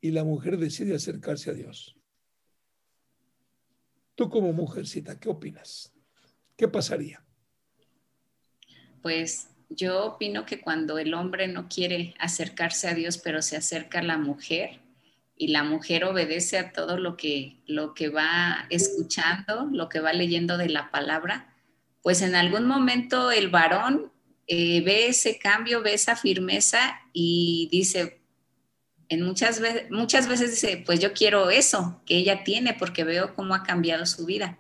Y 0.02 0.12
la 0.12 0.24
mujer 0.24 0.60
decide 0.60 0.94
acercarse 0.94 1.50
a 1.50 1.54
Dios. 1.54 1.98
Tú 4.14 4.30
como 4.30 4.54
mujercita, 4.54 5.20
¿qué 5.20 5.30
opinas? 5.30 5.96
¿Qué 6.56 6.68
pasaría? 6.68 7.26
Pues 9.02 9.50
yo 9.70 10.06
opino 10.06 10.46
que 10.46 10.62
cuando 10.62 11.00
el 11.00 11.16
hombre 11.16 11.48
no 11.48 11.68
quiere 11.68 12.14
acercarse 12.20 12.88
a 12.88 12.94
Dios, 12.94 13.18
pero 13.18 13.42
se 13.42 13.58
acerca 13.58 14.00
a 14.00 14.04
la 14.04 14.20
mujer, 14.20 14.80
y 15.38 15.50
la 15.50 15.64
mujer 15.64 16.06
obedece 16.06 16.58
a 16.58 16.72
todo 16.72 16.98
lo 16.98 17.18
que, 17.18 17.62
lo 17.68 17.94
que 17.94 18.10
va 18.10 18.66
escuchando, 18.70 19.68
lo 19.72 19.90
que 19.90 20.00
va 20.00 20.14
leyendo 20.14 20.58
de 20.58 20.70
la 20.70 20.92
palabra, 20.92 21.54
pues 22.02 22.22
en 22.22 22.36
algún 22.36 22.66
momento 22.66 23.32
el 23.32 23.50
varón 23.50 24.12
eh, 24.48 24.82
ve 24.82 25.08
ese 25.08 25.38
cambio, 25.38 25.82
ve 25.82 25.94
esa 25.96 26.16
firmeza 26.16 27.02
y 27.12 27.68
dice, 27.72 28.22
en 29.10 29.24
muchas, 29.24 29.60
veces, 29.60 29.90
muchas 29.92 30.28
veces 30.28 30.52
dice, 30.52 30.84
pues 30.86 31.00
yo 31.00 31.14
quiero 31.14 31.50
eso 31.50 32.02
que 32.06 32.18
ella 32.18 32.44
tiene 32.44 32.74
porque 32.74 33.04
veo 33.04 33.36
cómo 33.36 33.56
ha 33.56 33.64
cambiado 33.64 34.06
su 34.06 34.26
vida. 34.26 34.60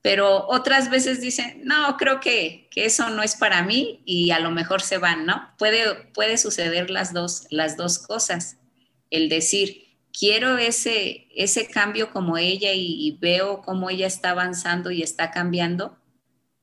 Pero 0.00 0.46
otras 0.46 0.88
veces 0.88 1.20
dice, 1.20 1.60
no, 1.64 1.96
creo 1.96 2.20
que, 2.20 2.68
que, 2.70 2.84
eso 2.84 3.10
no 3.10 3.24
es 3.24 3.34
para 3.34 3.64
mí 3.64 4.02
y 4.04 4.30
a 4.30 4.38
lo 4.38 4.52
mejor 4.52 4.80
se 4.80 4.98
van, 4.98 5.26
¿no? 5.26 5.52
Puede, 5.58 5.94
puede 6.14 6.38
suceder 6.38 6.90
las 6.90 7.12
dos, 7.12 7.46
las 7.50 7.76
dos 7.76 7.98
cosas. 7.98 8.58
El 9.10 9.28
decir, 9.28 9.85
quiero 10.18 10.56
ese, 10.56 11.28
ese 11.34 11.68
cambio 11.68 12.10
como 12.10 12.38
ella 12.38 12.72
y, 12.74 13.18
veo 13.20 13.60
cómo 13.60 13.90
ella 13.90 14.06
está 14.06 14.30
avanzando 14.30 14.90
y 14.90 15.02
está 15.02 15.30
cambiando, 15.30 15.98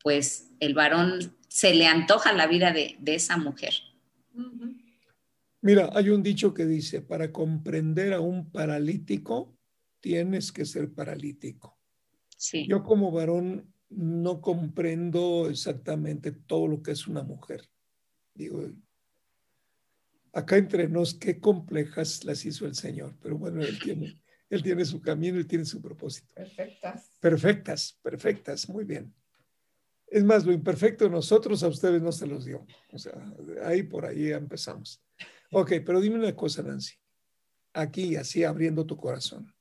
pues 0.01 0.51
el 0.60 0.74
varón 0.74 1.36
se 1.47 1.76
le 1.76 1.86
antoja 1.86 2.34
la 2.34 2.47
vida 2.47 2.72
de, 2.72 2.97
esa 3.06 3.38
mujer. 3.38 3.74
Mira, 5.62 5.89
hay 5.93 6.10
un 6.10 6.24
dicho 6.24 6.54
que 6.54 6.66
dice, 6.66 7.01
para 7.01 7.32
comprender 7.32 8.14
a 8.14 8.20
un 8.20 8.51
paralítico, 8.51 9.56
tienes 9.99 10.51
que 10.51 10.66
ser 10.66 10.91
paralítico. 10.91 11.78
Sí. 12.38 12.68
Yo 12.68 12.84
como 12.84 13.12
varón 13.12 13.72
no 13.89 14.41
comprendo 14.41 15.47
exactamente 15.49 16.32
todo 16.32 16.68
lo 16.68 16.82
que 16.82 16.91
es 16.91 17.08
una 17.08 17.24
mujer. 17.24 17.70
Digo, 18.34 18.68
acá 20.34 20.57
entre 20.57 20.89
nos, 20.89 21.13
qué 21.13 21.39
complejas 21.39 22.25
las 22.25 22.43
hizo 22.45 22.65
el 22.65 22.75
Señor, 22.75 23.15
pero 23.21 23.38
bueno, 23.38 23.61
Él 23.61 23.79
tiene, 23.79 24.19
él 24.49 24.63
tiene 24.63 24.84
su 24.84 24.99
camino, 25.01 25.38
Él 25.38 25.47
tiene 25.47 25.63
su 25.63 25.81
propósito. 25.81 26.34
Perfectas. 26.34 27.11
Perfectas, 27.19 27.99
perfectas, 28.01 28.69
muy 28.69 28.84
bien. 28.84 29.13
Es 30.07 30.23
más, 30.23 30.45
lo 30.45 30.51
imperfecto 30.51 31.05
de 31.05 31.11
nosotros 31.11 31.63
a 31.63 31.67
ustedes 31.67 32.01
no 32.01 32.11
se 32.11 32.27
los 32.27 32.45
dio. 32.45 32.65
O 32.91 32.99
sea, 32.99 33.13
ahí 33.63 33.84
por 33.84 34.05
ahí 34.05 34.31
empezamos. 34.31 35.01
Ok, 35.51 35.73
pero 35.86 36.01
dime 36.01 36.17
una 36.17 36.36
cosa, 36.36 36.61
Nancy. 36.61 36.95
Aquí, 37.73 38.15
así 38.15 38.43
abriendo 38.43 38.86
tu 38.86 38.97
corazón. 38.97 39.51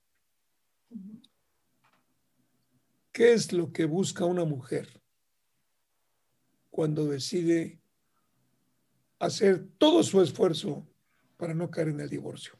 ¿Qué 3.13 3.33
es 3.33 3.53
lo 3.53 3.73
que 3.73 3.85
busca 3.85 4.25
una 4.25 4.45
mujer 4.45 5.03
cuando 6.71 7.07
decide 7.07 7.82
hacer 9.23 9.65
todo 9.79 10.03
su 10.03 10.21
esfuerzo 10.21 10.85
para 11.37 11.55
no 11.55 11.71
caer 11.71 11.89
en 11.89 12.01
el 12.01 12.09
divorcio? 12.09 12.59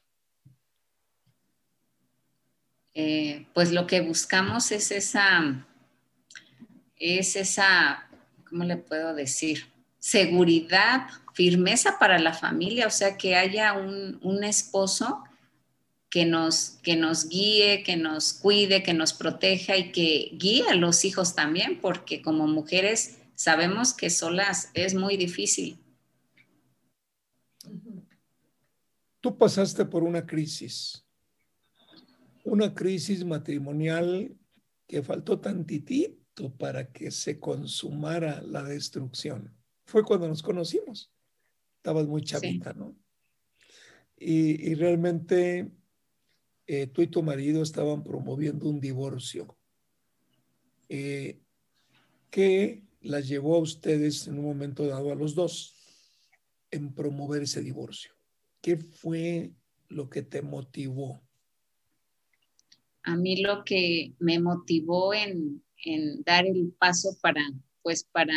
Eh, 2.95 3.47
pues 3.53 3.73
lo 3.73 3.87
que 3.87 4.01
buscamos 4.01 4.71
es 4.71 4.93
esa, 4.93 5.67
es 6.97 7.37
esa, 7.37 8.09
¿cómo 8.49 8.65
le 8.65 8.77
puedo 8.77 9.13
decir? 9.15 9.67
Seguridad, 9.99 11.09
firmeza 11.35 11.99
para 11.99 12.19
la 12.21 12.33
familia, 12.33 12.87
o 12.87 12.91
sea, 12.91 13.17
que 13.17 13.35
haya 13.35 13.73
un, 13.73 14.21
un 14.23 14.45
esposo 14.45 15.25
que 16.11 16.27
nos, 16.27 16.79
que 16.83 16.95
nos 16.95 17.29
guíe, 17.29 17.83
que 17.83 17.97
nos 17.97 18.35
cuide, 18.35 18.85
que 18.85 18.95
nos 18.95 19.15
proteja 19.15 19.77
y 19.77 19.91
que 19.91 20.31
guíe 20.35 20.69
a 20.69 20.75
los 20.75 21.05
hijos 21.05 21.35
también, 21.35 21.81
porque 21.81 22.23
como 22.23 22.47
mujeres 22.47 23.19
sabemos 23.35 23.95
que 23.95 24.11
solas 24.11 24.71
es 24.75 24.95
muy 24.95 25.17
difícil. 25.17 25.82
Tú 29.23 29.39
pasaste 29.39 29.85
por 29.85 30.03
una 30.03 30.27
crisis, 30.27 31.07
una 32.45 32.75
crisis 32.75 33.25
matrimonial 33.25 34.37
que 34.89 35.01
faltó 35.01 35.39
tantitito 35.39 36.53
para 36.59 36.91
que 36.91 37.13
se 37.13 37.39
consumara 37.39 38.43
la 38.43 38.65
destrucción. 38.65 39.57
Fue 39.85 40.03
cuando 40.03 40.27
nos 40.27 40.43
conocimos. 40.43 41.13
Estabas 41.77 42.09
muy 42.09 42.23
chavita, 42.23 42.73
¿no? 42.73 42.97
Y, 44.19 44.75
realmente 44.75 45.71
eh, 46.67 46.89
tú 46.89 47.03
y 47.03 47.07
tu 47.07 47.23
marido 47.23 47.63
estaban 47.63 48.03
promoviendo 48.03 48.69
un 48.69 48.81
divorcio. 48.81 49.57
Eh, 50.89 51.41
¿Qué 52.29 52.83
las 53.01 53.29
llevó 53.29 53.55
a 53.55 53.61
ustedes 53.61 54.27
en 54.27 54.41
un 54.41 54.47
momento 54.47 54.85
dado 54.85 55.13
a 55.13 55.15
los 55.15 55.37
dos 55.37 55.77
en 56.73 56.93
promover 56.93 57.45
ese 57.45 57.63
divorcio? 57.63 58.13
¿Qué 58.63 58.77
fue 58.77 59.51
lo 59.89 60.09
que 60.09 60.23
te 60.23 60.41
motivó? 60.41 61.21
A 63.03 63.17
mí 63.17 63.43
lo 63.43 63.65
que 63.65 64.15
me 64.21 64.39
motivó 64.39 65.13
en, 65.13 65.63
en 65.85 66.23
dar 66.23 66.47
el 66.47 66.73
paso 66.79 67.17
para, 67.21 67.43
pues, 67.83 68.05
para 68.05 68.33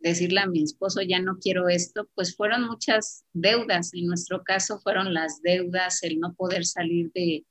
decirle 0.00 0.40
a 0.40 0.46
mi 0.46 0.62
esposo, 0.62 1.02
ya 1.02 1.20
no 1.20 1.38
quiero 1.38 1.68
esto, 1.68 2.08
pues 2.14 2.34
fueron 2.34 2.66
muchas 2.66 3.24
deudas. 3.34 3.92
En 3.92 4.06
nuestro 4.06 4.42
caso 4.42 4.80
fueron 4.80 5.12
las 5.12 5.42
deudas, 5.42 6.02
el 6.02 6.18
no 6.18 6.32
poder 6.32 6.64
salir 6.64 7.12
de, 7.12 7.44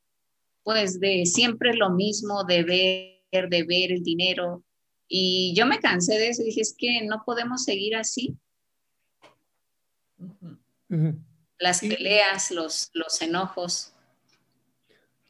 pues, 0.64 1.00
de 1.00 1.28
siempre 1.28 1.76
lo 1.76 1.92
mismo, 1.92 2.44
de 2.44 2.64
ver, 2.64 3.50
de 3.50 3.64
ver 3.64 3.92
el 3.92 4.04
dinero. 4.04 4.64
Y 5.08 5.54
yo 5.56 5.68
me 5.68 5.80
cansé 5.80 6.18
de 6.18 6.30
eso, 6.30 6.44
dije, 6.44 6.62
es 6.62 6.76
que 6.76 7.06
no 7.06 7.22
podemos 7.24 7.64
seguir 7.64 7.96
así. 7.96 8.36
Las 11.60 11.82
peleas, 11.82 12.52
los, 12.52 12.90
los 12.94 13.22
enojos. 13.22 13.94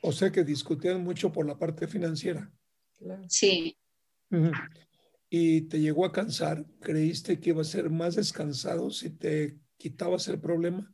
O 0.02 0.12
sea 0.12 0.32
que 0.32 0.44
discutían 0.44 1.04
mucho 1.04 1.32
por 1.32 1.46
la 1.46 1.58
parte 1.58 1.88
financiera. 1.88 2.52
Sí 3.28 3.76
y 5.30 5.62
te 5.62 5.80
llegó 5.80 6.06
a 6.06 6.12
cansar, 6.12 6.66
¿creíste 6.82 7.40
que 7.40 7.52
iba 7.52 7.62
a 7.62 7.66
ser 7.66 7.90
más 7.90 8.16
descansado 8.16 8.90
si 8.90 9.12
te 9.12 9.58
quitabas 9.78 10.28
el 10.28 10.40
problema? 10.40 10.92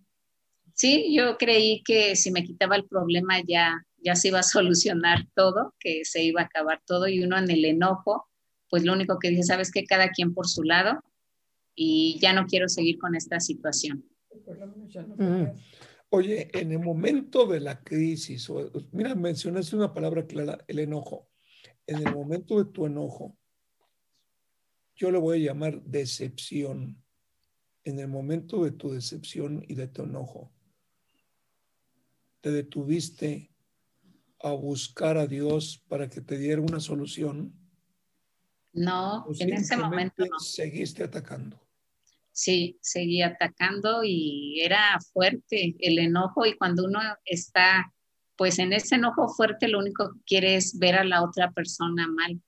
Sí, 0.73 1.15
yo 1.15 1.37
creí 1.37 1.81
que 1.83 2.17
si 2.17 2.31
me 2.31 2.43
quitaba 2.43 2.75
el 2.75 2.85
problema 2.85 3.41
ya, 3.47 3.81
ya 3.97 4.15
se 4.15 4.27
iba 4.27 4.39
a 4.39 4.43
solucionar 4.43 5.25
todo, 5.33 5.73
que 5.79 6.03
se 6.03 6.23
iba 6.23 6.41
a 6.41 6.45
acabar 6.45 6.81
todo 6.85 7.07
y 7.07 7.23
uno 7.23 7.37
en 7.37 7.49
el 7.49 7.63
enojo, 7.63 8.27
pues 8.69 8.83
lo 8.83 8.93
único 8.93 9.19
que 9.19 9.29
dice, 9.29 9.43
sabes 9.43 9.71
que 9.71 9.85
cada 9.85 10.09
quien 10.09 10.33
por 10.33 10.47
su 10.47 10.63
lado 10.63 10.99
y 11.73 12.19
ya 12.19 12.33
no 12.33 12.45
quiero 12.45 12.67
seguir 12.67 12.97
con 12.97 13.15
esta 13.15 13.39
situación. 13.39 14.05
Oye, 16.09 16.49
en 16.53 16.71
el 16.71 16.79
momento 16.79 17.45
de 17.47 17.59
la 17.59 17.83
crisis, 17.83 18.49
mira, 18.91 19.15
mencionaste 19.15 19.75
una 19.75 19.93
palabra 19.93 20.25
clara, 20.25 20.63
el 20.67 20.79
enojo. 20.79 21.29
En 21.87 22.07
el 22.07 22.13
momento 22.13 22.63
de 22.63 22.71
tu 22.71 22.85
enojo, 22.85 23.37
yo 24.95 25.11
le 25.11 25.17
voy 25.17 25.41
a 25.41 25.47
llamar 25.47 25.81
decepción. 25.83 27.01
En 27.83 27.99
el 27.99 28.07
momento 28.07 28.63
de 28.63 28.71
tu 28.71 28.91
decepción 28.91 29.63
y 29.67 29.75
de 29.75 29.87
tu 29.87 30.03
enojo, 30.03 30.51
te 32.41 32.51
detuviste 32.51 33.51
a 34.41 34.51
buscar 34.51 35.17
a 35.17 35.27
Dios 35.27 35.83
para 35.87 36.09
que 36.09 36.21
te 36.21 36.37
diera 36.37 36.61
una 36.61 36.79
solución. 36.79 37.53
No, 38.73 39.25
en 39.39 39.53
ese 39.53 39.77
momento 39.77 40.25
no. 40.25 40.39
Seguiste 40.39 41.03
atacando. 41.03 41.64
Sí, 42.37 42.77
seguí 42.81 43.21
atacando 43.21 44.03
y 44.03 44.59
era 44.59 44.99
fuerte 45.13 45.77
el 45.79 45.99
enojo 45.99 46.45
y 46.45 46.57
cuando 46.57 46.83
uno 46.83 46.99
está 47.23 47.93
pues 48.35 48.59
en 48.59 48.73
ese 48.73 48.95
enojo 48.95 49.29
fuerte 49.29 49.69
lo 49.69 49.79
único 49.79 50.11
que 50.11 50.19
quiere 50.25 50.55
es 50.55 50.77
ver 50.77 50.95
a 50.95 51.05
la 51.05 51.23
otra 51.23 51.51
persona 51.51 52.09
mal. 52.09 52.41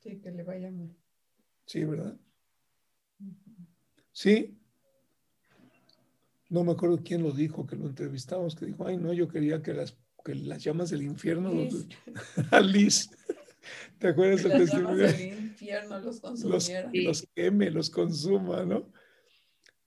Sí, 0.00 0.18
que 0.18 0.30
le 0.32 0.42
vaya 0.42 0.72
mal. 0.72 0.92
Sí, 1.66 1.84
¿verdad? 1.84 2.16
Sí. 4.10 4.58
No 6.48 6.64
me 6.64 6.72
acuerdo 6.72 7.00
quién 7.04 7.22
lo 7.22 7.30
dijo, 7.30 7.64
que 7.64 7.76
lo 7.76 7.86
entrevistamos, 7.86 8.56
que 8.56 8.66
dijo, 8.66 8.88
ay, 8.88 8.96
no, 8.96 9.12
yo 9.12 9.28
quería 9.28 9.62
que 9.62 9.72
las, 9.72 9.96
que 10.24 10.34
las 10.34 10.64
llamas 10.64 10.90
del 10.90 11.02
infierno, 11.02 11.52
los, 11.52 11.86
Alice, 12.50 13.08
¿te 13.98 14.08
acuerdas? 14.08 14.42
Del 14.42 15.38
infierno 15.38 15.98
los 16.00 16.20
consumieran. 16.20 16.92
Los, 16.92 17.04
los, 17.04 17.28
queme, 17.34 17.70
los 17.70 17.90
consuma, 17.90 18.64
¿no? 18.64 18.90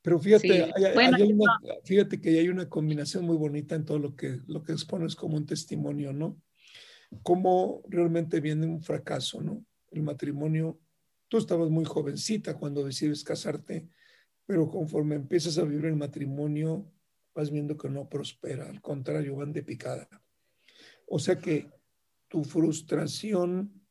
Pero 0.01 0.19
fíjate, 0.19 0.63
hay, 0.63 1.33
una, 1.33 1.59
fíjate 1.83 2.21
que 2.21 2.29
hay 2.37 2.47
una 2.47 2.69
combinación 2.69 3.25
muy 3.25 3.37
bonita 3.37 3.73
en 3.75 3.85
todo 3.85 3.97
lo 3.97 4.15
que, 4.15 4.39
lo 4.45 4.63
que 4.63 4.71
expones 4.71 5.15
como 5.15 5.35
un 5.35 5.47
testimonio, 5.47 6.13
¿no? 6.13 6.39
Cómo 7.23 7.81
realmente 7.89 8.39
viene 8.39 8.67
un 8.67 8.81
fracaso, 8.81 9.41
¿no? 9.41 9.65
el 9.95 10.03
matrimonio, 10.03 10.79
tú 11.27 11.37
estabas 11.37 11.69
muy 11.69 11.85
jovencita 11.85 12.57
cuando 12.57 12.83
decides 12.83 13.23
casarte, 13.23 13.87
pero 14.45 14.69
conforme 14.69 15.15
empiezas 15.15 15.57
a 15.57 15.63
vivir 15.63 15.85
el 15.85 15.95
matrimonio, 15.95 16.91
vas 17.33 17.49
viendo 17.49 17.77
que 17.77 17.89
no 17.89 18.07
prospera, 18.07 18.69
al 18.69 18.81
contrario, 18.81 19.35
van 19.35 19.53
de 19.53 19.63
picada. 19.63 20.07
O 21.07 21.19
sea 21.19 21.37
que 21.37 21.69
tu 22.27 22.43
frustración 22.43 23.85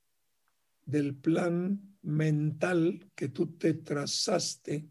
del 0.85 1.15
plan 1.15 1.97
mental 2.03 3.11
que 3.15 3.29
tú 3.29 3.57
te 3.57 3.75
trazaste 3.75 4.89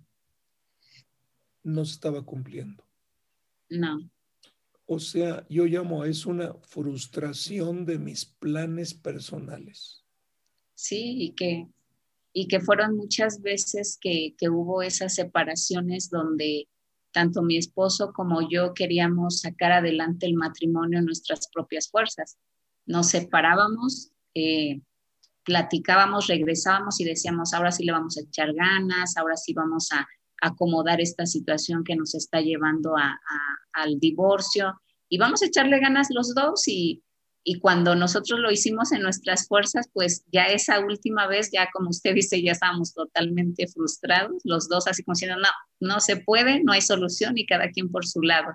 no 1.64 1.86
se 1.86 1.94
estaba 1.94 2.24
cumpliendo. 2.26 2.84
No. 3.70 4.10
O 4.86 5.00
sea, 5.00 5.46
yo 5.50 5.66
llamo 5.66 6.02
a 6.04 6.10
eso 6.10 6.30
una 6.30 6.54
frustración 6.56 7.86
de 7.86 8.00
mis 8.00 8.26
planes 8.26 8.94
personales. 8.94 10.04
¿sí? 10.84 11.16
Y 11.24 11.32
que, 11.32 11.68
y 12.34 12.48
que 12.48 12.60
fueron 12.60 12.96
muchas 12.96 13.42
veces 13.42 13.98
que, 14.00 14.36
que 14.38 14.50
hubo 14.50 14.82
esas 14.82 15.16
separaciones 15.16 16.10
donde 16.10 16.68
tanto 17.12 17.42
mi 17.42 17.58
esposo 17.58 18.12
como 18.12 18.48
yo 18.50 18.74
queríamos 18.74 19.42
sacar 19.42 19.72
adelante 19.72 20.26
el 20.26 20.34
matrimonio 20.34 21.00
en 21.00 21.06
nuestras 21.06 21.48
propias 21.54 21.90
fuerzas. 21.90 22.38
Nos 22.86 23.10
separábamos, 23.10 24.12
eh, 24.34 24.82
platicábamos, 25.44 26.28
regresábamos 26.28 27.00
y 27.00 27.06
decíamos, 27.06 27.54
ahora 27.54 27.72
sí 27.72 27.84
le 27.84 27.92
vamos 27.92 28.18
a 28.18 28.22
echar 28.22 28.54
ganas, 28.54 29.18
ahora 29.18 29.36
sí 29.38 29.54
vamos 29.54 29.92
a 29.92 30.08
acomodar 30.42 31.00
esta 31.02 31.26
situación 31.26 31.84
que 31.84 31.96
nos 31.96 32.16
está 32.16 32.42
llevando 32.42 32.98
a, 32.98 33.20
al 33.74 34.00
divorcio 34.00 34.80
y 35.10 35.18
vamos 35.18 35.42
a 35.42 35.46
echarle 35.46 35.80
ganas 35.80 36.08
los 36.10 36.34
dos 36.36 36.68
y, 36.68 37.02
y 37.44 37.60
cuando 37.60 37.96
nosotros 37.96 38.40
lo 38.40 38.52
hicimos 38.52 38.92
en 38.92 39.02
nuestras 39.02 39.48
fuerzas, 39.48 39.90
pues 39.94 40.24
ya 40.32 40.46
esa 40.46 40.80
última 40.80 41.28
vez, 41.28 41.52
ya 41.52 41.70
como 41.74 41.90
usted 41.90 42.16
dice, 42.16 42.42
ya 42.42 42.54
estábamos 42.54 42.94
totalmente 42.94 43.68
frustrados, 43.68 44.42
los 44.46 44.70
dos 44.70 44.88
así 44.88 45.04
como 45.04 45.14
diciendo, 45.14 45.38
no, 45.38 45.50
no 45.88 46.00
se 46.00 46.18
puede, 46.18 46.64
no 46.64 46.72
hay 46.72 46.82
solución 46.82 47.38
y 47.38 47.46
cada 47.46 47.70
quien 47.70 47.90
por 47.90 48.06
su 48.06 48.22
lado. 48.22 48.54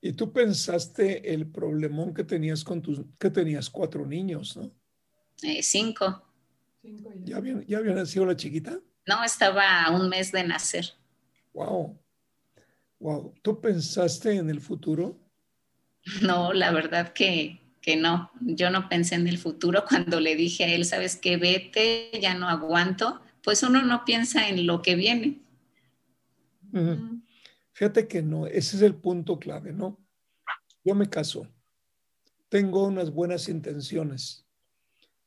Y 0.00 0.12
tú 0.12 0.32
pensaste 0.32 1.34
el 1.34 1.46
problemón 1.50 2.14
que 2.14 2.24
tenías 2.24 2.62
con 2.62 2.80
tus, 2.80 3.02
que 3.18 3.30
tenías 3.30 3.68
cuatro 3.68 4.06
niños, 4.06 4.56
¿no? 4.56 4.70
Eh, 5.42 5.62
cinco. 5.62 6.22
ya. 7.24 7.36
había, 7.36 7.62
¿Ya 7.66 7.78
había 7.78 7.94
nacido 7.94 8.26
la 8.26 8.36
chiquita? 8.36 8.78
No, 9.06 9.24
estaba 9.24 9.84
a 9.84 9.90
un 9.90 10.08
mes 10.08 10.30
de 10.32 10.44
nacer. 10.44 10.92
Wow. 11.52 11.98
Wow. 13.00 13.34
¿Tú 13.42 13.60
pensaste 13.60 14.34
en 14.36 14.50
el 14.50 14.60
futuro? 14.60 15.18
No, 16.22 16.52
la 16.52 16.72
verdad 16.72 17.12
que, 17.12 17.60
no. 17.98 18.30
Yo 18.40 18.70
no 18.70 18.88
pensé 18.88 19.14
en 19.14 19.28
el 19.28 19.38
futuro 19.38 19.84
cuando 19.88 20.20
le 20.20 20.36
dije 20.36 20.64
a 20.64 20.68
él, 20.68 20.84
sabes 20.84 21.16
qué, 21.16 21.36
vete, 21.36 22.10
ya 22.20 22.34
no 22.34 22.48
aguanto. 22.48 23.20
Pues 23.42 23.62
uno 23.62 23.82
no 23.82 24.04
piensa 24.04 24.48
en 24.48 24.66
lo 24.66 24.80
que 24.82 24.94
viene. 24.94 25.40
Fíjate 27.78 28.08
que 28.08 28.22
no, 28.22 28.48
ese 28.48 28.74
es 28.74 28.82
el 28.82 28.96
punto 28.96 29.38
clave, 29.38 29.72
¿no? 29.72 30.04
Yo 30.82 30.96
me 30.96 31.08
caso, 31.08 31.46
tengo 32.48 32.84
unas 32.84 33.12
buenas 33.12 33.48
intenciones. 33.48 34.44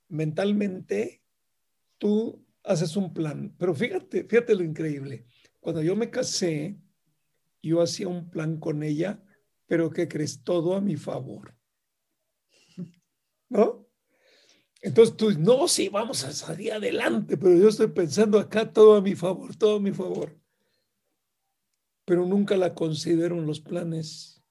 Mentalmente, 0.09 1.23
tú 1.97 2.45
haces 2.65 2.97
un 2.97 3.13
plan, 3.13 3.55
pero 3.57 3.73
fíjate, 3.73 4.25
fíjate 4.25 4.53
lo 4.53 4.65
increíble. 4.65 5.25
Cuando 5.61 5.81
yo 5.81 5.95
me 5.95 6.09
casé, 6.09 6.77
yo 7.61 7.81
hacía 7.81 8.09
un 8.09 8.29
plan 8.29 8.59
con 8.59 8.83
ella 8.83 9.23
pero 9.71 9.89
que 9.89 10.05
crees 10.05 10.43
todo 10.43 10.75
a 10.75 10.81
mi 10.81 10.97
favor. 10.97 11.55
¿No? 13.47 13.87
Entonces 14.81 15.15
tú, 15.15 15.31
no, 15.39 15.65
sí, 15.69 15.87
vamos 15.87 16.25
a 16.25 16.33
salir 16.33 16.73
adelante, 16.73 17.37
pero 17.37 17.55
yo 17.55 17.69
estoy 17.69 17.87
pensando 17.87 18.37
acá 18.37 18.69
todo 18.69 18.95
a 18.97 19.01
mi 19.01 19.15
favor, 19.15 19.55
todo 19.55 19.77
a 19.77 19.79
mi 19.79 19.93
favor. 19.93 20.40
Pero 22.05 22.25
nunca 22.25 22.57
la 22.57 22.73
considero 22.73 23.39
los 23.41 23.59
planes. 23.59 24.43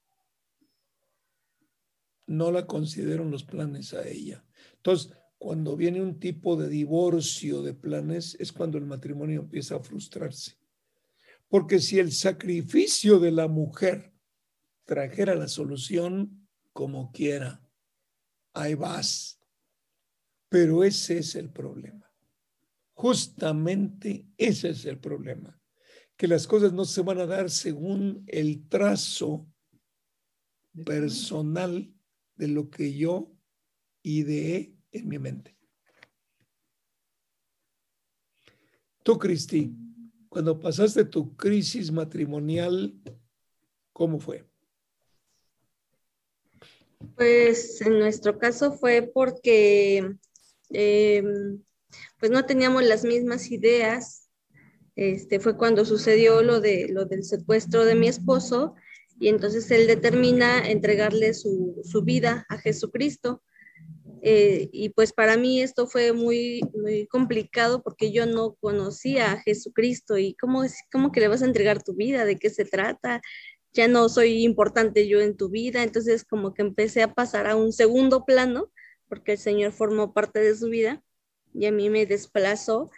No 2.27 2.51
la 2.51 2.65
considero 2.65 3.25
los 3.25 3.43
planes 3.43 3.93
a 3.93 4.07
ella. 4.07 4.45
Entonces, 4.77 5.13
cuando 5.37 5.75
viene 5.75 6.01
un 6.01 6.19
tipo 6.19 6.55
de 6.55 6.69
divorcio 6.69 7.61
de 7.61 7.73
planes, 7.73 8.35
es 8.39 8.51
cuando 8.51 8.77
el 8.77 8.85
matrimonio 8.85 9.41
empieza 9.41 9.75
a 9.75 9.79
frustrarse. 9.79 10.57
Porque 11.47 11.79
si 11.79 11.99
el 11.99 12.11
sacrificio 12.11 13.19
de 13.19 13.31
la 13.31 13.47
mujer 13.47 14.13
trajera 14.85 15.35
la 15.35 15.47
solución 15.47 16.47
como 16.71 17.11
quiera, 17.11 17.61
ahí 18.53 18.73
vas. 18.73 19.39
Pero 20.47 20.83
ese 20.83 21.19
es 21.19 21.35
el 21.35 21.49
problema. 21.49 22.11
Justamente 22.93 24.27
ese 24.37 24.69
es 24.69 24.85
el 24.85 24.99
problema. 24.99 25.60
Que 26.21 26.27
las 26.27 26.45
cosas 26.45 26.71
no 26.71 26.85
se 26.85 27.01
van 27.01 27.17
a 27.17 27.25
dar 27.25 27.49
según 27.49 28.23
el 28.27 28.69
trazo 28.69 29.47
personal 30.85 31.91
de 32.35 32.47
lo 32.47 32.69
que 32.69 32.95
yo 32.95 33.31
ideé 34.03 34.77
en 34.91 35.07
mi 35.07 35.17
mente. 35.17 35.57
Tú, 39.01 39.17
Cristi, 39.17 39.75
cuando 40.29 40.59
pasaste 40.59 41.05
tu 41.05 41.35
crisis 41.35 41.91
matrimonial, 41.91 42.93
¿cómo 43.91 44.19
fue? 44.19 44.47
Pues 47.15 47.81
en 47.81 47.97
nuestro 47.97 48.37
caso 48.37 48.73
fue 48.73 49.09
porque 49.11 50.17
em, 50.69 51.63
pues 52.19 52.31
no 52.31 52.45
teníamos 52.45 52.83
las 52.83 53.03
mismas 53.03 53.49
ideas. 53.49 54.20
Este 55.01 55.39
fue 55.39 55.57
cuando 55.57 55.83
sucedió 55.83 56.43
lo 56.43 56.61
de 56.61 56.87
lo 56.87 57.05
del 57.05 57.23
secuestro 57.23 57.85
de 57.85 57.95
mi 57.95 58.07
esposo 58.07 58.75
y 59.19 59.29
entonces 59.29 59.71
él 59.71 59.87
determina 59.87 60.69
entregarle 60.69 61.33
su, 61.33 61.81
su 61.83 62.03
vida 62.03 62.45
a 62.49 62.59
Jesucristo. 62.59 63.41
Eh, 64.21 64.69
y 64.71 64.89
pues 64.89 65.11
para 65.11 65.37
mí 65.37 65.59
esto 65.59 65.87
fue 65.87 66.13
muy, 66.13 66.61
muy 66.75 67.07
complicado 67.07 67.81
porque 67.81 68.11
yo 68.11 68.27
no 68.27 68.53
conocía 68.61 69.31
a 69.31 69.41
Jesucristo 69.41 70.19
y 70.19 70.35
cómo, 70.35 70.61
cómo 70.91 71.11
que 71.11 71.19
le 71.19 71.29
vas 71.29 71.41
a 71.41 71.47
entregar 71.47 71.81
tu 71.81 71.95
vida, 71.95 72.23
de 72.23 72.37
qué 72.37 72.51
se 72.51 72.65
trata, 72.65 73.21
ya 73.73 73.87
no 73.87 74.07
soy 74.07 74.43
importante 74.43 75.07
yo 75.07 75.19
en 75.19 75.35
tu 75.35 75.49
vida, 75.49 75.81
entonces 75.81 76.23
como 76.23 76.53
que 76.53 76.61
empecé 76.61 77.01
a 77.01 77.15
pasar 77.15 77.47
a 77.47 77.55
un 77.55 77.73
segundo 77.73 78.23
plano 78.23 78.71
porque 79.09 79.31
el 79.31 79.37
Señor 79.39 79.71
formó 79.71 80.13
parte 80.13 80.41
de 80.41 80.55
su 80.55 80.69
vida 80.69 81.01
y 81.55 81.65
a 81.65 81.71
mí 81.71 81.89
me 81.89 82.05
desplazó 82.05 82.91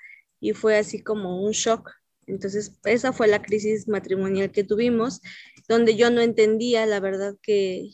y 0.43 0.51
fue 0.51 0.77
así 0.77 1.01
como 1.01 1.41
un 1.41 1.51
shock. 1.51 1.89
Entonces 2.27 2.77
esa 2.83 3.13
fue 3.13 3.29
la 3.29 3.41
crisis 3.41 3.87
matrimonial 3.87 4.51
que 4.51 4.65
tuvimos 4.65 5.21
donde 5.69 5.95
yo 5.95 6.11
no 6.11 6.19
entendía 6.19 6.85
la 6.85 6.99
verdad 6.99 7.35
que 7.41 7.91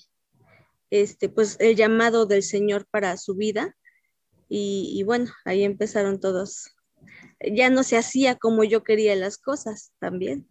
este 0.89 1.30
pues 1.30 1.58
el 1.60 1.76
llamado 1.76 2.26
del 2.26 2.41
Señor 2.41 2.88
para 2.89 3.16
su 3.18 3.36
vida 3.36 3.76
y, 4.52 5.04
bueno, 5.04 5.28
ahí 5.45 5.64
empezaron 5.64 6.20
todos. 6.20 6.76
Ya 7.39 7.70
no 7.70 7.84
se 7.84 7.97
hacía 7.97 8.34
como 8.36 8.64
yo 8.64 8.84
quería 8.84 9.16
las 9.16 9.38
cosas 9.38 9.93
también. 10.00 10.47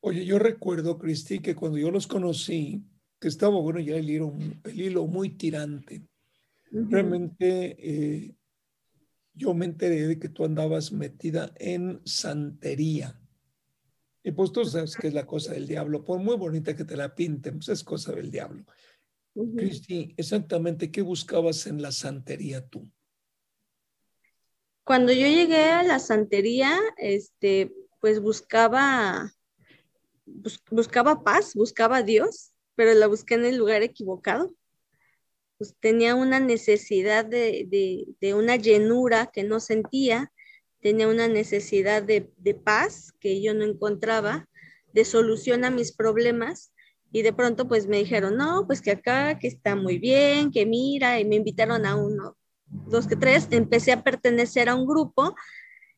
Oye, 0.00 0.24
yo 0.24 0.40
recuerdo, 0.40 0.98
Cristi, 0.98 1.38
que 1.38 1.54
cuando 1.54 1.78
yo 1.78 1.92
los 1.92 2.08
conocí, 2.08 2.82
que 3.20 3.28
estaba, 3.28 3.60
bueno, 3.60 3.78
ya 3.78 3.94
el 3.94 4.10
hilo, 4.10 4.34
el 4.64 4.80
hilo 4.80 5.06
muy 5.06 5.36
tirante. 5.36 6.02
Realmente 6.72 7.76
eh, 7.78 8.34
yo 9.34 9.54
me 9.54 9.64
enteré 9.64 10.06
de 10.06 10.18
que 10.18 10.28
tú 10.28 10.44
andabas 10.44 10.92
metida 10.92 11.52
en 11.56 12.00
santería. 12.04 13.18
Y 14.22 14.32
pues 14.32 14.52
tú 14.52 14.64
sabes 14.64 14.96
que 14.96 15.08
es 15.08 15.14
la 15.14 15.26
cosa 15.26 15.52
del 15.52 15.66
diablo, 15.66 16.04
por 16.04 16.18
muy 16.18 16.36
bonita 16.36 16.76
que 16.76 16.84
te 16.84 16.96
la 16.96 17.14
pinten, 17.14 17.54
pues 17.54 17.68
es 17.68 17.82
cosa 17.82 18.12
del 18.12 18.30
diablo. 18.30 18.64
Cristi, 19.34 20.14
exactamente, 20.16 20.90
¿qué 20.90 21.00
buscabas 21.00 21.66
en 21.66 21.80
la 21.80 21.90
santería 21.90 22.66
tú? 22.66 22.88
Cuando 24.84 25.12
yo 25.12 25.26
llegué 25.26 25.64
a 25.64 25.82
la 25.82 25.98
santería, 25.98 26.78
este, 26.98 27.72
pues 28.00 28.20
buscaba, 28.20 29.32
buscaba 30.70 31.22
paz, 31.24 31.54
buscaba 31.54 31.98
a 31.98 32.02
Dios, 32.02 32.52
pero 32.74 32.92
la 32.94 33.06
busqué 33.06 33.34
en 33.34 33.46
el 33.46 33.56
lugar 33.56 33.82
equivocado. 33.82 34.54
Pues 35.62 35.76
tenía 35.78 36.16
una 36.16 36.40
necesidad 36.40 37.24
de, 37.24 37.66
de, 37.68 38.04
de 38.20 38.34
una 38.34 38.56
llenura 38.56 39.30
que 39.32 39.44
no 39.44 39.60
sentía 39.60 40.32
tenía 40.82 41.06
una 41.06 41.28
necesidad 41.28 42.02
de, 42.02 42.32
paz 42.64 43.12
que 43.20 43.40
yo 43.40 43.54
no 43.54 43.64
encontraba, 43.64 44.48
de 44.92 45.04
solución 45.04 45.64
a 45.64 45.70
mis 45.70 45.92
problemas 45.92 46.74
y 47.12 47.22
de 47.22 47.32
pronto 47.32 47.68
pues 47.68 47.86
me 47.86 47.98
dijeron, 47.98 48.36
no, 48.36 48.66
pues 48.66 48.82
que 48.82 48.90
acá, 48.90 49.38
que 49.38 49.46
está 49.46 49.76
muy 49.76 49.98
bien, 49.98 50.50
que 50.50 50.66
mira, 50.66 51.20
y 51.20 51.24
me 51.24 51.36
invitaron 51.36 51.86
a 51.86 51.94
uno, 51.94 52.36
dos 52.66 53.06
que 53.06 53.14
tres, 53.14 53.46
empecé 53.52 53.92
a 53.92 54.02
pertenecer 54.02 54.68
a 54.68 54.74
un 54.74 54.86
grupo 54.86 55.36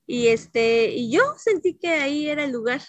y 0.07 0.27
este, 0.27 0.91
y 0.91 1.11
yo 1.11 1.23
sentí 1.39 1.75
que 1.75 1.89
ahí 1.89 2.29
era 2.29 2.45
el 2.45 2.53
lugar, 2.53 2.83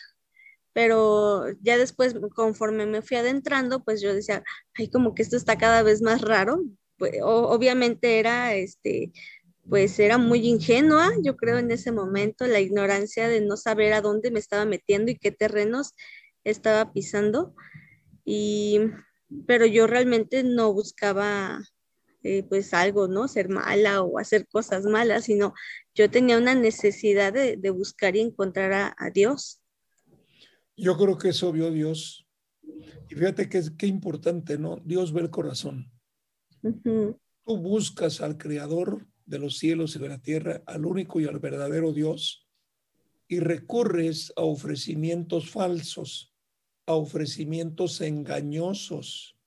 pero 0.75 1.45
ya 1.61 1.77
después, 1.77 2.15
conforme 2.35 2.85
me 2.85 3.01
fui 3.01 3.15
adentrando, 3.15 3.81
pues 3.85 4.01
yo 4.01 4.13
decía, 4.13 4.43
ay, 4.73 4.89
como 4.89 5.15
que 5.15 5.21
esto 5.23 5.37
está 5.37 5.57
cada 5.57 5.83
vez 5.83 6.01
más 6.01 6.19
raro, 6.21 6.65
pues, 6.97 7.13
obviamente 7.23 8.19
era, 8.19 8.55
este, 8.55 9.13
pues 9.69 9.97
era 9.99 10.17
muy 10.17 10.45
ingenua, 10.45 11.13
yo 11.23 11.37
creo 11.37 11.59
en 11.59 11.71
ese 11.71 11.93
momento, 11.93 12.45
la 12.45 12.59
ignorancia 12.59 13.29
de 13.29 13.39
no 13.39 13.55
saber 13.55 13.93
a 13.93 14.01
dónde 14.01 14.31
me 14.31 14.39
estaba 14.39 14.65
metiendo 14.65 15.11
y 15.11 15.17
qué 15.17 15.31
terrenos 15.31 15.93
estaba 16.43 16.91
pisando. 16.91 17.55
Y, 18.25 18.81
pero 19.47 19.65
yo 19.65 19.87
realmente 19.87 20.43
no 20.43 20.73
buscaba 20.73 21.61
eh, 22.23 22.43
pues 22.43 22.73
algo, 22.73 23.07
¿no? 23.07 23.29
Ser 23.29 23.47
mala 23.47 24.01
o 24.01 24.19
hacer 24.19 24.45
cosas 24.47 24.83
malas, 24.83 25.23
sino 25.23 25.53
yo 25.93 26.09
tenía 26.09 26.37
una 26.37 26.53
necesidad 26.53 27.31
de, 27.31 27.69
buscar 27.69 28.17
y 28.17 28.19
encontrar 28.19 28.93
a, 28.97 29.09
Dios. 29.11 29.61
Yo 30.77 30.97
creo 30.97 31.17
que 31.17 31.29
eso 31.29 31.51
vio 31.51 31.71
Dios. 31.71 32.27
Y 33.09 33.15
fíjate 33.15 33.47
que 33.49 33.61
qué 33.77 33.87
importante, 33.87 34.57
¿no? 34.57 34.77
Dios 34.83 35.13
ve 35.13 35.21
el 35.21 35.29
corazón. 35.29 35.91
Tú 37.45 37.57
buscas 37.57 38.21
al 38.21 38.37
Creador 38.37 39.07
de 39.25 39.39
los 39.39 39.57
cielos 39.57 39.95
y 39.95 39.99
de 39.99 40.09
la 40.09 40.21
tierra, 40.21 40.63
al 40.65 40.85
único 40.85 41.19
y 41.19 41.25
al 41.25 41.39
verdadero 41.39 41.93
Dios, 41.93 42.47
y 43.27 43.39
recurres 43.39 44.33
a 44.35 44.41
ofrecimientos 44.41 45.49
falsos, 45.49 46.33
a 46.85 46.93
ofrecimientos 46.93 48.01
engañosos. 48.01 49.37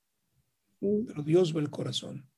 Pero 0.81 1.23
Dios 1.23 1.53
ve 1.53 1.61
el 1.61 1.71
corazón. 1.71 2.29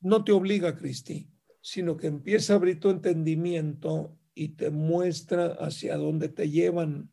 No 0.00 0.24
te 0.24 0.32
obliga, 0.32 0.76
Cristi, 0.76 1.28
sino 1.60 1.96
que 1.96 2.08
empieza 2.08 2.52
a 2.52 2.56
abrir 2.56 2.80
tu 2.80 2.90
entendimiento 2.90 4.18
y 4.34 4.48
te 4.48 4.70
muestra 4.70 5.46
hacia 5.60 5.96
dónde 5.96 6.28
te 6.28 6.50
llevan. 6.50 7.11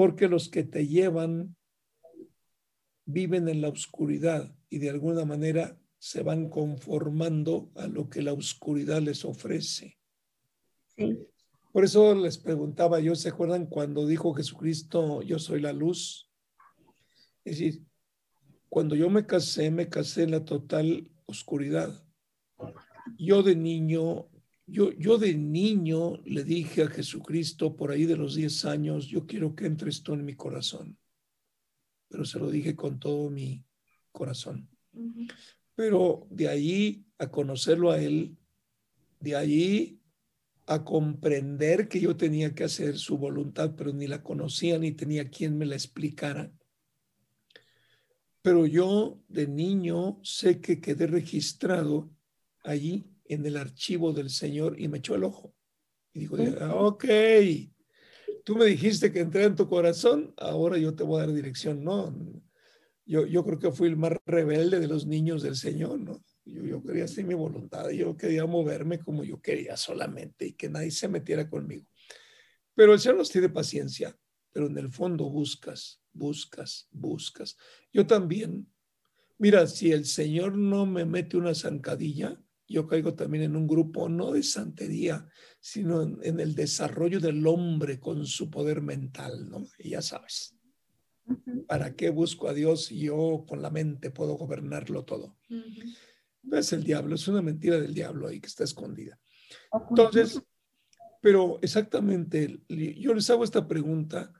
Porque 0.00 0.28
los 0.28 0.48
que 0.48 0.64
te 0.64 0.86
llevan 0.86 1.54
viven 3.04 3.50
en 3.50 3.60
la 3.60 3.68
oscuridad 3.68 4.50
y 4.70 4.78
de 4.78 4.88
alguna 4.88 5.26
manera 5.26 5.78
se 5.98 6.22
van 6.22 6.48
conformando 6.48 7.70
a 7.74 7.86
lo 7.86 8.08
que 8.08 8.22
la 8.22 8.32
oscuridad 8.32 9.02
les 9.02 9.26
ofrece. 9.26 9.98
Por 11.70 11.84
eso 11.84 12.14
les 12.14 12.38
preguntaba 12.38 12.98
yo, 12.98 13.14
¿se 13.14 13.28
acuerdan 13.28 13.66
cuando 13.66 14.06
dijo 14.06 14.32
Jesucristo, 14.32 15.20
yo 15.20 15.38
soy 15.38 15.60
la 15.60 15.74
luz? 15.74 16.30
Es 17.44 17.58
decir, 17.58 17.84
cuando 18.70 18.96
yo 18.96 19.10
me 19.10 19.26
casé, 19.26 19.70
me 19.70 19.90
casé 19.90 20.22
en 20.22 20.30
la 20.30 20.46
total 20.46 21.10
oscuridad. 21.26 22.02
Yo 23.18 23.42
de 23.42 23.54
niño, 23.54 24.29
yo, 24.70 24.92
yo 24.92 25.18
de 25.18 25.34
niño 25.34 26.18
le 26.24 26.44
dije 26.44 26.82
a 26.82 26.88
Jesucristo 26.88 27.76
por 27.76 27.90
ahí 27.90 28.04
de 28.04 28.16
los 28.16 28.34
10 28.34 28.64
años, 28.64 29.06
yo 29.06 29.26
quiero 29.26 29.54
que 29.54 29.66
entres 29.66 30.02
tú 30.02 30.14
en 30.14 30.24
mi 30.24 30.34
corazón. 30.34 30.96
Pero 32.08 32.24
se 32.24 32.38
lo 32.38 32.50
dije 32.50 32.74
con 32.76 32.98
todo 32.98 33.30
mi 33.30 33.64
corazón. 34.12 34.68
Pero 35.74 36.26
de 36.30 36.48
ahí 36.48 37.04
a 37.18 37.30
conocerlo 37.30 37.90
a 37.90 38.00
él, 38.00 38.36
de 39.20 39.36
ahí 39.36 40.00
a 40.66 40.84
comprender 40.84 41.88
que 41.88 42.00
yo 42.00 42.16
tenía 42.16 42.54
que 42.54 42.64
hacer 42.64 42.96
su 42.98 43.18
voluntad, 43.18 43.74
pero 43.76 43.92
ni 43.92 44.06
la 44.06 44.22
conocía 44.22 44.78
ni 44.78 44.92
tenía 44.92 45.28
quien 45.28 45.58
me 45.58 45.66
la 45.66 45.74
explicara. 45.74 46.52
Pero 48.42 48.66
yo 48.66 49.20
de 49.28 49.46
niño 49.48 50.20
sé 50.22 50.60
que 50.60 50.80
quedé 50.80 51.06
registrado 51.06 52.10
allí 52.62 53.09
en 53.30 53.46
el 53.46 53.56
archivo 53.56 54.12
del 54.12 54.28
Señor 54.28 54.78
y 54.80 54.88
me 54.88 54.98
echó 54.98 55.14
el 55.14 55.22
ojo. 55.22 55.54
Y 56.12 56.20
dijo, 56.20 56.36
ok, 56.74 57.04
tú 58.44 58.56
me 58.56 58.64
dijiste 58.64 59.12
que 59.12 59.20
entré 59.20 59.44
en 59.44 59.54
tu 59.54 59.68
corazón, 59.68 60.34
ahora 60.36 60.78
yo 60.78 60.96
te 60.96 61.04
voy 61.04 61.18
a 61.18 61.26
dar 61.26 61.32
dirección. 61.32 61.84
No, 61.84 62.12
yo, 63.06 63.44
creo 63.44 63.58
que 63.60 63.70
fui 63.70 63.86
el 63.86 63.96
más 63.96 64.14
rebelde 64.26 64.80
de 64.80 64.88
los 64.88 65.06
niños 65.06 65.42
del 65.42 65.54
Señor, 65.54 66.00
¿no? 66.00 66.20
Yo, 66.44 66.82
quería 66.82 67.04
hacer 67.04 67.24
mi 67.24 67.34
voluntad, 67.34 67.90
yo 67.90 68.16
quería 68.16 68.46
moverme 68.46 68.98
como 68.98 69.22
yo 69.22 69.40
quería 69.40 69.76
solamente 69.76 70.46
y 70.46 70.52
que 70.54 70.68
nadie 70.68 70.90
se 70.90 71.06
metiera 71.06 71.48
conmigo. 71.48 71.86
Pero 72.74 72.94
el 72.94 72.98
Señor 72.98 73.18
nos 73.18 73.30
tiene 73.30 73.48
paciencia, 73.48 74.18
pero 74.50 74.66
en 74.66 74.76
el 74.76 74.90
fondo 74.90 75.30
buscas, 75.30 76.02
buscas, 76.12 76.88
buscas. 76.90 77.56
Yo 77.92 78.08
también, 78.08 78.66
mira, 79.38 79.68
si 79.68 79.92
el 79.92 80.04
Señor 80.04 80.56
no 80.56 80.84
me 80.84 81.04
mete 81.04 81.36
una 81.36 81.54
zancadilla, 81.54 82.36
yo 82.70 82.86
caigo 82.86 83.14
también 83.14 83.44
en 83.44 83.56
un 83.56 83.66
grupo 83.66 84.08
no 84.08 84.30
de 84.30 84.42
santería, 84.42 85.28
sino 85.58 86.02
en, 86.02 86.38
el 86.38 86.54
desarrollo 86.54 87.18
del 87.18 87.44
hombre 87.46 87.98
con 87.98 88.24
su 88.26 88.48
poder 88.48 88.80
mental, 88.80 89.48
¿no? 89.50 89.66
Y 89.78 89.90
ya 89.90 90.02
sabes, 90.02 90.54
¿para 91.66 91.96
qué 91.96 92.10
busco 92.10 92.48
a 92.48 92.54
Dios 92.54 92.86
si 92.86 93.00
yo 93.00 93.44
con 93.48 93.60
la 93.60 93.70
mente 93.70 94.10
puedo 94.10 94.34
gobernarlo 94.34 95.04
todo? 95.04 95.36
No 96.42 96.56
es 96.56 96.72
el 96.72 96.84
diablo, 96.84 97.16
es 97.16 97.26
una 97.26 97.42
mentira 97.42 97.80
del 97.80 97.92
diablo 97.92 98.28
ahí 98.28 98.40
que 98.40 98.46
está 98.46 98.62
escondida. 98.62 99.18
Entonces, 99.90 100.40
pero 101.20 101.58
exactamente, 101.62 102.62
yo 102.68 103.14
les 103.14 103.28
hago 103.30 103.42
esta 103.42 103.66
pregunta 103.66 104.32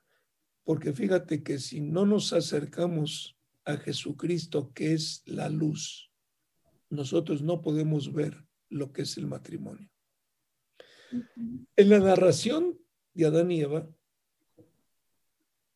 porque 0.62 0.92
fíjate 0.92 1.42
que 1.42 1.58
si 1.58 1.80
no 1.80 2.06
nos 2.06 2.32
acercamos 2.32 3.36
a 3.64 3.76
Jesucristo, 3.76 4.72
que 4.72 4.92
es 4.92 5.22
la 5.26 5.48
luz, 5.48 6.09
nosotros 6.90 7.42
no 7.42 7.62
podemos 7.62 8.12
ver 8.12 8.44
lo 8.68 8.92
que 8.92 9.02
es 9.02 9.16
el 9.16 9.26
matrimonio. 9.26 9.88
En 11.76 11.88
la 11.88 11.98
narración 11.98 12.78
de 13.14 13.26
Adán 13.26 13.50
y 13.50 13.60
Eva, 13.60 13.88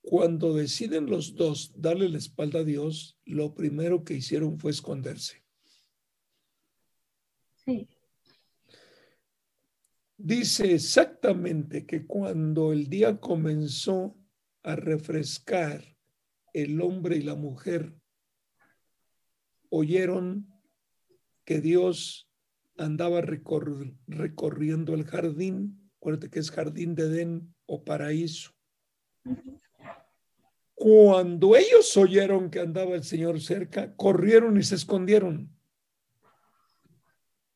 cuando 0.03 0.55
deciden 0.55 1.07
los 1.07 1.35
dos 1.35 1.73
darle 1.77 2.09
la 2.09 2.19
espalda 2.19 2.61
a 2.61 2.65
Dios, 2.65 3.19
lo 3.25 3.55
primero 3.55 4.05
que 4.05 4.15
hicieron 4.15 4.59
fue 4.59 4.71
esconderse. 4.71 5.43
Sí. 7.65 7.89
Dice 10.17 10.75
exactamente 10.75 11.87
que 11.87 12.07
cuando 12.07 12.73
el 12.73 12.89
día 12.89 13.19
comenzó 13.19 14.17
a 14.63 14.77
refrescar, 14.77 15.95
el 16.53 16.81
hombre 16.81 17.17
y 17.17 17.23
la 17.23 17.35
mujer 17.35 17.93
oyeron 19.71 20.54
que 21.45 21.61
Dios 21.61 22.29
andaba 22.77 23.21
recorriendo 23.21 24.95
el 24.95 25.05
jardín, 25.05 25.91
acuérdate 25.97 26.31
que 26.31 26.41
es 26.41 26.51
jardín 26.51 26.95
de 26.95 27.05
Edén 27.05 27.55
o 27.67 27.85
paraíso. 27.85 28.53
Cuando 30.75 31.57
ellos 31.57 31.97
oyeron 31.97 32.51
que 32.51 32.61
andaba 32.61 32.95
el 32.95 33.05
Señor 33.05 33.41
cerca, 33.41 33.95
corrieron 33.95 34.59
y 34.59 34.63
se 34.63 34.75
escondieron. 34.75 35.51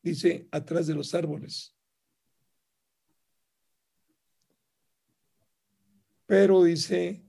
Dice, 0.01 0.47
atrás 0.51 0.87
de 0.87 0.95
los 0.95 1.13
árboles. 1.13 1.75
Pero 6.25 6.63
dice, 6.63 7.25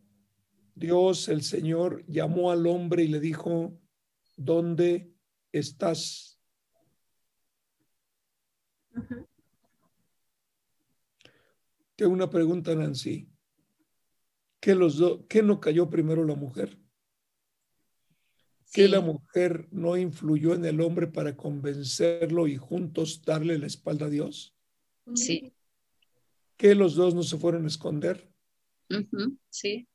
Dios, 0.75 1.29
el 1.29 1.43
Señor, 1.43 2.05
llamó 2.07 2.51
al 2.51 2.67
hombre 2.67 3.03
y 3.03 3.09
le 3.09 3.19
dijo, 3.19 3.79
¿dónde 4.37 5.13
estás? 5.53 6.30
Tengo 12.01 12.14
una 12.14 12.30
pregunta, 12.30 12.74
Nancy. 12.74 13.28
¿Qué, 14.59 14.74
los 14.74 15.03
¿Qué 15.28 15.42
no 15.42 15.61
cayó 15.61 15.90
primero 15.90 16.24
la 16.24 16.34
mujer? 16.34 16.78
¿Que 18.72 18.88
la 18.88 19.03
mujer 19.03 19.68
no 19.70 19.98
influyó 19.98 20.55
en 20.55 20.64
el 20.64 20.80
hombre 20.80 21.09
para 21.09 21.36
convencerlo 21.36 22.46
y 22.46 22.57
juntos 22.57 23.22
darle 23.22 23.59
la 23.59 23.66
espalda 23.66 24.07
a 24.07 24.09
Dios? 24.09 24.57
Sí. 25.14 25.53
¿Que 26.57 26.74
los 26.74 26.94
dos 26.94 27.14
no 27.14 27.22
se 27.22 27.36
fueron 27.36 27.66
a 27.66 27.68
esconder? 27.68 28.32
Sí. 29.51 29.86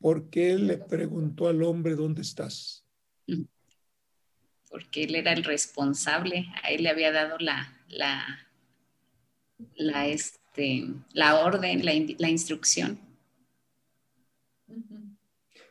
Porque 0.00 0.52
él 0.52 0.66
le 0.66 0.76
preguntó 0.76 1.48
al 1.48 1.62
hombre, 1.62 1.94
¿dónde 1.94 2.20
estás? 2.20 2.86
Porque 4.68 5.04
él 5.04 5.14
era 5.14 5.32
el 5.32 5.44
responsable, 5.44 6.44
a 6.62 6.72
él 6.72 6.82
le 6.82 6.90
había 6.90 7.10
dado 7.10 7.38
la, 7.38 7.72
la, 7.88 8.50
la, 9.76 10.06
este, 10.08 10.43
la 11.12 11.44
orden, 11.44 11.84
la, 11.84 12.28
instrucción. 12.28 12.98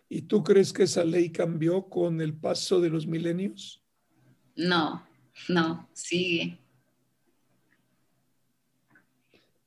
¿Y 0.09 0.23
tú 0.23 0.43
crees 0.43 0.73
que 0.73 0.84
esa 0.84 1.03
ley 1.03 1.29
cambió 1.31 1.89
con 1.89 2.21
el 2.21 2.34
paso 2.34 2.81
de 2.81 2.89
los 2.89 3.07
milenios? 3.07 3.81
No, 4.55 5.07
no, 5.49 5.89
sigue. 5.93 6.59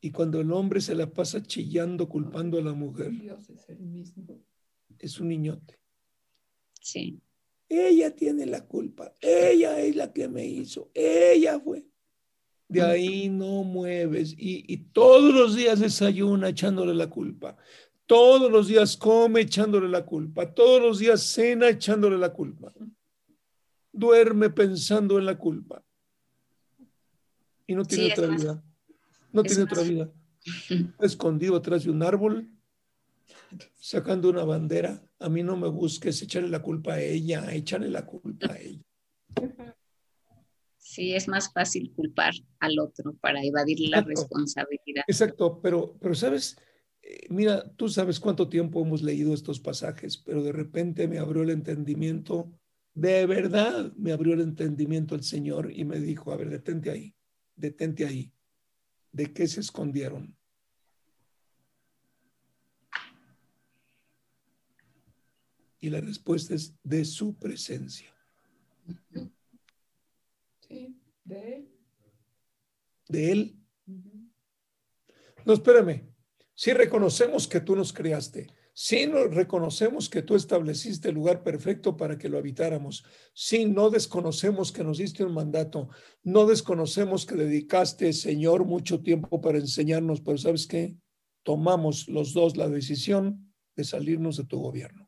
Y 0.00 0.10
cuando 0.10 0.40
el 0.40 0.52
hombre 0.52 0.80
se 0.80 0.94
la 0.94 1.10
pasa 1.10 1.42
chillando, 1.42 2.08
culpando 2.08 2.58
a 2.58 2.62
la 2.62 2.74
mujer, 2.74 3.10
es 4.98 5.18
un 5.18 5.28
niñote. 5.28 5.80
Sí. 6.80 7.20
Ella 7.68 8.14
tiene 8.14 8.46
la 8.46 8.64
culpa, 8.64 9.12
ella 9.20 9.80
es 9.80 9.96
la 9.96 10.12
que 10.12 10.28
me 10.28 10.46
hizo, 10.46 10.90
ella 10.94 11.58
fue. 11.58 11.84
De 12.68 12.82
ahí 12.82 13.28
no 13.28 13.62
mueves. 13.62 14.34
Y, 14.36 14.76
todos 14.92 15.32
los 15.32 15.54
días 15.54 15.80
desayuna 15.80 16.48
echándole 16.48 16.94
la 16.94 17.08
culpa. 17.08 17.56
Todos 18.06 18.50
los 18.50 18.68
días 18.68 18.96
come 18.96 19.42
echándole 19.42 19.88
la 19.88 20.04
culpa. 20.04 20.52
Todos 20.52 20.82
los 20.82 20.98
días 20.98 21.22
cena 21.22 21.68
echándole 21.68 22.18
la 22.18 22.32
culpa. 22.32 22.72
Duerme 23.92 24.50
pensando 24.50 25.18
en 25.18 25.26
la 25.26 25.38
culpa. 25.38 25.82
Y 27.66 27.74
no 27.74 27.84
tiene 27.84 28.12
otra 28.12 28.26
vida. 28.26 28.62
No 29.32 29.42
tiene 29.42 29.62
otra 29.64 29.82
vida. 29.82 30.10
Escondido 31.00 31.56
atrás 31.56 31.84
de 31.84 31.90
un 31.90 32.02
árbol, 32.02 32.48
sacando 33.74 34.28
una 34.30 34.44
bandera. 34.44 35.02
A 35.18 35.28
mí 35.28 35.42
no 35.42 35.56
me 35.56 35.68
busques 35.68 36.20
echarle 36.22 36.48
la 36.48 36.62
culpa 36.62 36.94
a 36.94 37.00
ella, 37.00 37.52
echarle 37.52 37.90
la 37.90 38.06
culpa 38.06 38.52
a 38.52 38.58
ella. 38.58 38.84
Sí, 40.86 41.16
es 41.16 41.26
más 41.26 41.52
fácil 41.52 41.92
culpar 41.92 42.32
al 42.60 42.78
otro 42.78 43.12
para 43.14 43.42
evadir 43.42 43.80
la 43.90 44.02
responsabilidad. 44.02 45.02
Exacto, 45.08 45.60
pero, 45.60 45.98
pero 46.00 46.14
sabes, 46.14 46.56
eh, 47.02 47.26
mira, 47.28 47.68
tú 47.74 47.88
sabes 47.88 48.20
cuánto 48.20 48.48
tiempo 48.48 48.80
hemos 48.80 49.02
leído 49.02 49.34
estos 49.34 49.58
pasajes, 49.58 50.16
pero 50.16 50.44
de 50.44 50.52
repente 50.52 51.08
me 51.08 51.18
abrió 51.18 51.42
el 51.42 51.50
entendimiento, 51.50 52.52
de 52.94 53.26
verdad 53.26 53.92
me 53.96 54.12
abrió 54.12 54.34
el 54.34 54.42
entendimiento 54.42 55.16
el 55.16 55.24
Señor 55.24 55.72
y 55.72 55.84
me 55.84 55.98
dijo, 55.98 56.30
a 56.30 56.36
ver, 56.36 56.50
detente 56.50 56.90
ahí, 56.90 57.16
detente 57.56 58.06
ahí. 58.06 58.32
¿De 59.10 59.32
qué 59.32 59.48
se 59.48 59.60
escondieron? 59.60 60.38
Y 65.80 65.90
la 65.90 66.00
respuesta 66.00 66.54
es 66.54 66.76
de 66.84 67.04
su 67.04 67.34
presencia 67.34 68.16
de 71.26 71.54
él. 71.54 71.68
De 73.08 73.32
él. 73.32 73.56
No, 75.44 75.52
espérame. 75.52 76.08
Si 76.54 76.72
reconocemos 76.72 77.46
que 77.46 77.60
tú 77.60 77.76
nos 77.76 77.92
creaste, 77.92 78.46
si 78.72 79.06
no 79.06 79.26
reconocemos 79.26 80.08
que 80.08 80.22
tú 80.22 80.34
estableciste 80.34 81.08
el 81.08 81.14
lugar 81.14 81.42
perfecto 81.42 81.96
para 81.96 82.18
que 82.18 82.28
lo 82.28 82.38
habitáramos, 82.38 83.04
si 83.32 83.64
no 83.64 83.90
desconocemos 83.90 84.72
que 84.72 84.84
nos 84.84 84.98
diste 84.98 85.24
un 85.24 85.34
mandato, 85.34 85.88
no 86.22 86.46
desconocemos 86.46 87.26
que 87.26 87.36
dedicaste, 87.36 88.12
Señor, 88.12 88.64
mucho 88.64 89.02
tiempo 89.02 89.40
para 89.40 89.58
enseñarnos, 89.58 90.20
pero 90.20 90.38
¿sabes 90.38 90.66
qué? 90.66 90.96
Tomamos 91.42 92.08
los 92.08 92.32
dos 92.32 92.56
la 92.56 92.68
decisión 92.68 93.54
de 93.76 93.84
salirnos 93.84 94.36
de 94.36 94.44
tu 94.44 94.58
gobierno. 94.58 95.05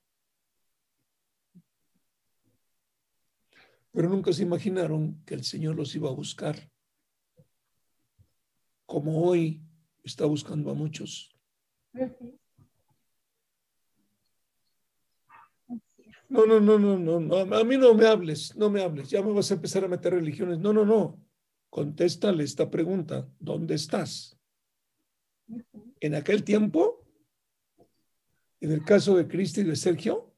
Pero 3.92 4.08
nunca 4.08 4.32
se 4.32 4.42
imaginaron 4.42 5.22
que 5.24 5.34
el 5.34 5.44
Señor 5.44 5.76
los 5.76 5.94
iba 5.94 6.08
a 6.08 6.14
buscar, 6.14 6.70
como 8.86 9.22
hoy 9.22 9.62
está 10.02 10.24
buscando 10.24 10.70
a 10.70 10.74
muchos. 10.74 11.34
No, 16.28 16.44
no, 16.44 16.60
no, 16.60 16.78
no, 16.78 17.20
no, 17.20 17.36
a 17.36 17.64
mí 17.64 17.78
no 17.78 17.94
me 17.94 18.06
hables, 18.06 18.54
no 18.54 18.68
me 18.68 18.82
hables, 18.82 19.08
ya 19.08 19.22
me 19.22 19.32
vas 19.32 19.50
a 19.50 19.54
empezar 19.54 19.84
a 19.84 19.88
meter 19.88 20.12
religiones. 20.12 20.58
No, 20.58 20.72
no, 20.72 20.84
no, 20.84 21.18
contéstale 21.70 22.44
esta 22.44 22.70
pregunta, 22.70 23.28
¿dónde 23.38 23.74
estás? 23.74 24.38
En 26.00 26.14
aquel 26.14 26.44
tiempo, 26.44 27.06
en 28.60 28.72
el 28.72 28.84
caso 28.84 29.16
de 29.16 29.26
Cristo 29.26 29.60
y 29.62 29.64
de 29.64 29.76
Sergio, 29.76 30.34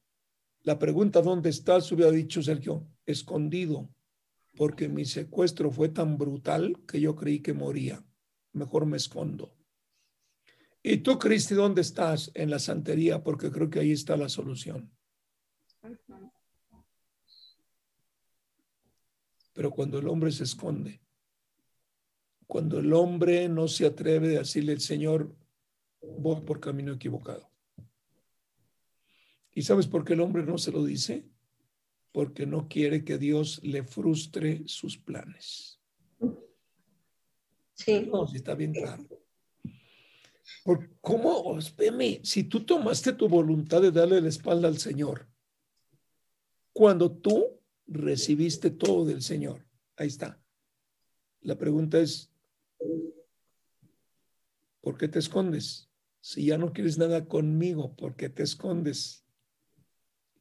la 0.63 0.79
pregunta 0.79 1.23
¿dónde 1.23 1.51
estás? 1.51 1.91
hubiera 1.91 2.13
dicho 2.13 2.43
Sergio, 2.43 2.87
escondido, 3.11 3.89
porque 4.57 4.89
mi 4.89 5.05
secuestro 5.05 5.71
fue 5.71 5.89
tan 5.89 6.19
brutal 6.19 6.77
que 6.87 7.01
yo 7.01 7.17
creí 7.17 7.41
que 7.41 7.53
moría. 7.53 8.05
Mejor 8.53 8.87
me 8.87 8.97
escondo. 8.97 9.57
¿Y 10.83 10.99
tú, 10.99 11.19
Cristi, 11.19 11.55
dónde 11.55 11.83
estás? 11.83 12.31
En 12.35 12.51
la 12.51 12.59
santería, 12.59 13.23
porque 13.23 13.51
creo 13.51 13.69
que 13.69 13.81
ahí 13.81 13.93
está 13.93 14.17
la 14.17 14.29
solución. 14.29 14.91
Pero 19.53 19.71
cuando 19.71 19.99
el 19.99 20.09
hombre 20.09 20.33
se 20.33 20.45
esconde, 20.45 21.03
cuando 22.47 22.79
el 22.79 22.93
hombre 22.95 23.49
no 23.49 23.69
se 23.69 23.87
atreve 23.87 24.37
a 24.37 24.41
decirle 24.41 24.73
al 24.73 24.81
Señor, 24.81 25.37
voy 26.01 26.41
por 26.41 26.61
camino 26.61 26.93
equivocado. 26.93 27.51
¿Y 29.53 29.63
sabes 29.63 29.87
por 29.87 30.05
qué 30.05 30.15
el 30.15 30.21
hombre 30.21 30.45
no 30.45 30.57
se 30.59 30.73
lo 30.73 30.85
dice? 30.85 31.29
Porque 32.13 32.47
no 32.47 32.69
quiere 32.69 33.05
que 33.05 33.19
Dios 33.19 33.61
le 33.63 33.85
frustre 33.85 34.63
sus 34.67 34.99
planes. 34.99 35.79
Sí. 37.75 38.09
No, 38.11 38.27
sí 38.27 38.37
está 38.37 38.55
bien 38.55 38.73
claro. 38.73 39.07
Por, 40.65 40.91
¿Cómo? 41.01 41.59
Espérame, 41.59 42.21
si 42.23 42.45
tú 42.45 42.65
tomaste 42.65 43.13
tu 43.13 43.29
voluntad 43.29 43.81
de 43.81 43.91
darle 43.91 44.21
la 44.21 44.29
espalda 44.29 44.69
al 44.69 44.79
Señor, 44.79 45.29
cuando 46.73 47.11
tú 47.11 47.61
recibiste 47.87 48.71
todo 48.71 49.05
del 49.05 49.23
Señor, 49.23 49.65
ahí 49.97 50.09
está. 50.09 50.41
La 51.41 51.57
pregunta 51.57 51.99
es, 51.99 52.31
¿por 54.81 54.99
qué 54.99 55.09
te 55.09 55.19
escondes? 55.19 55.89
Si 56.21 56.45
ya 56.45 56.59
no 56.59 56.73
quieres 56.73 56.99
nada 56.99 57.27
conmigo, 57.27 57.97
¿por 57.97 58.15
qué 58.15 58.29
te 58.29 58.43
escondes? 58.43 59.25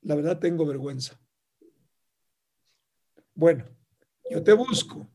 La 0.01 0.15
verdad 0.15 0.39
tengo 0.39 0.65
vergüenza. 0.65 1.19
Bueno, 3.39 3.63
yo 4.29 4.43
te 4.43 4.51
busco, 4.51 5.09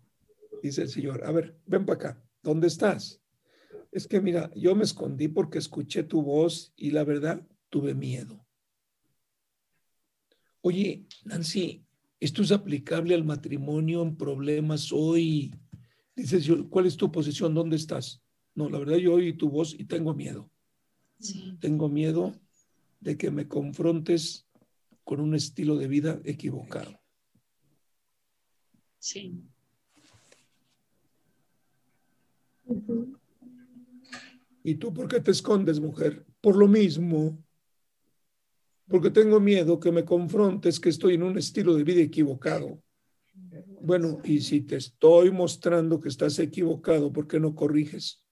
dice 0.63 0.81
el 0.81 0.89
Señor. 0.89 1.27
A 1.27 1.31
ver, 1.31 1.61
ven 1.67 1.85
para 1.85 1.97
acá. 1.97 2.25
¿Dónde 2.43 2.69
estás? 2.69 3.21
Es 3.93 4.07
que 4.07 4.19
mira, 4.19 4.51
yo 4.57 4.75
me 4.75 4.85
escondí 4.85 5.29
porque 5.29 5.59
escuché 5.59 6.05
tu 6.05 6.23
voz 6.23 6.73
y 6.75 6.93
la 6.93 7.05
verdad 7.05 7.47
tuve 7.69 7.93
miedo. 7.93 8.43
Oye, 10.63 11.07
Nancy, 11.27 11.85
¿esto 12.19 12.41
es 12.41 12.51
aplicable 12.51 13.15
al 13.15 13.25
matrimonio 13.25 14.01
en 14.01 14.17
problemas 14.17 14.91
hoy? 14.91 15.55
Dices, 16.17 16.51
¿cuál 16.71 16.87
es 16.87 16.97
tu 16.97 17.13
posición? 17.13 17.53
¿Dónde 17.53 17.77
estás? 17.77 18.23
No, 18.55 18.71
la 18.71 18.79
verdad 18.79 18.97
yo 18.97 19.13
oí 19.13 19.35
tu 19.35 19.51
voz 19.51 19.75
y 19.79 19.85
tengo 19.85 20.15
miedo. 20.15 20.51
Sí. 21.21 21.59
Tengo 21.61 21.91
miedo 21.91 22.33
de 23.01 23.19
que 23.19 23.31
me 23.31 23.49
confrontes 23.49 24.49
con 25.05 25.21
un 25.21 25.35
estilo 25.35 25.77
de 25.77 25.89
vida 25.89 26.23
equivocado. 26.25 27.04
Sí. 29.05 29.35
¿Y 34.63 34.77
tú 34.77 34.95
por 34.95 35.09
qué 35.09 35.21
te 35.21 35.31
escondes, 35.31 35.79
mujer? 35.79 36.25
Por 36.41 36.57
lo 36.57 36.67
mismo. 36.67 37.39
Porque 38.89 39.11
tengo 39.11 39.41
miedo 39.41 39.79
que 39.79 39.93
me 39.93 40.07
confrontes 40.07 40.81
que 40.81 40.89
estoy 40.89 41.17
en 41.17 41.23
un 41.25 41.37
estilo 41.37 41.75
de 41.75 41.85
vida 41.85 42.01
equivocado. 42.01 42.83
Bueno, 43.83 44.23
y 44.25 44.41
si 44.41 44.63
te 44.63 44.77
estoy 44.77 45.31
mostrando 45.31 46.01
que 46.01 46.09
estás 46.09 46.39
equivocado, 46.39 47.13
¿por 47.13 47.29
qué 47.29 47.39
no 47.39 47.55
corriges? 47.55 48.25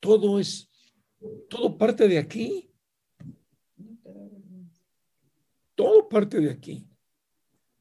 Todo 0.00 0.38
es, 0.38 0.68
todo 1.48 1.78
parte 1.78 2.06
de 2.06 2.18
aquí. 2.18 2.70
Parte 6.08 6.40
de 6.40 6.50
aquí. 6.50 6.86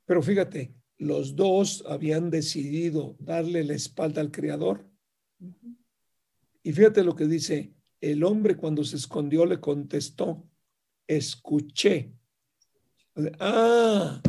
Pero 0.06 0.22
fíjate, 0.22 0.76
los 0.98 1.36
dos 1.36 1.84
habían 1.88 2.30
decidido 2.30 3.16
darle 3.20 3.64
la 3.64 3.74
espalda 3.74 4.22
al 4.22 4.32
Creador. 4.32 4.88
Y 6.64 6.72
fíjate 6.72 7.04
lo 7.04 7.16
que 7.16 7.26
dice, 7.26 7.74
el 8.02 8.24
hombre 8.24 8.56
cuando 8.56 8.84
se 8.84 8.96
escondió 8.96 9.46
le 9.46 9.60
contestó, 9.60 10.48
escuché. 11.08 12.14
Ah, 13.40 14.22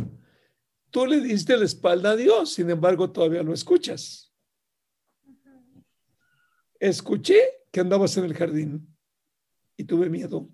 tú 0.91 1.07
le 1.07 1.21
diste 1.21 1.57
la 1.57 1.65
espalda 1.65 2.11
a 2.11 2.17
Dios, 2.17 2.53
sin 2.53 2.71
embargo 2.71 3.11
todavía 3.11 3.43
lo 3.43 3.53
escuchas. 3.53 4.33
Escuché 6.79 7.41
que 7.73 7.81
andabas 7.81 8.17
en 8.17 8.25
el 8.25 8.35
jardín 8.35 8.97
y 9.77 9.85
tuve 9.85 10.09
miedo. 10.11 10.49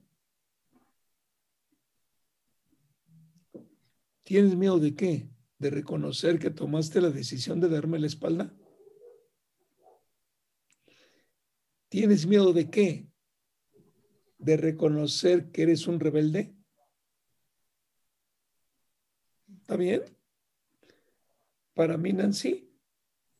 ¿Tienes 4.22 4.56
miedo 4.56 4.78
de 4.78 4.94
qué? 4.94 5.28
¿De 5.58 5.70
reconocer 5.70 6.38
que 6.38 6.50
tomaste 6.50 7.00
la 7.00 7.10
decisión 7.10 7.60
de 7.60 7.68
darme 7.68 7.98
la 7.98 8.06
espalda? 8.06 8.54
¿Tienes 11.88 12.26
miedo 12.26 12.52
de 12.52 12.70
qué? 12.70 13.08
¿De 14.38 14.56
reconocer 14.56 15.50
que 15.50 15.62
eres 15.62 15.86
un 15.86 16.00
rebelde? 16.00 16.54
¿Está 19.60 19.76
bien? 19.76 20.02
Para 21.74 21.96
mí, 21.96 22.12
Nancy, 22.12 22.72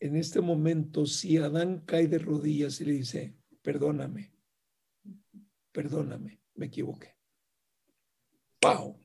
en 0.00 0.16
este 0.16 0.40
momento, 0.40 1.06
si 1.06 1.36
Adán 1.36 1.82
cae 1.86 2.08
de 2.08 2.18
rodillas 2.18 2.80
y 2.80 2.84
le 2.84 2.92
dice, 2.92 3.36
perdóname, 3.62 4.32
perdóname, 5.72 6.40
me 6.54 6.66
equivoqué. 6.66 7.16
¡Pau! 8.60 9.01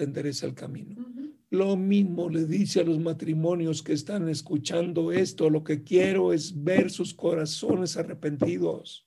Te 0.00 0.04
endereza 0.04 0.46
el 0.46 0.54
camino. 0.54 1.06
Lo 1.50 1.76
mismo 1.76 2.30
le 2.30 2.46
dice 2.46 2.80
a 2.80 2.84
los 2.84 2.98
matrimonios 2.98 3.82
que 3.82 3.92
están 3.92 4.30
escuchando 4.30 5.12
esto, 5.12 5.50
lo 5.50 5.62
que 5.62 5.84
quiero 5.84 6.32
es 6.32 6.64
ver 6.64 6.90
sus 6.90 7.12
corazones 7.12 7.98
arrepentidos. 7.98 9.06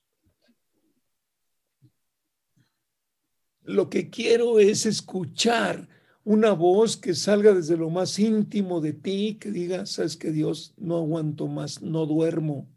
Lo 3.64 3.90
que 3.90 4.08
quiero 4.08 4.60
es 4.60 4.86
escuchar 4.86 5.88
una 6.22 6.52
voz 6.52 6.96
que 6.96 7.14
salga 7.14 7.52
desde 7.52 7.76
lo 7.76 7.90
más 7.90 8.16
íntimo 8.20 8.80
de 8.80 8.92
ti, 8.92 9.36
que 9.40 9.50
diga, 9.50 9.86
sabes 9.86 10.16
que 10.16 10.30
Dios, 10.30 10.74
no 10.76 10.98
aguanto 10.98 11.48
más, 11.48 11.82
no 11.82 12.06
duermo. 12.06 12.70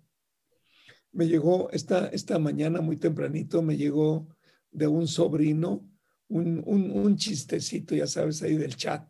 Me 1.11 1.27
llegó 1.27 1.69
esta, 1.69 2.07
esta 2.07 2.39
mañana 2.39 2.81
muy 2.81 2.97
tempranito, 2.97 3.61
me 3.61 3.77
llegó 3.77 4.27
de 4.71 4.87
un 4.87 5.07
sobrino 5.07 5.87
un, 6.29 6.63
un, 6.65 7.17
chistecito, 7.17 7.95
ya 7.95 8.07
sabes, 8.07 8.41
ahí 8.43 8.57
del 8.57 8.75
chat, 8.75 9.07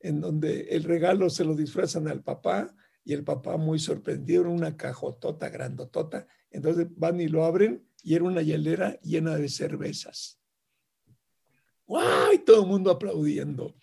en 0.00 0.20
donde 0.20 0.62
el 0.70 0.84
regalo 0.84 1.30
se 1.30 1.44
lo 1.44 1.54
disfrazan 1.54 2.08
al 2.08 2.22
papá 2.22 2.74
y 3.04 3.12
el 3.12 3.24
papá 3.24 3.56
muy 3.56 3.78
sorprendido, 3.78 4.42
en 4.42 4.48
una 4.48 4.76
cajotota 4.76 5.48
grandotota, 5.48 6.26
entonces 6.50 6.88
van 6.96 7.20
y 7.20 7.28
lo 7.28 7.44
abren 7.44 7.86
y 8.02 8.14
era 8.14 8.24
una 8.24 8.42
hielera 8.42 8.98
llena 9.00 9.36
de 9.36 9.48
cervezas. 9.48 10.40
¡Wow! 11.86 12.32
Y 12.34 12.38
todo 12.38 12.62
el 12.62 12.68
mundo 12.68 12.90
aplaudiendo. 12.90 13.76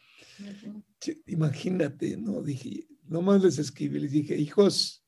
Imagínate, 1.26 2.18
¿no? 2.18 2.42
Dije, 2.42 2.88
nomás 3.04 3.44
les 3.44 3.60
escribí, 3.60 4.00
les 4.00 4.12
dije, 4.12 4.36
hijos, 4.36 5.06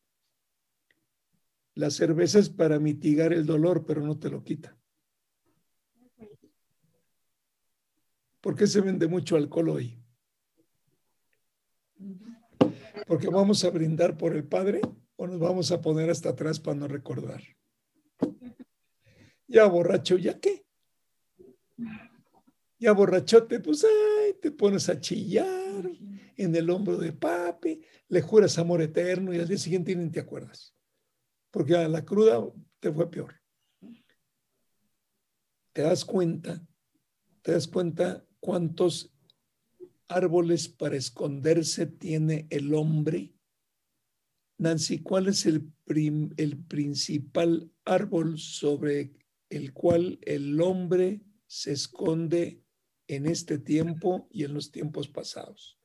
la 1.74 1.90
cerveza 1.90 2.40
es 2.40 2.50
para 2.50 2.80
mitigar 2.80 3.34
el 3.34 3.46
dolor, 3.46 3.86
pero 3.86 4.02
no 4.02 4.18
te 4.18 4.30
lo 4.30 4.44
quita. 4.44 4.78
¿Por 8.46 8.56
qué 8.56 8.68
se 8.68 8.80
vende 8.80 9.08
mucho 9.08 9.38
alcohol 9.38 9.70
hoy? 9.70 10.00
Porque 13.08 13.28
vamos 13.28 13.64
a 13.64 13.72
brindar 13.72 14.20
por 14.20 14.36
el 14.36 14.44
Padre 14.44 14.82
o 15.16 15.26
nos 15.26 15.40
vamos 15.40 15.72
a 15.72 15.82
poner 15.82 16.12
hasta 16.12 16.30
atrás 16.30 16.60
para 16.60 16.78
no 16.78 16.88
recordar. 16.88 17.42
Ya 19.48 19.66
borracho, 19.66 20.18
¿ya 20.18 20.40
qué? 20.40 20.64
Ya 22.78 22.92
borrachote, 22.92 23.62
pues 23.62 23.84
ay, 23.84 24.36
te 24.40 24.52
pones 24.52 24.90
a 24.90 25.00
chillar 25.00 25.84
en 26.38 26.56
el 26.56 26.70
hombro 26.70 26.98
de 26.98 27.14
papi, 27.14 27.82
le 28.10 28.22
juras 28.22 28.60
amor 28.60 28.84
eterno 28.84 29.34
y 29.34 29.40
al 29.40 29.48
día 29.48 29.58
siguiente 29.58 29.96
ni 29.96 30.12
te 30.12 30.20
acuerdas. 30.20 30.76
Porque 31.50 31.76
a 31.76 31.88
la 31.88 32.06
cruda 32.06 32.48
te 32.80 32.94
fue 32.94 33.10
peor. 33.10 33.42
¿Te 35.74 35.82
das 35.82 36.06
cuenta? 36.06 36.64
¿Te 37.42 37.52
das 37.52 37.68
cuenta 37.68 38.24
cuántos 38.46 39.12
árboles 40.08 40.68
para 40.68 40.96
esconderse 40.96 41.88
tiene 41.88 42.46
el 42.52 42.76
hombre? 42.76 43.34
Nancy, 44.60 45.00
¿cuál 45.00 45.30
es 45.30 45.48
el, 45.48 45.74
principal 46.68 47.72
árbol 47.86 48.38
sobre 48.38 49.14
el 49.50 49.74
cual 49.74 50.20
el 50.22 50.62
hombre 50.62 51.22
se 51.48 51.72
esconde 51.72 52.62
en 53.08 53.26
este 53.26 53.58
tiempo 53.58 54.28
y 54.30 54.44
en 54.44 54.54
los 54.54 54.72
tiempos 54.72 55.08
pasados? 55.08 55.80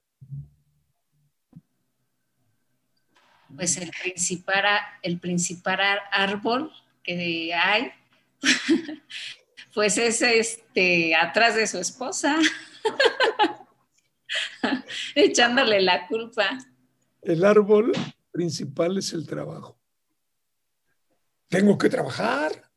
Pues 3.57 3.79
el 3.79 3.91
principal, 4.03 4.65
el 5.03 5.19
principal 5.19 5.99
árbol 6.13 6.71
que 7.03 7.55
hay, 7.55 7.91
pues 9.75 9.99
es 9.99 10.23
este 10.23 11.15
atrás 11.15 11.55
de 11.55 11.67
su 11.67 11.79
esposa, 11.79 12.37
echándole 15.15 15.81
la 15.81 16.07
culpa. 16.07 16.59
El 17.23 17.45
árbol 17.45 17.93
principal 18.31 18.99
es 18.99 19.13
el 19.13 19.27
trabajo. 19.27 19.79
Tengo 21.49 21.77
que 21.77 21.89
trabajar. 21.89 22.71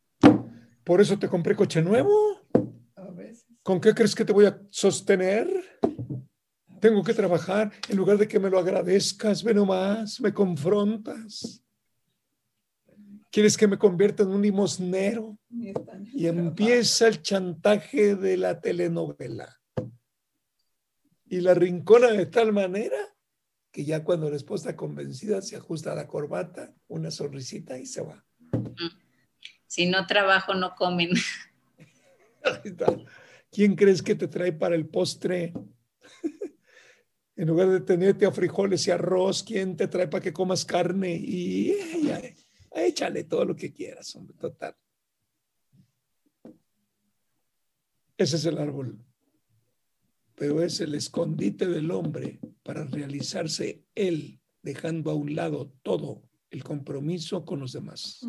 Por 0.83 0.99
eso 0.99 1.17
te 1.17 1.29
compré 1.29 1.55
coche 1.55 1.81
nuevo. 1.81 2.41
¿Con 3.61 3.79
qué 3.79 3.93
crees 3.93 4.13
que 4.13 4.25
te 4.25 4.33
voy 4.33 4.45
a 4.45 4.59
sostener? 4.69 5.47
Tengo 6.81 7.01
que 7.01 7.13
trabajar. 7.13 7.71
En 7.87 7.95
lugar 7.95 8.17
de 8.17 8.27
que 8.27 8.39
me 8.39 8.49
lo 8.49 8.59
agradezcas, 8.59 9.41
ve 9.41 9.53
nomás, 9.53 10.19
me 10.19 10.33
confrontas. 10.33 11.62
¿Quieres 13.33 13.57
que 13.57 13.67
me 13.67 13.79
convierta 13.79 14.21
en 14.21 14.29
un 14.29 14.43
limosnero? 14.43 15.39
Y 15.49 16.27
empieza 16.27 17.07
el 17.07 17.23
chantaje 17.23 18.15
de 18.15 18.37
la 18.37 18.61
telenovela. 18.61 19.59
Y 21.25 21.41
la 21.41 21.55
rincona 21.55 22.11
de 22.11 22.27
tal 22.27 22.53
manera 22.53 22.95
que 23.71 23.85
ya 23.85 24.03
cuando 24.03 24.29
la 24.29 24.35
esposa 24.35 24.69
está 24.69 24.77
convencida 24.77 25.41
se 25.41 25.55
ajusta 25.55 25.95
la 25.95 26.05
corbata, 26.05 26.75
una 26.87 27.09
sonrisita 27.09 27.75
y 27.79 27.87
se 27.87 28.01
va. 28.03 28.23
Si 29.65 29.87
no 29.87 30.05
trabajo, 30.05 30.53
no 30.53 30.75
comen. 30.75 31.09
Ahí 32.43 32.61
está. 32.65 32.85
¿Quién 33.51 33.75
crees 33.75 34.03
que 34.03 34.13
te 34.13 34.27
trae 34.27 34.53
para 34.53 34.75
el 34.75 34.85
postre? 34.85 35.53
en 37.35 37.47
lugar 37.47 37.69
de 37.69 37.81
tenerte 37.81 38.27
a 38.27 38.31
frijoles 38.31 38.85
y 38.85 38.91
arroz, 38.91 39.41
¿quién 39.41 39.75
te 39.75 39.87
trae 39.87 40.07
para 40.07 40.21
que 40.21 40.31
comas 40.33 40.65
carne? 40.65 41.15
Y 41.15 41.75
échale 42.73 43.23
todo 43.23 43.45
lo 43.45 43.55
que 43.55 43.71
quieras, 43.71 44.15
hombre, 44.15 44.35
total. 44.37 44.75
Ese 48.17 48.35
es 48.35 48.45
el 48.45 48.57
árbol. 48.57 49.03
Pero 50.35 50.61
es 50.61 50.79
el 50.79 50.95
escondite 50.95 51.67
del 51.67 51.91
hombre 51.91 52.39
para 52.63 52.85
realizarse 52.85 53.85
él, 53.95 54.39
dejando 54.61 55.11
a 55.11 55.15
un 55.15 55.35
lado 55.35 55.71
todo 55.83 56.23
el 56.49 56.63
compromiso 56.63 57.45
con 57.45 57.59
los 57.59 57.73
demás. 57.73 58.25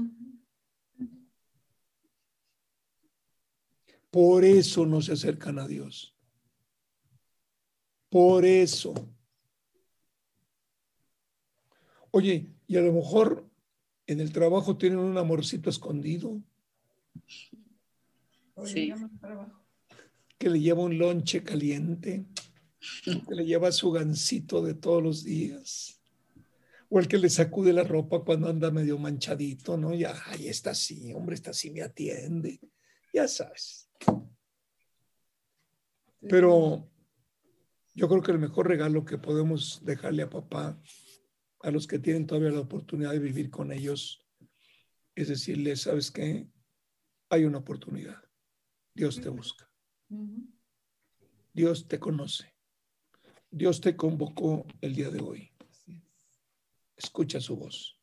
Por 4.11 4.45
eso 4.45 4.87
no 4.87 5.01
se 5.03 5.13
acercan 5.13 5.59
a 5.59 5.67
Dios. 5.67 6.17
Por 8.09 8.45
eso. 8.45 8.95
Oye, 12.13 12.55
y 12.69 12.77
a 12.77 12.81
lo 12.81 12.93
mejor 12.93 13.51
en 14.07 14.21
el 14.21 14.33
trabajo 14.33 14.77
tienen 14.77 14.99
un 14.99 15.17
amorcito 15.17 15.71
escondido. 15.71 16.41
Sí. 18.65 18.93
Que 20.39 20.51
le 20.51 20.61
lleva 20.61 20.83
un 20.83 20.99
lonche 20.99 21.43
caliente, 21.43 22.27
que 23.05 23.35
le 23.35 23.47
lleva 23.47 23.73
su 23.73 23.91
gancito 23.91 24.63
de 24.63 24.75
todos 24.75 25.03
los 25.03 25.25
días. 25.25 26.01
O 26.91 27.01
el 27.01 27.09
que 27.09 27.19
le 27.19 27.31
sacude 27.31 27.73
la 27.73 27.83
ropa 27.83 28.23
cuando 28.25 28.49
anda 28.49 28.71
medio 28.71 28.99
manchadito, 28.99 29.77
¿no? 29.77 29.95
Ya, 29.95 30.15
ahí 30.27 30.49
está 30.49 30.71
así, 30.71 31.13
hombre, 31.15 31.35
está 31.35 31.51
así, 31.51 31.71
me 31.71 31.83
atiende. 31.83 32.61
Ya 33.13 33.27
sabes. 33.27 33.89
Pero 36.29 36.89
yo 37.95 38.09
creo 38.09 38.23
que 38.23 38.33
el 38.33 38.39
mejor 38.39 38.69
regalo 38.69 39.05
que 39.05 39.19
podemos 39.19 39.81
dejarle 39.85 40.23
a 40.23 40.31
papá, 40.31 40.79
a 41.65 41.71
los 41.71 41.87
que 41.87 41.99
tienen 41.99 42.27
todavía 42.27 42.51
la 42.51 42.61
oportunidad 42.61 43.13
de 43.13 43.19
vivir 43.19 43.49
con 43.49 43.73
ellos, 43.73 44.23
es 45.15 45.29
decirle, 45.29 45.75
¿sabes 45.77 46.11
qué? 46.11 46.47
Hay 47.31 47.45
una 47.47 47.59
oportunidad. 47.59 48.23
Dios 48.93 49.19
te 49.19 49.31
busca. 49.31 49.67
Dios 51.55 51.89
te 51.89 51.99
conoce. 51.99 52.55
Dios 53.51 53.81
te 53.81 53.97
convocó 53.97 54.67
el 54.83 54.95
día 54.95 55.09
de 55.09 55.23
hoy. 55.23 55.53
Escucha 56.97 57.41
su 57.41 57.57
voz. 57.57 57.99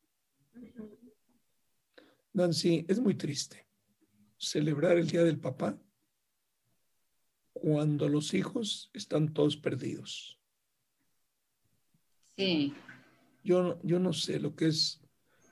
Nancy, 2.33 2.83
es 2.89 2.99
muy 2.99 3.13
triste 3.13 3.67
celebrar 4.37 4.97
el 4.97 5.07
Día 5.07 5.23
del 5.23 5.39
Papá 5.39 5.79
cuando 7.53 8.09
los 8.09 8.33
hijos 8.33 8.89
están 8.93 9.33
todos 9.33 9.55
perdidos. 9.55 10.39
Sí. 12.35 12.73
Yo, 13.43 13.79
yo 13.83 13.99
no 13.99 14.13
sé 14.13 14.39
lo 14.39 14.55
que 14.55 14.67
es 14.67 15.01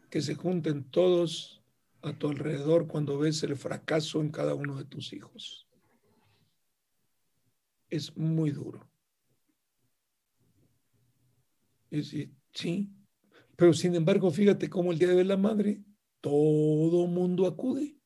que 0.10 0.22
se 0.22 0.36
junten 0.36 0.84
todos 0.86 1.64
a 2.02 2.18
tu 2.18 2.30
alrededor 2.30 2.88
cuando 2.88 3.20
ves 3.20 3.44
el 3.44 3.56
fracaso 3.56 4.22
en 4.22 4.30
cada 4.32 4.56
uno 4.56 4.78
de 4.78 4.86
tus 4.86 5.14
hijos. 5.14 5.68
Es 7.90 8.16
muy 8.18 8.52
duro. 8.52 8.88
Y 11.92 12.04
sí, 12.54 12.90
pero 13.56 13.74
sin 13.74 13.96
embargo, 13.96 14.30
fíjate 14.32 14.70
cómo 14.70 14.92
el 14.92 15.00
Día 15.00 15.10
de 15.10 15.26
la 15.26 15.38
Madre, 15.38 15.84
todo 16.22 17.08
mundo 17.08 17.48
acude. 17.48 17.98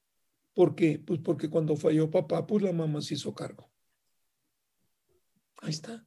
¿Por 0.54 0.76
qué? 0.76 1.00
Pues 1.00 1.20
porque 1.20 1.50
cuando 1.50 1.76
falló 1.76 2.10
papá, 2.10 2.46
pues 2.46 2.64
la 2.64 2.72
mamá 2.72 3.02
se 3.02 3.16
hizo 3.16 3.34
cargo. 3.34 3.70
Ahí 5.62 5.72
está 5.72 6.06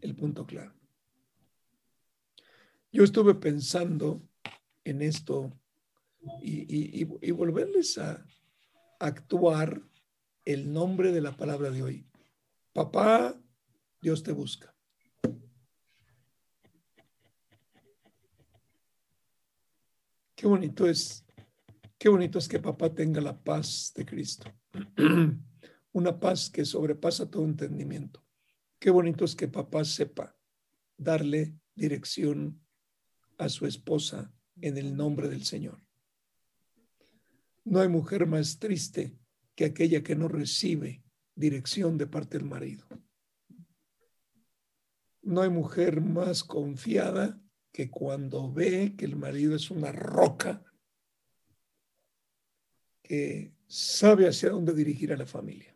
el 0.00 0.14
punto 0.14 0.46
claro. 0.46 0.74
Yo 2.94 3.02
estuve 3.02 3.34
pensando 3.34 4.22
en 4.84 5.02
esto 5.02 5.50
y, 6.40 7.02
volverles 7.32 7.98
a 7.98 8.24
actuar 9.00 9.82
el 10.44 10.72
nombre 10.72 11.10
de 11.10 11.20
la 11.20 11.36
palabra 11.36 11.72
de 11.72 11.82
hoy. 11.82 12.06
Papá, 12.72 13.36
Dios 14.00 14.22
te 14.22 14.30
busca. 14.30 14.72
Qué 20.36 20.46
bonito 20.46 20.86
es, 20.86 21.26
qué 21.98 22.08
bonito 22.08 22.38
es 22.38 22.46
que 22.46 22.60
papá 22.60 22.94
tenga 22.94 23.20
la 23.20 23.36
paz 23.36 23.92
de 23.96 24.06
Cristo. 24.06 24.48
Una 25.92 26.20
paz 26.20 26.48
que 26.48 26.64
sobrepasa 26.64 27.28
todo 27.28 27.44
entendimiento. 27.44 28.24
Qué 28.78 28.90
bonito 28.90 29.24
es 29.24 29.34
que 29.34 29.48
papá 29.48 29.84
sepa 29.84 30.38
darle 30.96 31.58
dirección 31.74 32.63
a 33.38 33.48
su 33.48 33.66
esposa 33.66 34.32
en 34.60 34.78
el 34.78 34.96
nombre 34.96 35.28
del 35.28 35.44
Señor. 35.44 35.80
No 37.64 37.80
hay 37.80 37.88
mujer 37.88 38.26
más 38.26 38.58
triste 38.58 39.16
que 39.54 39.64
aquella 39.64 40.02
que 40.02 40.16
no 40.16 40.28
recibe 40.28 41.02
dirección 41.34 41.98
de 41.98 42.06
parte 42.06 42.38
del 42.38 42.46
marido. 42.46 42.86
No 45.22 45.40
hay 45.40 45.48
mujer 45.48 46.00
más 46.00 46.44
confiada 46.44 47.40
que 47.72 47.90
cuando 47.90 48.52
ve 48.52 48.94
que 48.96 49.04
el 49.04 49.16
marido 49.16 49.56
es 49.56 49.70
una 49.70 49.90
roca 49.90 50.62
que 53.02 53.54
sabe 53.66 54.28
hacia 54.28 54.50
dónde 54.50 54.74
dirigir 54.74 55.12
a 55.12 55.16
la 55.16 55.26
familia. 55.26 55.73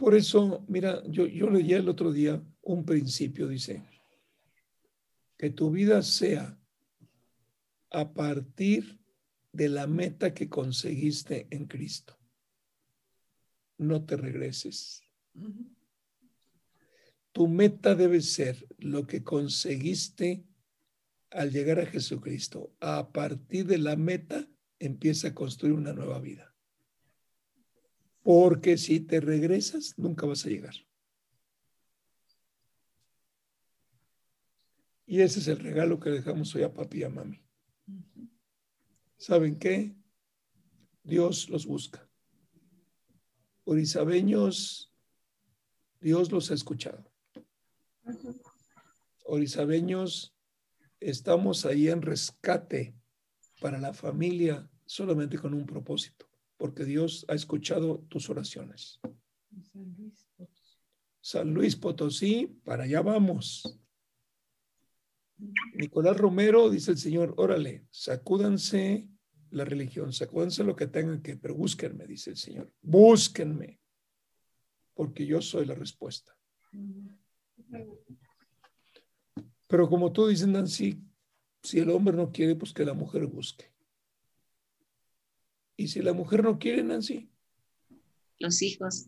Por 0.00 0.14
eso, 0.14 0.64
mira, 0.66 1.02
yo, 1.08 1.26
yo 1.26 1.50
leía 1.50 1.76
el 1.76 1.86
otro 1.86 2.10
día 2.10 2.42
un 2.62 2.86
principio, 2.86 3.46
dice, 3.46 3.84
que 5.36 5.50
tu 5.50 5.70
vida 5.70 6.00
sea 6.00 6.58
a 7.90 8.14
partir 8.14 8.98
de 9.52 9.68
la 9.68 9.86
meta 9.86 10.32
que 10.32 10.48
conseguiste 10.48 11.48
en 11.50 11.66
Cristo. 11.66 12.18
No 13.76 14.06
te 14.06 14.16
regreses. 14.16 15.02
Tu 17.32 17.46
meta 17.46 17.94
debe 17.94 18.22
ser 18.22 18.66
lo 18.78 19.06
que 19.06 19.22
conseguiste 19.22 20.46
al 21.30 21.52
llegar 21.52 21.78
a 21.78 21.84
Jesucristo. 21.84 22.74
A 22.80 23.12
partir 23.12 23.66
de 23.66 23.76
la 23.76 23.96
meta 23.96 24.48
empieza 24.78 25.28
a 25.28 25.34
construir 25.34 25.74
una 25.74 25.92
nueva 25.92 26.20
vida. 26.20 26.49
Porque 28.22 28.76
si 28.76 29.00
te 29.00 29.20
regresas, 29.20 29.98
nunca 29.98 30.26
vas 30.26 30.44
a 30.44 30.48
llegar. 30.48 30.74
Y 35.06 35.22
ese 35.22 35.40
es 35.40 35.48
el 35.48 35.58
regalo 35.58 35.98
que 35.98 36.10
dejamos 36.10 36.54
hoy 36.54 36.62
a 36.62 36.72
papi 36.72 36.98
y 36.98 37.02
a 37.02 37.08
mami. 37.08 37.42
¿Saben 39.16 39.58
qué? 39.58 39.96
Dios 41.02 41.48
los 41.48 41.66
busca. 41.66 42.08
Orizabeños, 43.64 44.92
Dios 46.00 46.30
los 46.30 46.50
ha 46.50 46.54
escuchado. 46.54 47.10
Orizabeños, 49.24 50.34
estamos 51.00 51.66
ahí 51.66 51.88
en 51.88 52.02
rescate 52.02 52.94
para 53.60 53.78
la 53.78 53.92
familia 53.92 54.70
solamente 54.86 55.38
con 55.38 55.54
un 55.54 55.66
propósito 55.66 56.29
porque 56.60 56.84
Dios 56.84 57.24
ha 57.28 57.34
escuchado 57.34 58.00
tus 58.10 58.28
oraciones. 58.28 59.00
San 59.72 59.94
Luis 59.96 60.26
Potosí. 60.36 60.76
San 61.22 61.54
Luis 61.54 61.76
Potosí, 61.76 62.60
para 62.64 62.84
allá 62.84 63.00
vamos. 63.00 63.80
Nicolás 65.72 66.18
Romero 66.18 66.68
dice 66.68 66.90
el 66.90 66.98
Señor, 66.98 67.32
órale, 67.38 67.86
sacúdanse 67.90 69.08
la 69.52 69.64
religión, 69.64 70.12
sacúdanse 70.12 70.62
lo 70.62 70.76
que 70.76 70.86
tengan 70.86 71.22
que, 71.22 71.38
pero 71.38 71.54
búsquenme, 71.54 72.06
dice 72.06 72.28
el 72.28 72.36
Señor, 72.36 72.70
búsquenme, 72.82 73.80
porque 74.92 75.24
yo 75.24 75.40
soy 75.40 75.64
la 75.64 75.74
respuesta. 75.74 76.36
Pero 79.66 79.88
como 79.88 80.12
tú 80.12 80.26
dices, 80.26 80.46
Nancy, 80.46 81.02
si 81.62 81.78
el 81.78 81.88
hombre 81.88 82.14
no 82.14 82.30
quiere, 82.30 82.54
pues 82.54 82.74
que 82.74 82.84
la 82.84 82.92
mujer 82.92 83.26
busque. 83.26 83.72
¿Y 85.80 85.88
si 85.88 86.02
la 86.02 86.12
mujer 86.12 86.44
no 86.44 86.58
quiere, 86.58 86.82
Nancy? 86.82 87.30
Los 88.38 88.60
hijos. 88.60 89.06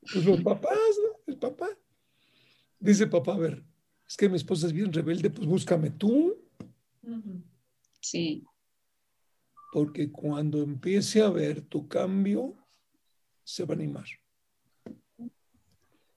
Pues 0.00 0.24
los 0.24 0.40
papás, 0.40 0.78
¿no? 1.02 1.20
El 1.26 1.36
papá. 1.36 1.66
Dice 2.78 3.08
papá, 3.08 3.34
a 3.34 3.38
ver, 3.38 3.64
es 4.06 4.16
que 4.16 4.28
mi 4.28 4.36
esposa 4.36 4.68
es 4.68 4.72
bien 4.72 4.92
rebelde, 4.92 5.30
pues 5.30 5.48
búscame 5.48 5.90
tú. 5.90 6.40
Sí. 8.00 8.44
Porque 9.72 10.12
cuando 10.12 10.62
empiece 10.62 11.22
a 11.22 11.28
ver 11.28 11.62
tu 11.62 11.88
cambio, 11.88 12.54
se 13.42 13.64
va 13.64 13.74
a 13.74 13.76
animar. 13.76 14.06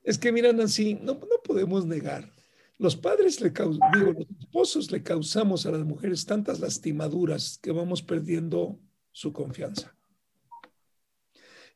Es 0.04 0.20
que 0.20 0.32
miran 0.32 0.62
así, 0.62 0.94
no, 0.94 1.14
no 1.16 1.41
podemos 1.44 1.84
negar. 1.84 2.32
Los 2.80 2.95
padres 2.95 3.41
le 3.41 3.49
digo, 3.49 4.14
los 4.14 4.28
esposos 4.40 4.91
le 4.91 5.02
causamos 5.02 5.66
a 5.66 5.72
las 5.72 5.84
mujeres 5.84 6.26
tantas 6.26 6.60
lastimaduras 6.60 7.58
que 7.62 7.72
vamos 7.72 8.04
perdiendo 8.04 8.80
su 9.12 9.34
confianza. 9.34 9.95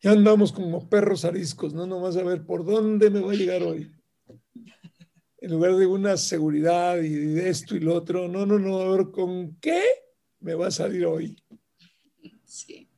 Ya 0.03 0.11
andamos 0.11 0.51
como 0.51 0.89
perros 0.89 1.25
ariscos, 1.25 1.73
no 1.73 1.87
nomás 1.87 2.17
a 2.17 2.23
ver 2.23 2.45
por 2.45 2.65
dónde 2.65 3.09
me 3.09 3.19
va 3.19 3.31
a 3.31 3.35
llegar 3.35 3.63
hoy. 3.63 3.91
En 5.37 5.51
lugar 5.51 5.75
de 5.75 5.87
una 5.87 6.17
seguridad 6.17 6.97
y 6.97 7.09
de 7.09 7.49
esto 7.49 7.75
y 7.75 7.79
lo 7.79 7.95
otro, 7.95 8.27
no, 8.27 8.45
no, 8.45 8.59
no, 8.59 8.79
a 8.79 8.95
ver 8.95 9.09
con 9.09 9.55
qué 9.55 9.81
me 10.39 10.53
va 10.53 10.67
a 10.67 10.71
salir 10.71 11.05
hoy. 11.05 11.35
Sí. 12.45 12.90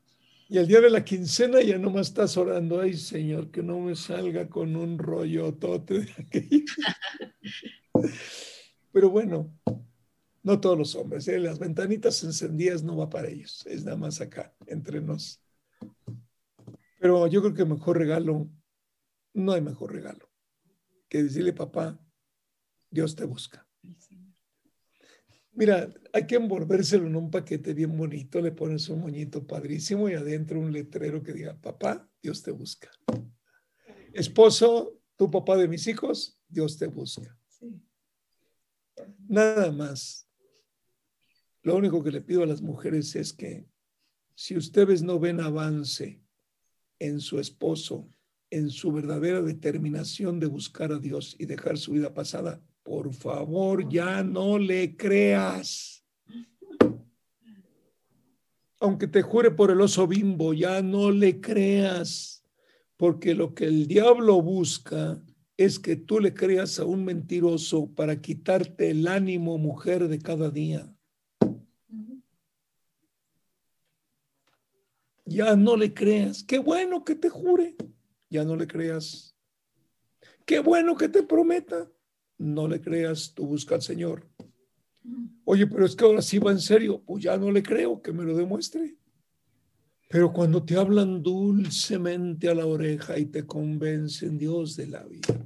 Y 0.49 0.57
el 0.57 0.67
día 0.67 0.81
de 0.81 0.89
la 0.89 1.03
quincena 1.03 1.61
ya 1.61 1.77
no 1.77 1.89
más 1.89 2.07
estás 2.07 2.37
orando, 2.37 2.79
ay 2.79 2.95
Señor, 2.95 3.49
que 3.49 3.63
no 3.63 3.79
me 3.79 3.95
salga 3.95 4.49
con 4.49 4.75
un 4.75 4.99
rollo 4.99 5.53
tote 5.55 6.01
de 6.01 6.11
aquello. 6.11 6.65
Pero 8.91 9.09
bueno, 9.09 9.57
no 10.43 10.59
todos 10.59 10.77
los 10.77 10.95
hombres, 10.95 11.27
¿eh? 11.27 11.39
las 11.39 11.57
ventanitas 11.57 12.23
encendidas 12.23 12.83
no 12.83 12.97
va 12.97 13.09
para 13.09 13.29
ellos, 13.29 13.65
es 13.65 13.83
nada 13.85 13.97
más 13.97 14.21
acá, 14.21 14.53
entre 14.67 15.01
nos. 15.01 15.41
Pero 16.99 17.27
yo 17.27 17.41
creo 17.41 17.53
que 17.53 17.65
mejor 17.65 17.97
regalo, 17.97 18.49
no 19.33 19.53
hay 19.53 19.61
mejor 19.61 19.93
regalo 19.93 20.29
que 21.09 21.23
decirle, 21.23 21.53
papá, 21.53 21.99
Dios 22.89 23.15
te 23.15 23.25
busca. 23.25 23.62
Mira, 25.55 25.93
hay 26.11 26.25
que 26.25 26.35
envolvérselo 26.35 27.05
en 27.05 27.15
un 27.15 27.30
paquete 27.30 27.73
bien 27.73 27.95
bonito, 27.95 28.41
le 28.41 28.51
pones 28.51 28.89
un 28.89 29.01
moñito 29.01 29.45
padrísimo 29.45 30.09
y 30.09 30.13
adentro 30.13 30.59
un 30.59 30.71
letrero 30.71 31.21
que 31.21 31.34
diga, 31.34 31.55
papá, 31.61 32.09
Dios 32.21 32.41
te 32.41 32.51
busca. 32.51 32.89
Esposo, 34.13 34.99
tu 35.15 35.30
papá 35.30 35.55
de 35.57 35.67
mis 35.67 35.85
hijos, 35.88 36.39
Dios 36.47 36.77
te 36.77 36.88
busca. 36.88 37.38
Nada 39.27 39.71
más. 39.71 40.27
Lo 41.61 41.75
único 41.75 42.03
que 42.03 42.11
le 42.11 42.21
pido 42.21 42.43
a 42.43 42.47
las 42.47 42.61
mujeres 42.61 43.15
es 43.15 43.31
que 43.31 43.65
si 44.35 44.57
ustedes 44.57 45.03
no 45.03 45.19
ven 45.19 45.39
avance 45.39 46.21
en 46.99 47.19
su 47.19 47.39
esposo, 47.39 48.09
en 48.49 48.69
su 48.69 48.91
verdadera 48.91 49.41
determinación 49.41 50.39
de 50.39 50.47
buscar 50.47 50.91
a 50.91 50.99
Dios 50.99 51.35
y 51.39 51.45
dejar 51.45 51.77
su 51.77 51.91
vida 51.91 52.13
pasada, 52.13 52.61
por 52.84 53.14
favor, 53.14 53.88
ya 53.89 54.23
no 54.23 54.60
le 54.60 54.95
creas. 54.95 56.05
Aunque 58.80 59.07
te 59.07 59.22
jure 59.22 59.51
por 59.51 59.72
el 59.72 59.80
oso 59.80 60.05
bimbo, 60.05 60.53
ya 60.53 60.81
no 60.81 61.10
le 61.10 61.39
creas, 61.39 62.43
porque 62.97 63.34
lo 63.34 63.55
que 63.55 63.65
el 63.65 63.88
diablo 63.88 64.41
busca 64.41 65.23
es 65.55 65.80
que 65.80 65.95
tú 65.95 66.19
le 66.19 66.34
creas 66.34 66.80
a 66.80 66.85
un 66.85 67.05
mentiroso 67.05 67.89
para 67.95 68.19
quitarte 68.19 68.89
el 68.89 69.07
ánimo, 69.07 69.57
mujer, 69.57 70.10
de 70.10 70.19
cada 70.19 70.49
día. 70.49 70.93
Ya 75.26 75.55
no 75.55 75.77
le 75.77 75.93
creas. 75.93 76.43
Qué 76.43 76.60
bueno 76.60 77.05
que 77.05 77.15
te 77.15 77.30
jure. 77.30 77.77
Ya 78.30 78.43
no 78.43 78.57
le 78.57 78.68
creas. 78.68 79.38
Qué 80.45 80.60
bueno 80.60 80.97
que 80.97 81.07
te 81.07 81.23
prometa. 81.23 81.89
No 82.38 82.68
le 82.68 82.81
creas. 82.81 83.34
Tú 83.34 83.47
busca 83.47 83.76
al 83.76 83.81
Señor. 83.81 84.27
Oye, 85.45 85.68
pero 85.68 85.85
es 85.85 85.95
que 85.95 86.05
ahora 86.05 86.22
sí 86.22 86.39
va 86.39 86.51
en 86.51 86.60
serio. 86.60 87.01
Pues 87.05 87.23
ya 87.23 87.38
no 87.38 87.51
le 87.51 87.64
creo 87.64 88.01
que 88.01 88.14
me 88.14 88.23
lo 88.23 88.35
demuestre. 88.35 88.97
Pero 90.14 90.31
cuando 90.31 90.64
te 90.64 90.76
hablan 90.76 91.23
dulcemente 91.23 92.47
a 92.47 92.53
la 92.53 92.68
oreja 92.68 93.18
y 93.18 93.26
te 93.26 93.47
convencen 93.47 94.38
Dios 94.38 94.76
de 94.76 94.85
la 94.85 95.03
vida, 95.05 95.43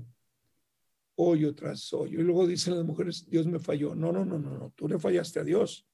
hoyo 1.16 1.56
tras 1.56 1.94
hoyo, 1.94 2.20
y 2.20 2.24
luego 2.24 2.46
dicen 2.46 2.76
las 2.76 2.84
mujeres, 2.84 3.30
Dios 3.30 3.48
me 3.48 3.60
falló. 3.60 3.96
No, 3.96 4.12
no, 4.12 4.26
no, 4.26 4.38
no, 4.38 4.58
no, 4.58 4.74
tú 4.76 4.90
le 4.90 5.00
fallaste 5.00 5.40
a 5.40 5.46
Dios. 5.46 5.88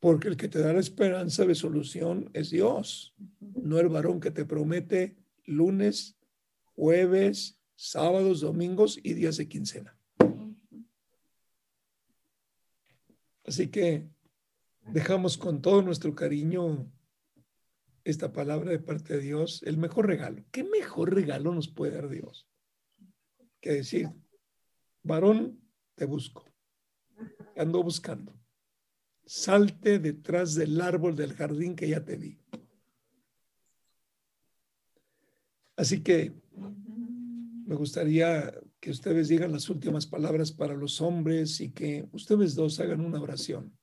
Porque 0.00 0.26
el 0.26 0.36
que 0.36 0.48
te 0.48 0.58
da 0.58 0.72
la 0.72 0.80
esperanza 0.80 1.46
de 1.46 1.54
solución 1.54 2.28
es 2.34 2.50
Dios, 2.50 3.14
no 3.40 3.78
el 3.78 3.88
varón 3.88 4.18
que 4.18 4.32
te 4.32 4.44
promete 4.44 5.16
lunes, 5.46 6.18
jueves, 6.74 7.60
sábados, 7.76 8.40
domingos 8.40 8.98
y 9.02 9.14
días 9.14 9.36
de 9.36 9.48
quincena. 9.48 9.98
Así 13.46 13.68
que 13.68 14.08
dejamos 14.86 15.36
con 15.36 15.60
todo 15.60 15.82
nuestro 15.82 16.14
cariño 16.14 16.90
esta 18.04 18.32
palabra 18.32 18.70
de 18.70 18.78
parte 18.78 19.14
de 19.14 19.20
Dios, 19.20 19.62
el 19.64 19.78
mejor 19.78 20.06
regalo. 20.06 20.44
¿Qué 20.50 20.62
mejor 20.62 21.14
regalo 21.14 21.54
nos 21.54 21.68
puede 21.68 21.92
dar 21.92 22.08
Dios? 22.08 22.46
Que 23.60 23.72
decir, 23.72 24.10
varón, 25.02 25.58
te 25.94 26.04
busco. 26.04 26.44
Ando 27.56 27.82
buscando. 27.82 28.38
Salte 29.24 29.98
detrás 29.98 30.54
del 30.54 30.80
árbol 30.80 31.16
del 31.16 31.32
jardín 31.32 31.74
que 31.74 31.88
ya 31.88 32.04
te 32.04 32.16
vi. 32.16 32.38
Así 35.76 36.02
que 36.02 36.34
me 37.66 37.74
gustaría 37.74 38.54
que 38.80 38.90
ustedes 38.90 39.28
digan 39.28 39.52
las 39.52 39.68
últimas 39.68 40.06
palabras 40.06 40.52
para 40.52 40.74
los 40.74 41.00
hombres 41.00 41.60
y 41.60 41.72
que 41.72 42.06
ustedes 42.12 42.54
dos 42.54 42.78
hagan 42.80 43.00
una 43.00 43.20
oración 43.20 43.76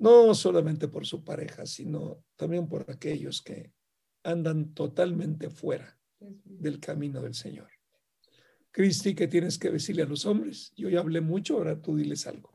no 0.00 0.34
solamente 0.34 0.88
por 0.88 1.06
su 1.06 1.22
pareja, 1.22 1.66
sino 1.66 2.24
también 2.36 2.68
por 2.68 2.90
aquellos 2.90 3.42
que 3.42 3.72
andan 4.22 4.74
totalmente 4.74 5.50
fuera 5.50 5.98
del 6.18 6.80
camino 6.80 7.22
del 7.22 7.34
Señor. 7.34 7.68
Cristi, 8.70 9.14
¿qué 9.14 9.28
tienes 9.28 9.58
que 9.58 9.70
decirle 9.70 10.02
a 10.02 10.06
los 10.06 10.24
hombres? 10.26 10.72
Yo 10.76 10.88
ya 10.88 11.00
hablé 11.00 11.20
mucho, 11.20 11.56
ahora 11.56 11.80
tú 11.80 11.96
diles 11.96 12.26
algo. 12.26 12.50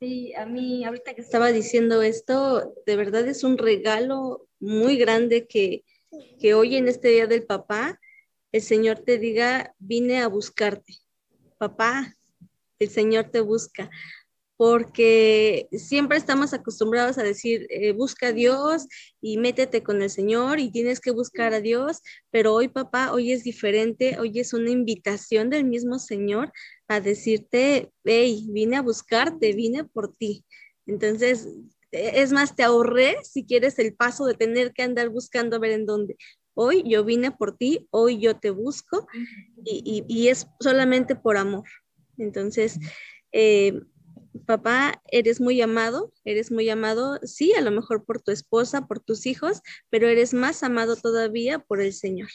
Sí, 0.00 0.34
a 0.34 0.44
mí 0.44 0.84
ahorita 0.84 1.14
que 1.14 1.20
estaba 1.20 1.52
diciendo 1.52 2.02
esto, 2.02 2.74
de 2.84 2.96
verdad 2.96 3.26
es 3.28 3.44
un 3.44 3.56
regalo 3.56 4.48
muy 4.58 4.96
grande 4.96 5.46
que, 5.46 5.84
que 6.40 6.54
hoy 6.54 6.76
en 6.76 6.88
este 6.88 7.08
día 7.08 7.26
del 7.26 7.44
papá, 7.44 8.00
el 8.52 8.62
Señor 8.62 9.00
te 9.00 9.18
diga, 9.18 9.74
vine 9.78 10.20
a 10.20 10.28
buscarte. 10.28 10.94
Papá, 11.58 12.14
el 12.78 12.90
Señor 12.90 13.30
te 13.30 13.40
busca 13.40 13.90
porque 14.56 15.68
siempre 15.72 16.16
estamos 16.16 16.54
acostumbrados 16.54 17.18
a 17.18 17.22
decir, 17.22 17.66
eh, 17.68 17.92
busca 17.92 18.28
a 18.28 18.32
Dios 18.32 18.86
y 19.20 19.36
métete 19.36 19.82
con 19.82 20.00
el 20.00 20.10
Señor 20.10 20.60
y 20.60 20.70
tienes 20.70 21.00
que 21.00 21.10
buscar 21.10 21.52
a 21.52 21.60
Dios, 21.60 22.00
pero 22.30 22.54
hoy 22.54 22.68
papá, 22.68 23.12
hoy 23.12 23.32
es 23.32 23.44
diferente, 23.44 24.18
hoy 24.18 24.40
es 24.40 24.54
una 24.54 24.70
invitación 24.70 25.50
del 25.50 25.64
mismo 25.64 25.98
Señor 25.98 26.52
a 26.88 27.00
decirte, 27.00 27.92
hey, 28.04 28.46
vine 28.48 28.76
a 28.76 28.82
buscarte, 28.82 29.52
vine 29.52 29.84
por 29.84 30.14
ti. 30.14 30.44
Entonces, 30.86 31.48
es 31.96 32.32
más, 32.32 32.54
te 32.54 32.62
ahorré 32.62 33.16
si 33.22 33.44
quieres 33.44 33.78
el 33.78 33.94
paso 33.94 34.26
de 34.26 34.34
tener 34.34 34.72
que 34.72 34.82
andar 34.82 35.08
buscando 35.08 35.56
a 35.56 35.58
ver 35.58 35.72
en 35.72 35.86
dónde. 35.86 36.16
Hoy 36.54 36.82
yo 36.86 37.04
vine 37.04 37.32
por 37.32 37.56
ti, 37.56 37.86
hoy 37.90 38.18
yo 38.18 38.38
te 38.38 38.50
busco 38.50 39.06
y, 39.64 40.04
y, 40.08 40.28
es 40.28 40.46
solamente 40.60 41.14
por 41.14 41.36
amor. 41.36 41.68
Entonces, 42.16 42.78
eh, 43.32 43.78
papá, 44.46 45.02
eres 45.10 45.40
muy 45.40 45.60
amado, 45.60 46.12
eres 46.24 46.50
muy 46.50 46.68
amado, 46.70 47.18
sí, 47.22 47.52
a 47.54 47.60
lo 47.60 47.70
mejor 47.70 48.04
por 48.04 48.22
tu 48.22 48.30
esposa, 48.30 48.86
por 48.86 49.00
tus 49.00 49.26
hijos, 49.26 49.60
pero 49.90 50.08
eres 50.08 50.32
más 50.32 50.62
amado 50.62 50.96
todavía 50.96 51.58
por 51.58 51.80
el 51.80 51.92
Señor. 51.92 52.30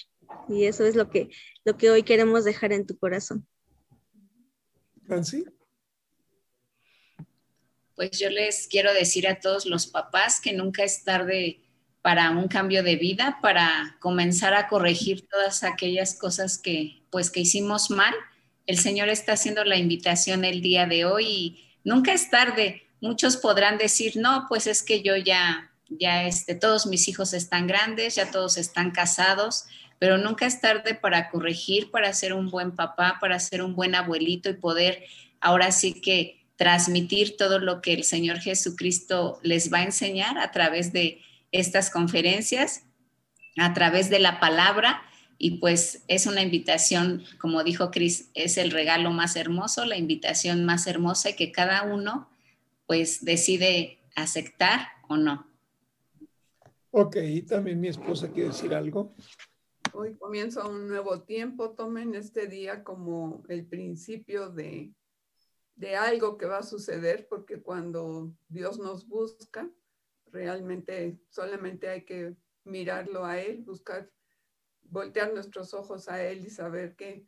Y 0.47 0.65
eso 0.65 0.85
es 0.85 0.95
lo 0.95 1.09
que, 1.09 1.29
lo 1.65 1.77
que 1.77 1.89
hoy 1.89 2.03
queremos 2.03 2.43
dejar 2.43 2.73
en 2.73 2.85
tu 2.85 2.97
corazón. 2.97 3.47
Franci. 5.05 5.45
Pues 7.95 8.19
yo 8.19 8.29
les 8.29 8.67
quiero 8.67 8.93
decir 8.93 9.27
a 9.27 9.39
todos 9.39 9.65
los 9.65 9.87
papás 9.87 10.39
que 10.41 10.53
nunca 10.53 10.83
es 10.83 11.03
tarde 11.03 11.59
para 12.01 12.31
un 12.31 12.47
cambio 12.47 12.83
de 12.83 12.95
vida, 12.95 13.39
para 13.41 13.97
comenzar 13.99 14.53
a 14.53 14.67
corregir 14.67 15.27
todas 15.27 15.63
aquellas 15.63 16.15
cosas 16.15 16.57
que 16.57 17.03
pues 17.11 17.29
que 17.29 17.41
hicimos 17.41 17.91
mal. 17.91 18.13
El 18.65 18.77
Señor 18.77 19.09
está 19.09 19.33
haciendo 19.33 19.63
la 19.63 19.77
invitación 19.77 20.45
el 20.45 20.61
día 20.61 20.87
de 20.87 21.05
hoy 21.05 21.25
y 21.25 21.65
nunca 21.83 22.13
es 22.13 22.29
tarde. 22.29 22.87
Muchos 23.01 23.37
podrán 23.37 23.77
decir, 23.77 24.13
no, 24.15 24.45
pues 24.47 24.65
es 24.65 24.81
que 24.81 25.03
yo 25.03 25.15
ya, 25.15 25.71
ya, 25.89 26.23
este, 26.25 26.55
todos 26.55 26.85
mis 26.85 27.07
hijos 27.07 27.33
están 27.33 27.67
grandes, 27.67 28.15
ya 28.15 28.31
todos 28.31 28.57
están 28.57 28.91
casados, 28.91 29.65
pero 29.99 30.17
nunca 30.17 30.45
es 30.45 30.61
tarde 30.61 30.95
para 30.95 31.29
corregir, 31.29 31.91
para 31.91 32.13
ser 32.13 32.33
un 32.33 32.49
buen 32.49 32.75
papá, 32.75 33.17
para 33.19 33.39
ser 33.39 33.61
un 33.61 33.75
buen 33.75 33.93
abuelito 33.93 34.49
y 34.49 34.53
poder 34.53 35.03
ahora 35.39 35.71
sí 35.71 35.99
que 35.99 36.40
transmitir 36.61 37.37
todo 37.37 37.57
lo 37.57 37.81
que 37.81 37.91
el 37.91 38.03
Señor 38.03 38.37
Jesucristo 38.37 39.39
les 39.41 39.73
va 39.73 39.79
a 39.79 39.83
enseñar 39.83 40.37
a 40.37 40.51
través 40.51 40.93
de 40.93 41.19
estas 41.51 41.89
conferencias, 41.89 42.83
a 43.57 43.73
través 43.73 44.11
de 44.11 44.19
la 44.19 44.39
palabra 44.39 45.01
y 45.39 45.57
pues 45.57 46.03
es 46.07 46.27
una 46.27 46.43
invitación, 46.43 47.23
como 47.39 47.63
dijo 47.63 47.89
Cris, 47.89 48.29
es 48.35 48.59
el 48.59 48.69
regalo 48.69 49.09
más 49.09 49.37
hermoso, 49.37 49.85
la 49.85 49.97
invitación 49.97 50.63
más 50.63 50.85
hermosa 50.85 51.31
y 51.31 51.35
que 51.35 51.51
cada 51.51 51.81
uno 51.81 52.29
pues 52.85 53.25
decide 53.25 53.97
aceptar 54.15 54.81
o 55.07 55.17
no. 55.17 55.47
Ok, 56.91 57.17
también 57.47 57.81
mi 57.81 57.87
esposa 57.87 58.29
quiere 58.31 58.49
decir 58.49 58.75
algo. 58.75 59.15
Hoy 59.93 60.13
comienza 60.13 60.67
un 60.67 60.87
nuevo 60.87 61.21
tiempo. 61.21 61.71
Tomen 61.71 62.13
este 62.13 62.45
día 62.45 62.83
como 62.83 63.41
el 63.49 63.65
principio 63.65 64.49
de, 64.49 64.91
de 65.81 65.95
algo 65.95 66.37
que 66.37 66.45
va 66.45 66.59
a 66.59 66.63
suceder, 66.63 67.27
porque 67.27 67.59
cuando 67.59 68.31
Dios 68.49 68.77
nos 68.77 69.07
busca, 69.07 69.67
realmente 70.31 71.19
solamente 71.31 71.89
hay 71.89 72.05
que 72.05 72.35
mirarlo 72.63 73.25
a 73.25 73.39
Él, 73.39 73.63
buscar, 73.63 74.07
voltear 74.83 75.33
nuestros 75.33 75.73
ojos 75.73 76.07
a 76.07 76.23
Él 76.23 76.45
y 76.45 76.51
saber 76.51 76.95
que 76.95 77.25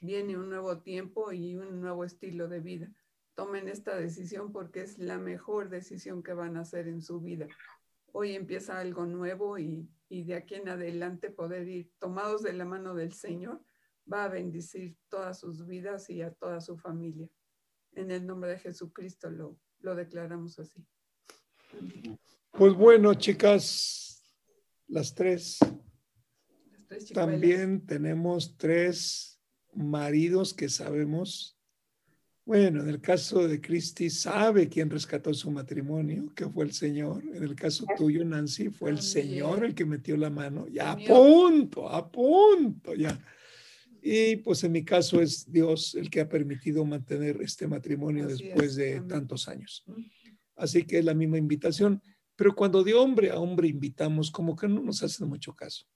viene 0.00 0.38
un 0.38 0.48
nuevo 0.48 0.78
tiempo 0.78 1.30
y 1.30 1.56
un 1.56 1.82
nuevo 1.82 2.06
estilo 2.06 2.48
de 2.48 2.60
vida. 2.60 2.90
Tomen 3.34 3.68
esta 3.68 3.94
decisión 3.98 4.50
porque 4.50 4.80
es 4.80 4.98
la 4.98 5.18
mejor 5.18 5.68
decisión 5.68 6.22
que 6.22 6.32
van 6.32 6.56
a 6.56 6.60
hacer 6.62 6.88
en 6.88 7.02
su 7.02 7.20
vida. 7.20 7.48
Hoy 8.12 8.34
empieza 8.34 8.78
algo 8.78 9.04
nuevo 9.04 9.58
y, 9.58 9.90
de 10.08 10.34
aquí 10.36 10.54
en 10.54 10.70
adelante 10.70 11.28
poder 11.28 11.68
ir 11.68 11.92
tomados 11.98 12.42
de 12.44 12.54
la 12.54 12.64
mano 12.64 12.94
del 12.94 13.12
Señor 13.12 13.62
va 14.10 14.24
a 14.24 14.28
bendecir 14.28 14.96
todas 15.10 15.38
sus 15.38 15.66
vidas 15.66 16.08
y 16.08 16.22
a 16.22 16.32
toda 16.32 16.62
su 16.62 16.78
familia. 16.78 17.28
En 17.94 18.10
el 18.10 18.26
nombre 18.26 18.50
de 18.50 18.58
Jesucristo 18.58 19.30
lo, 19.30 19.58
lo 19.80 19.94
declaramos 19.94 20.58
así. 20.58 20.84
Pues 22.52 22.74
bueno, 22.74 23.14
chicas, 23.14 24.22
las 24.88 25.14
tres. 25.14 25.58
También 27.14 27.86
tenemos 27.86 28.56
tres 28.56 29.40
maridos 29.72 30.52
que 30.52 30.68
sabemos. 30.68 31.56
Bueno, 32.44 32.82
en 32.82 32.88
el 32.88 33.00
caso 33.00 33.46
de 33.46 33.60
Cristi, 33.60 34.10
sabe 34.10 34.68
quién 34.68 34.90
rescató 34.90 35.32
su 35.32 35.50
matrimonio, 35.52 36.32
que 36.34 36.48
fue 36.48 36.64
el 36.64 36.72
Señor. 36.72 37.22
En 37.22 37.44
el 37.44 37.54
caso 37.54 37.84
tuyo, 37.96 38.24
Nancy, 38.24 38.70
fue 38.70 38.90
el 38.90 39.00
Señor 39.00 39.64
el 39.64 39.74
que 39.74 39.84
metió 39.84 40.16
la 40.16 40.30
mano. 40.30 40.66
Ya 40.66 40.92
a 40.92 40.96
punto, 40.96 41.88
a 41.88 42.10
punto, 42.10 42.94
ya. 42.94 43.16
Y 44.02 44.36
pues 44.36 44.64
en 44.64 44.72
mi 44.72 44.84
caso 44.84 45.20
es 45.20 45.50
Dios 45.50 45.94
el 45.94 46.10
que 46.10 46.20
ha 46.20 46.28
permitido 46.28 46.84
mantener 46.84 47.40
este 47.42 47.66
matrimonio 47.66 48.26
después 48.26 48.76
de 48.76 49.00
tantos 49.02 49.48
años. 49.48 49.84
Así 50.56 50.84
que 50.84 50.98
es 50.98 51.04
la 51.04 51.14
misma 51.14 51.38
invitación. 51.38 52.02
Pero 52.36 52.54
cuando 52.54 52.82
de 52.82 52.94
hombre 52.94 53.30
a 53.30 53.38
hombre 53.38 53.68
invitamos, 53.68 54.30
como 54.30 54.56
que 54.56 54.66
no 54.66 54.82
nos 54.82 55.02
hacen 55.02 55.28
mucho 55.28 55.54
caso. 55.54 55.86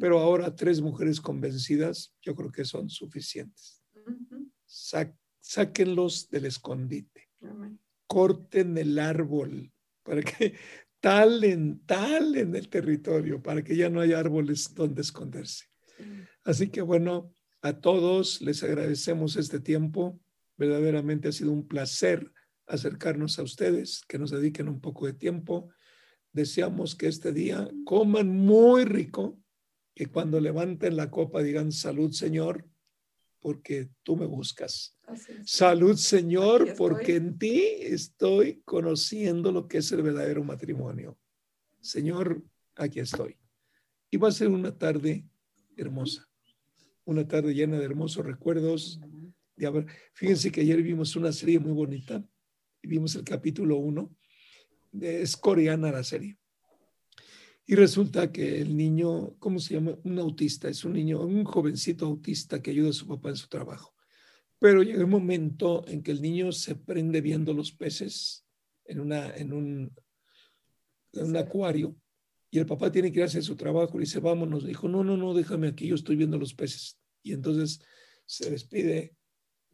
Pero 0.00 0.18
ahora 0.18 0.54
tres 0.54 0.80
mujeres 0.80 1.20
convencidas, 1.20 2.14
yo 2.22 2.34
creo 2.34 2.50
que 2.50 2.64
son 2.64 2.88
suficientes. 2.88 3.82
sáquenlos 5.40 6.30
del 6.30 6.46
escondite. 6.46 7.28
Corten 8.06 8.78
el 8.78 8.98
árbol 8.98 9.72
para 10.02 10.22
que 10.22 10.54
talen, 11.00 11.80
talen 11.84 12.56
el 12.56 12.68
territorio, 12.68 13.42
para 13.42 13.62
que 13.62 13.76
ya 13.76 13.90
no 13.90 14.00
haya 14.00 14.18
árboles 14.18 14.72
donde 14.74 15.02
esconderse. 15.02 15.66
Así 16.44 16.68
que 16.68 16.82
bueno, 16.82 17.33
a 17.64 17.80
todos 17.80 18.42
les 18.42 18.62
agradecemos 18.62 19.36
este 19.36 19.58
tiempo. 19.58 20.20
Verdaderamente 20.58 21.28
ha 21.28 21.32
sido 21.32 21.50
un 21.50 21.66
placer 21.66 22.30
acercarnos 22.66 23.38
a 23.38 23.42
ustedes, 23.42 24.02
que 24.06 24.18
nos 24.18 24.30
dediquen 24.30 24.68
un 24.68 24.82
poco 24.82 25.06
de 25.06 25.14
tiempo. 25.14 25.70
Deseamos 26.30 26.94
que 26.94 27.06
este 27.06 27.32
día 27.32 27.66
coman 27.86 28.28
muy 28.28 28.84
rico, 28.84 29.40
que 29.94 30.08
cuando 30.08 30.40
levanten 30.40 30.94
la 30.94 31.10
copa 31.10 31.42
digan 31.42 31.72
salud 31.72 32.12
Señor, 32.12 32.68
porque 33.40 33.88
tú 34.02 34.16
me 34.16 34.26
buscas. 34.26 34.98
Salud 35.46 35.96
Señor, 35.96 36.74
porque 36.76 37.16
en 37.16 37.38
ti 37.38 37.62
estoy 37.80 38.60
conociendo 38.66 39.50
lo 39.52 39.68
que 39.68 39.78
es 39.78 39.90
el 39.90 40.02
verdadero 40.02 40.44
matrimonio. 40.44 41.18
Señor, 41.80 42.42
aquí 42.76 43.00
estoy. 43.00 43.38
Y 44.10 44.18
va 44.18 44.28
a 44.28 44.32
ser 44.32 44.48
una 44.48 44.76
tarde 44.76 45.26
hermosa, 45.78 46.28
una 47.04 47.26
tarde 47.26 47.54
llena 47.54 47.78
de 47.78 47.84
hermosos 47.84 48.24
recuerdos. 48.24 49.00
De 49.56 49.86
Fíjense 50.14 50.50
que 50.50 50.62
ayer 50.62 50.82
vimos 50.82 51.16
una 51.16 51.32
serie 51.32 51.58
muy 51.58 51.72
bonita 51.72 52.24
vimos 52.86 53.14
el 53.14 53.24
capítulo 53.24 53.76
1, 53.76 54.16
es 55.00 55.36
coreana 55.36 55.90
la 55.90 56.04
serie. 56.04 56.38
Y 57.66 57.74
resulta 57.76 58.30
que 58.30 58.60
el 58.60 58.76
niño, 58.76 59.36
¿cómo 59.38 59.58
se 59.58 59.74
llama? 59.74 59.96
Un 60.04 60.18
autista, 60.18 60.68
es 60.68 60.84
un 60.84 60.92
niño, 60.92 61.20
un 61.22 61.44
jovencito 61.44 62.06
autista 62.06 62.60
que 62.60 62.70
ayuda 62.70 62.90
a 62.90 62.92
su 62.92 63.06
papá 63.06 63.30
en 63.30 63.36
su 63.36 63.48
trabajo. 63.48 63.94
Pero 64.58 64.82
llega 64.82 65.04
un 65.04 65.10
momento 65.10 65.86
en 65.88 66.02
que 66.02 66.10
el 66.10 66.20
niño 66.20 66.52
se 66.52 66.74
prende 66.74 67.20
viendo 67.20 67.54
los 67.54 67.72
peces 67.72 68.46
en, 68.84 69.00
una, 69.00 69.34
en, 69.34 69.52
un, 69.52 69.94
en 71.12 71.24
un 71.24 71.36
acuario 71.36 71.96
y 72.54 72.58
el 72.60 72.66
papá 72.66 72.92
tiene 72.92 73.10
que 73.10 73.18
ir 73.18 73.24
a 73.24 73.26
hacer 73.26 73.42
su 73.42 73.56
trabajo 73.56 73.96
y 73.96 74.02
dice, 74.02 74.20
vámonos. 74.20 74.64
Dijo, 74.64 74.86
no, 74.86 75.02
no, 75.02 75.16
no, 75.16 75.34
déjame 75.34 75.66
aquí, 75.66 75.88
yo 75.88 75.96
estoy 75.96 76.14
viendo 76.14 76.38
los 76.38 76.54
peces. 76.54 77.00
Y 77.20 77.32
entonces 77.32 77.80
se 78.26 78.48
despide 78.48 79.16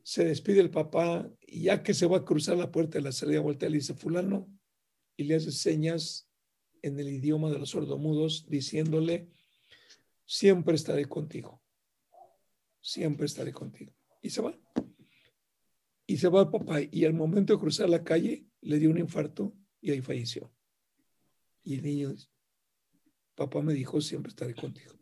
se 0.02 0.24
despide 0.24 0.60
el 0.60 0.70
papá 0.70 1.30
y 1.46 1.64
ya 1.64 1.82
que 1.82 1.92
se 1.92 2.06
va 2.06 2.16
a 2.16 2.24
cruzar 2.24 2.56
la 2.56 2.70
puerta 2.70 2.96
de 2.96 3.02
la 3.02 3.12
salida, 3.12 3.40
voltea 3.40 3.68
y 3.68 3.72
le 3.72 3.78
dice, 3.80 3.92
fulano, 3.92 4.48
y 5.14 5.24
le 5.24 5.34
hace 5.34 5.52
señas 5.52 6.26
en 6.80 6.98
el 6.98 7.10
idioma 7.10 7.50
de 7.50 7.58
los 7.58 7.68
sordomudos 7.68 8.46
diciéndole, 8.48 9.28
siempre 10.24 10.74
estaré 10.74 11.04
contigo, 11.04 11.62
siempre 12.80 13.26
estaré 13.26 13.52
contigo. 13.52 13.92
Y 14.22 14.30
se 14.30 14.40
va. 14.40 14.58
Y 16.06 16.16
se 16.16 16.28
va 16.28 16.40
el 16.40 16.48
papá 16.48 16.78
y 16.80 17.04
al 17.04 17.12
momento 17.12 17.52
de 17.52 17.58
cruzar 17.60 17.90
la 17.90 18.02
calle 18.02 18.46
le 18.62 18.78
dio 18.78 18.88
un 18.88 18.96
infarto 18.96 19.54
y 19.82 19.90
ahí 19.90 20.00
falleció. 20.00 20.50
Y 21.62 21.74
el 21.74 21.82
niño 21.82 22.14
papá 23.34 23.62
me 23.62 23.74
dijo, 23.74 24.00
siempre 24.00 24.30
estaré 24.30 24.54
contigo. 24.54 24.94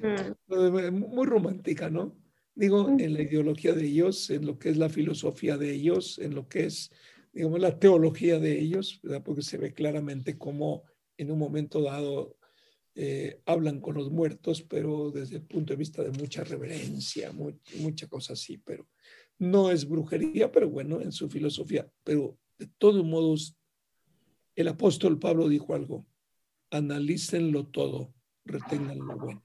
Mm. 0.00 0.94
Muy 0.94 1.26
romántica, 1.26 1.90
¿no? 1.90 2.16
digo, 2.58 2.88
en 2.98 3.14
la 3.14 3.22
ideología 3.22 3.72
de 3.72 3.86
ellos, 3.86 4.30
en 4.30 4.44
lo 4.44 4.58
que 4.58 4.70
es 4.70 4.76
la 4.76 4.88
filosofía 4.88 5.56
de 5.56 5.72
ellos, 5.72 6.18
en 6.18 6.34
lo 6.34 6.48
que 6.48 6.66
es, 6.66 6.90
digamos, 7.32 7.60
la 7.60 7.78
teología 7.78 8.40
de 8.40 8.58
ellos, 8.58 8.98
¿verdad? 9.04 9.22
porque 9.22 9.42
se 9.42 9.58
ve 9.58 9.72
claramente 9.72 10.36
cómo 10.36 10.82
en 11.16 11.30
un 11.30 11.38
momento 11.38 11.82
dado 11.82 12.36
eh, 12.96 13.40
hablan 13.46 13.80
con 13.80 13.94
los 13.94 14.10
muertos, 14.10 14.62
pero 14.62 15.12
desde 15.12 15.36
el 15.36 15.42
punto 15.42 15.72
de 15.72 15.76
vista 15.76 16.02
de 16.02 16.10
mucha 16.10 16.42
reverencia, 16.42 17.32
mucha 17.32 18.08
cosa 18.08 18.32
así, 18.32 18.58
pero 18.58 18.88
no 19.38 19.70
es 19.70 19.88
brujería, 19.88 20.50
pero 20.50 20.68
bueno, 20.68 21.00
en 21.00 21.12
su 21.12 21.28
filosofía. 21.28 21.88
Pero 22.02 22.36
de 22.58 22.66
todos 22.76 23.04
modos, 23.04 23.56
el 24.56 24.66
apóstol 24.66 25.20
Pablo 25.20 25.48
dijo 25.48 25.76
algo, 25.76 26.04
analícenlo 26.70 27.66
todo, 27.66 28.14
retengan 28.44 28.98
lo 28.98 29.16
bueno. 29.16 29.44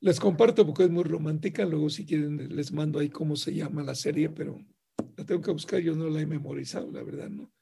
Les 0.00 0.20
comparto 0.20 0.64
porque 0.64 0.84
es 0.84 0.90
muy 0.90 1.04
romántica. 1.04 1.64
Luego, 1.64 1.90
si 1.90 2.06
quieren, 2.06 2.54
les 2.54 2.72
mando 2.72 2.98
ahí 2.98 3.08
cómo 3.08 3.34
se 3.36 3.54
llama 3.54 3.82
la 3.82 3.94
serie, 3.94 4.30
pero 4.30 4.64
la 5.16 5.24
tengo 5.24 5.40
que 5.40 5.50
buscar. 5.50 5.80
Yo 5.80 5.94
no 5.94 6.08
la 6.08 6.20
he 6.20 6.26
memorizado, 6.26 6.90
la 6.92 7.02
verdad, 7.02 7.28
¿no? 7.28 7.52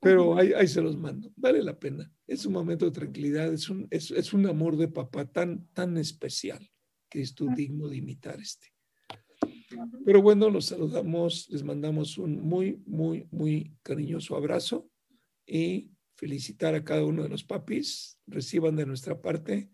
Pero 0.00 0.36
ahí, 0.36 0.52
ahí 0.52 0.68
se 0.68 0.82
los 0.82 0.96
mando. 0.96 1.32
Vale 1.36 1.62
la 1.62 1.78
pena. 1.78 2.10
Es 2.26 2.46
un 2.46 2.52
momento 2.52 2.84
de 2.84 2.90
tranquilidad. 2.90 3.52
Es 3.52 3.68
un, 3.68 3.86
es, 3.90 4.10
es 4.10 4.32
un 4.32 4.46
amor 4.46 4.76
de 4.76 4.88
papá 4.88 5.26
tan, 5.26 5.66
tan 5.72 5.96
especial 5.98 6.70
que 7.08 7.20
es 7.20 7.34
tú 7.34 7.48
digno 7.54 7.88
de 7.88 7.96
imitar 7.96 8.40
este. 8.40 8.74
Pero 10.04 10.22
bueno, 10.22 10.50
los 10.50 10.66
saludamos, 10.66 11.48
les 11.50 11.62
mandamos 11.62 12.18
un 12.18 12.40
muy, 12.40 12.82
muy, 12.86 13.26
muy 13.30 13.76
cariñoso 13.82 14.36
abrazo 14.36 14.88
y 15.46 15.90
felicitar 16.24 16.74
a 16.74 16.82
cada 16.82 17.04
uno 17.04 17.22
de 17.22 17.28
los 17.28 17.44
papis. 17.44 18.18
Reciban 18.26 18.76
de 18.76 18.86
nuestra 18.86 19.20
parte 19.20 19.68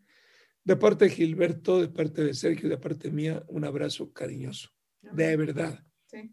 de 0.64 0.74
parte 0.74 1.04
de 1.04 1.12
Gilberto, 1.12 1.80
de 1.80 1.86
parte 1.86 2.24
de 2.24 2.34
Sergio, 2.34 2.68
de 2.68 2.76
parte 2.76 3.08
mía, 3.08 3.44
un 3.46 3.64
abrazo 3.64 4.12
cariñoso, 4.12 4.68
de 5.00 5.36
verdad. 5.36 5.86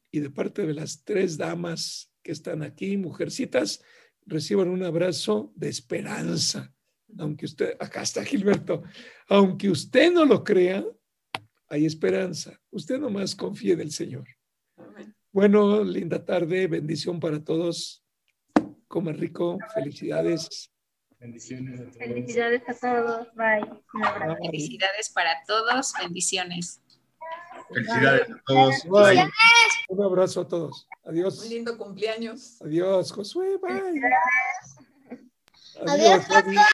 Y 0.09 0.19
de 0.19 0.31
parte 0.31 0.65
de 0.65 0.73
las 0.73 1.03
tres 1.03 1.37
damas 1.37 2.11
que 2.23 2.31
están 2.31 2.63
aquí, 2.63 2.97
mujercitas, 2.97 3.83
reciban 4.25 4.69
un 4.69 4.81
abrazo 4.81 5.53
de 5.55 5.69
esperanza. 5.69 6.73
Aunque 7.19 7.45
usted, 7.45 7.75
acá 7.79 8.01
está 8.01 8.25
Gilberto, 8.25 8.81
aunque 9.29 9.69
usted 9.69 10.11
no 10.11 10.25
lo 10.25 10.43
crea, 10.43 10.83
hay 11.69 11.85
esperanza. 11.85 12.59
Usted 12.71 12.97
nomás 12.97 13.35
confíe 13.35 13.73
en 13.73 13.81
el 13.81 13.91
Señor. 13.91 14.27
Bueno, 15.31 15.83
linda 15.83 16.25
tarde, 16.25 16.65
bendición 16.65 17.19
para 17.19 17.43
todos. 17.43 18.03
Coma 18.97 19.11
rico, 19.11 19.59
felicidades. 19.75 20.71
Bendiciones 21.19 21.79
a 21.79 21.83
todos. 21.83 21.97
Felicidades 21.97 22.63
a 22.67 22.73
todos. 22.73 23.27
Bye. 23.35 24.41
Felicidades 24.41 25.09
para 25.11 25.43
todos. 25.45 25.93
Bendiciones. 26.01 26.81
Felicidades 27.71 28.27
a 28.31 28.41
todos. 28.47 28.83
Bye. 28.85 29.31
Un 29.89 30.03
abrazo 30.03 30.41
a 30.41 30.47
todos. 30.47 30.87
Adiós. 31.05 31.43
Un 31.43 31.49
lindo 31.49 31.77
cumpleaños. 31.77 32.59
Adiós, 32.59 33.11
Josué. 33.11 33.59
Bye. 33.59 34.01
Adiós. 35.85 36.25
Adiós. 36.31 36.65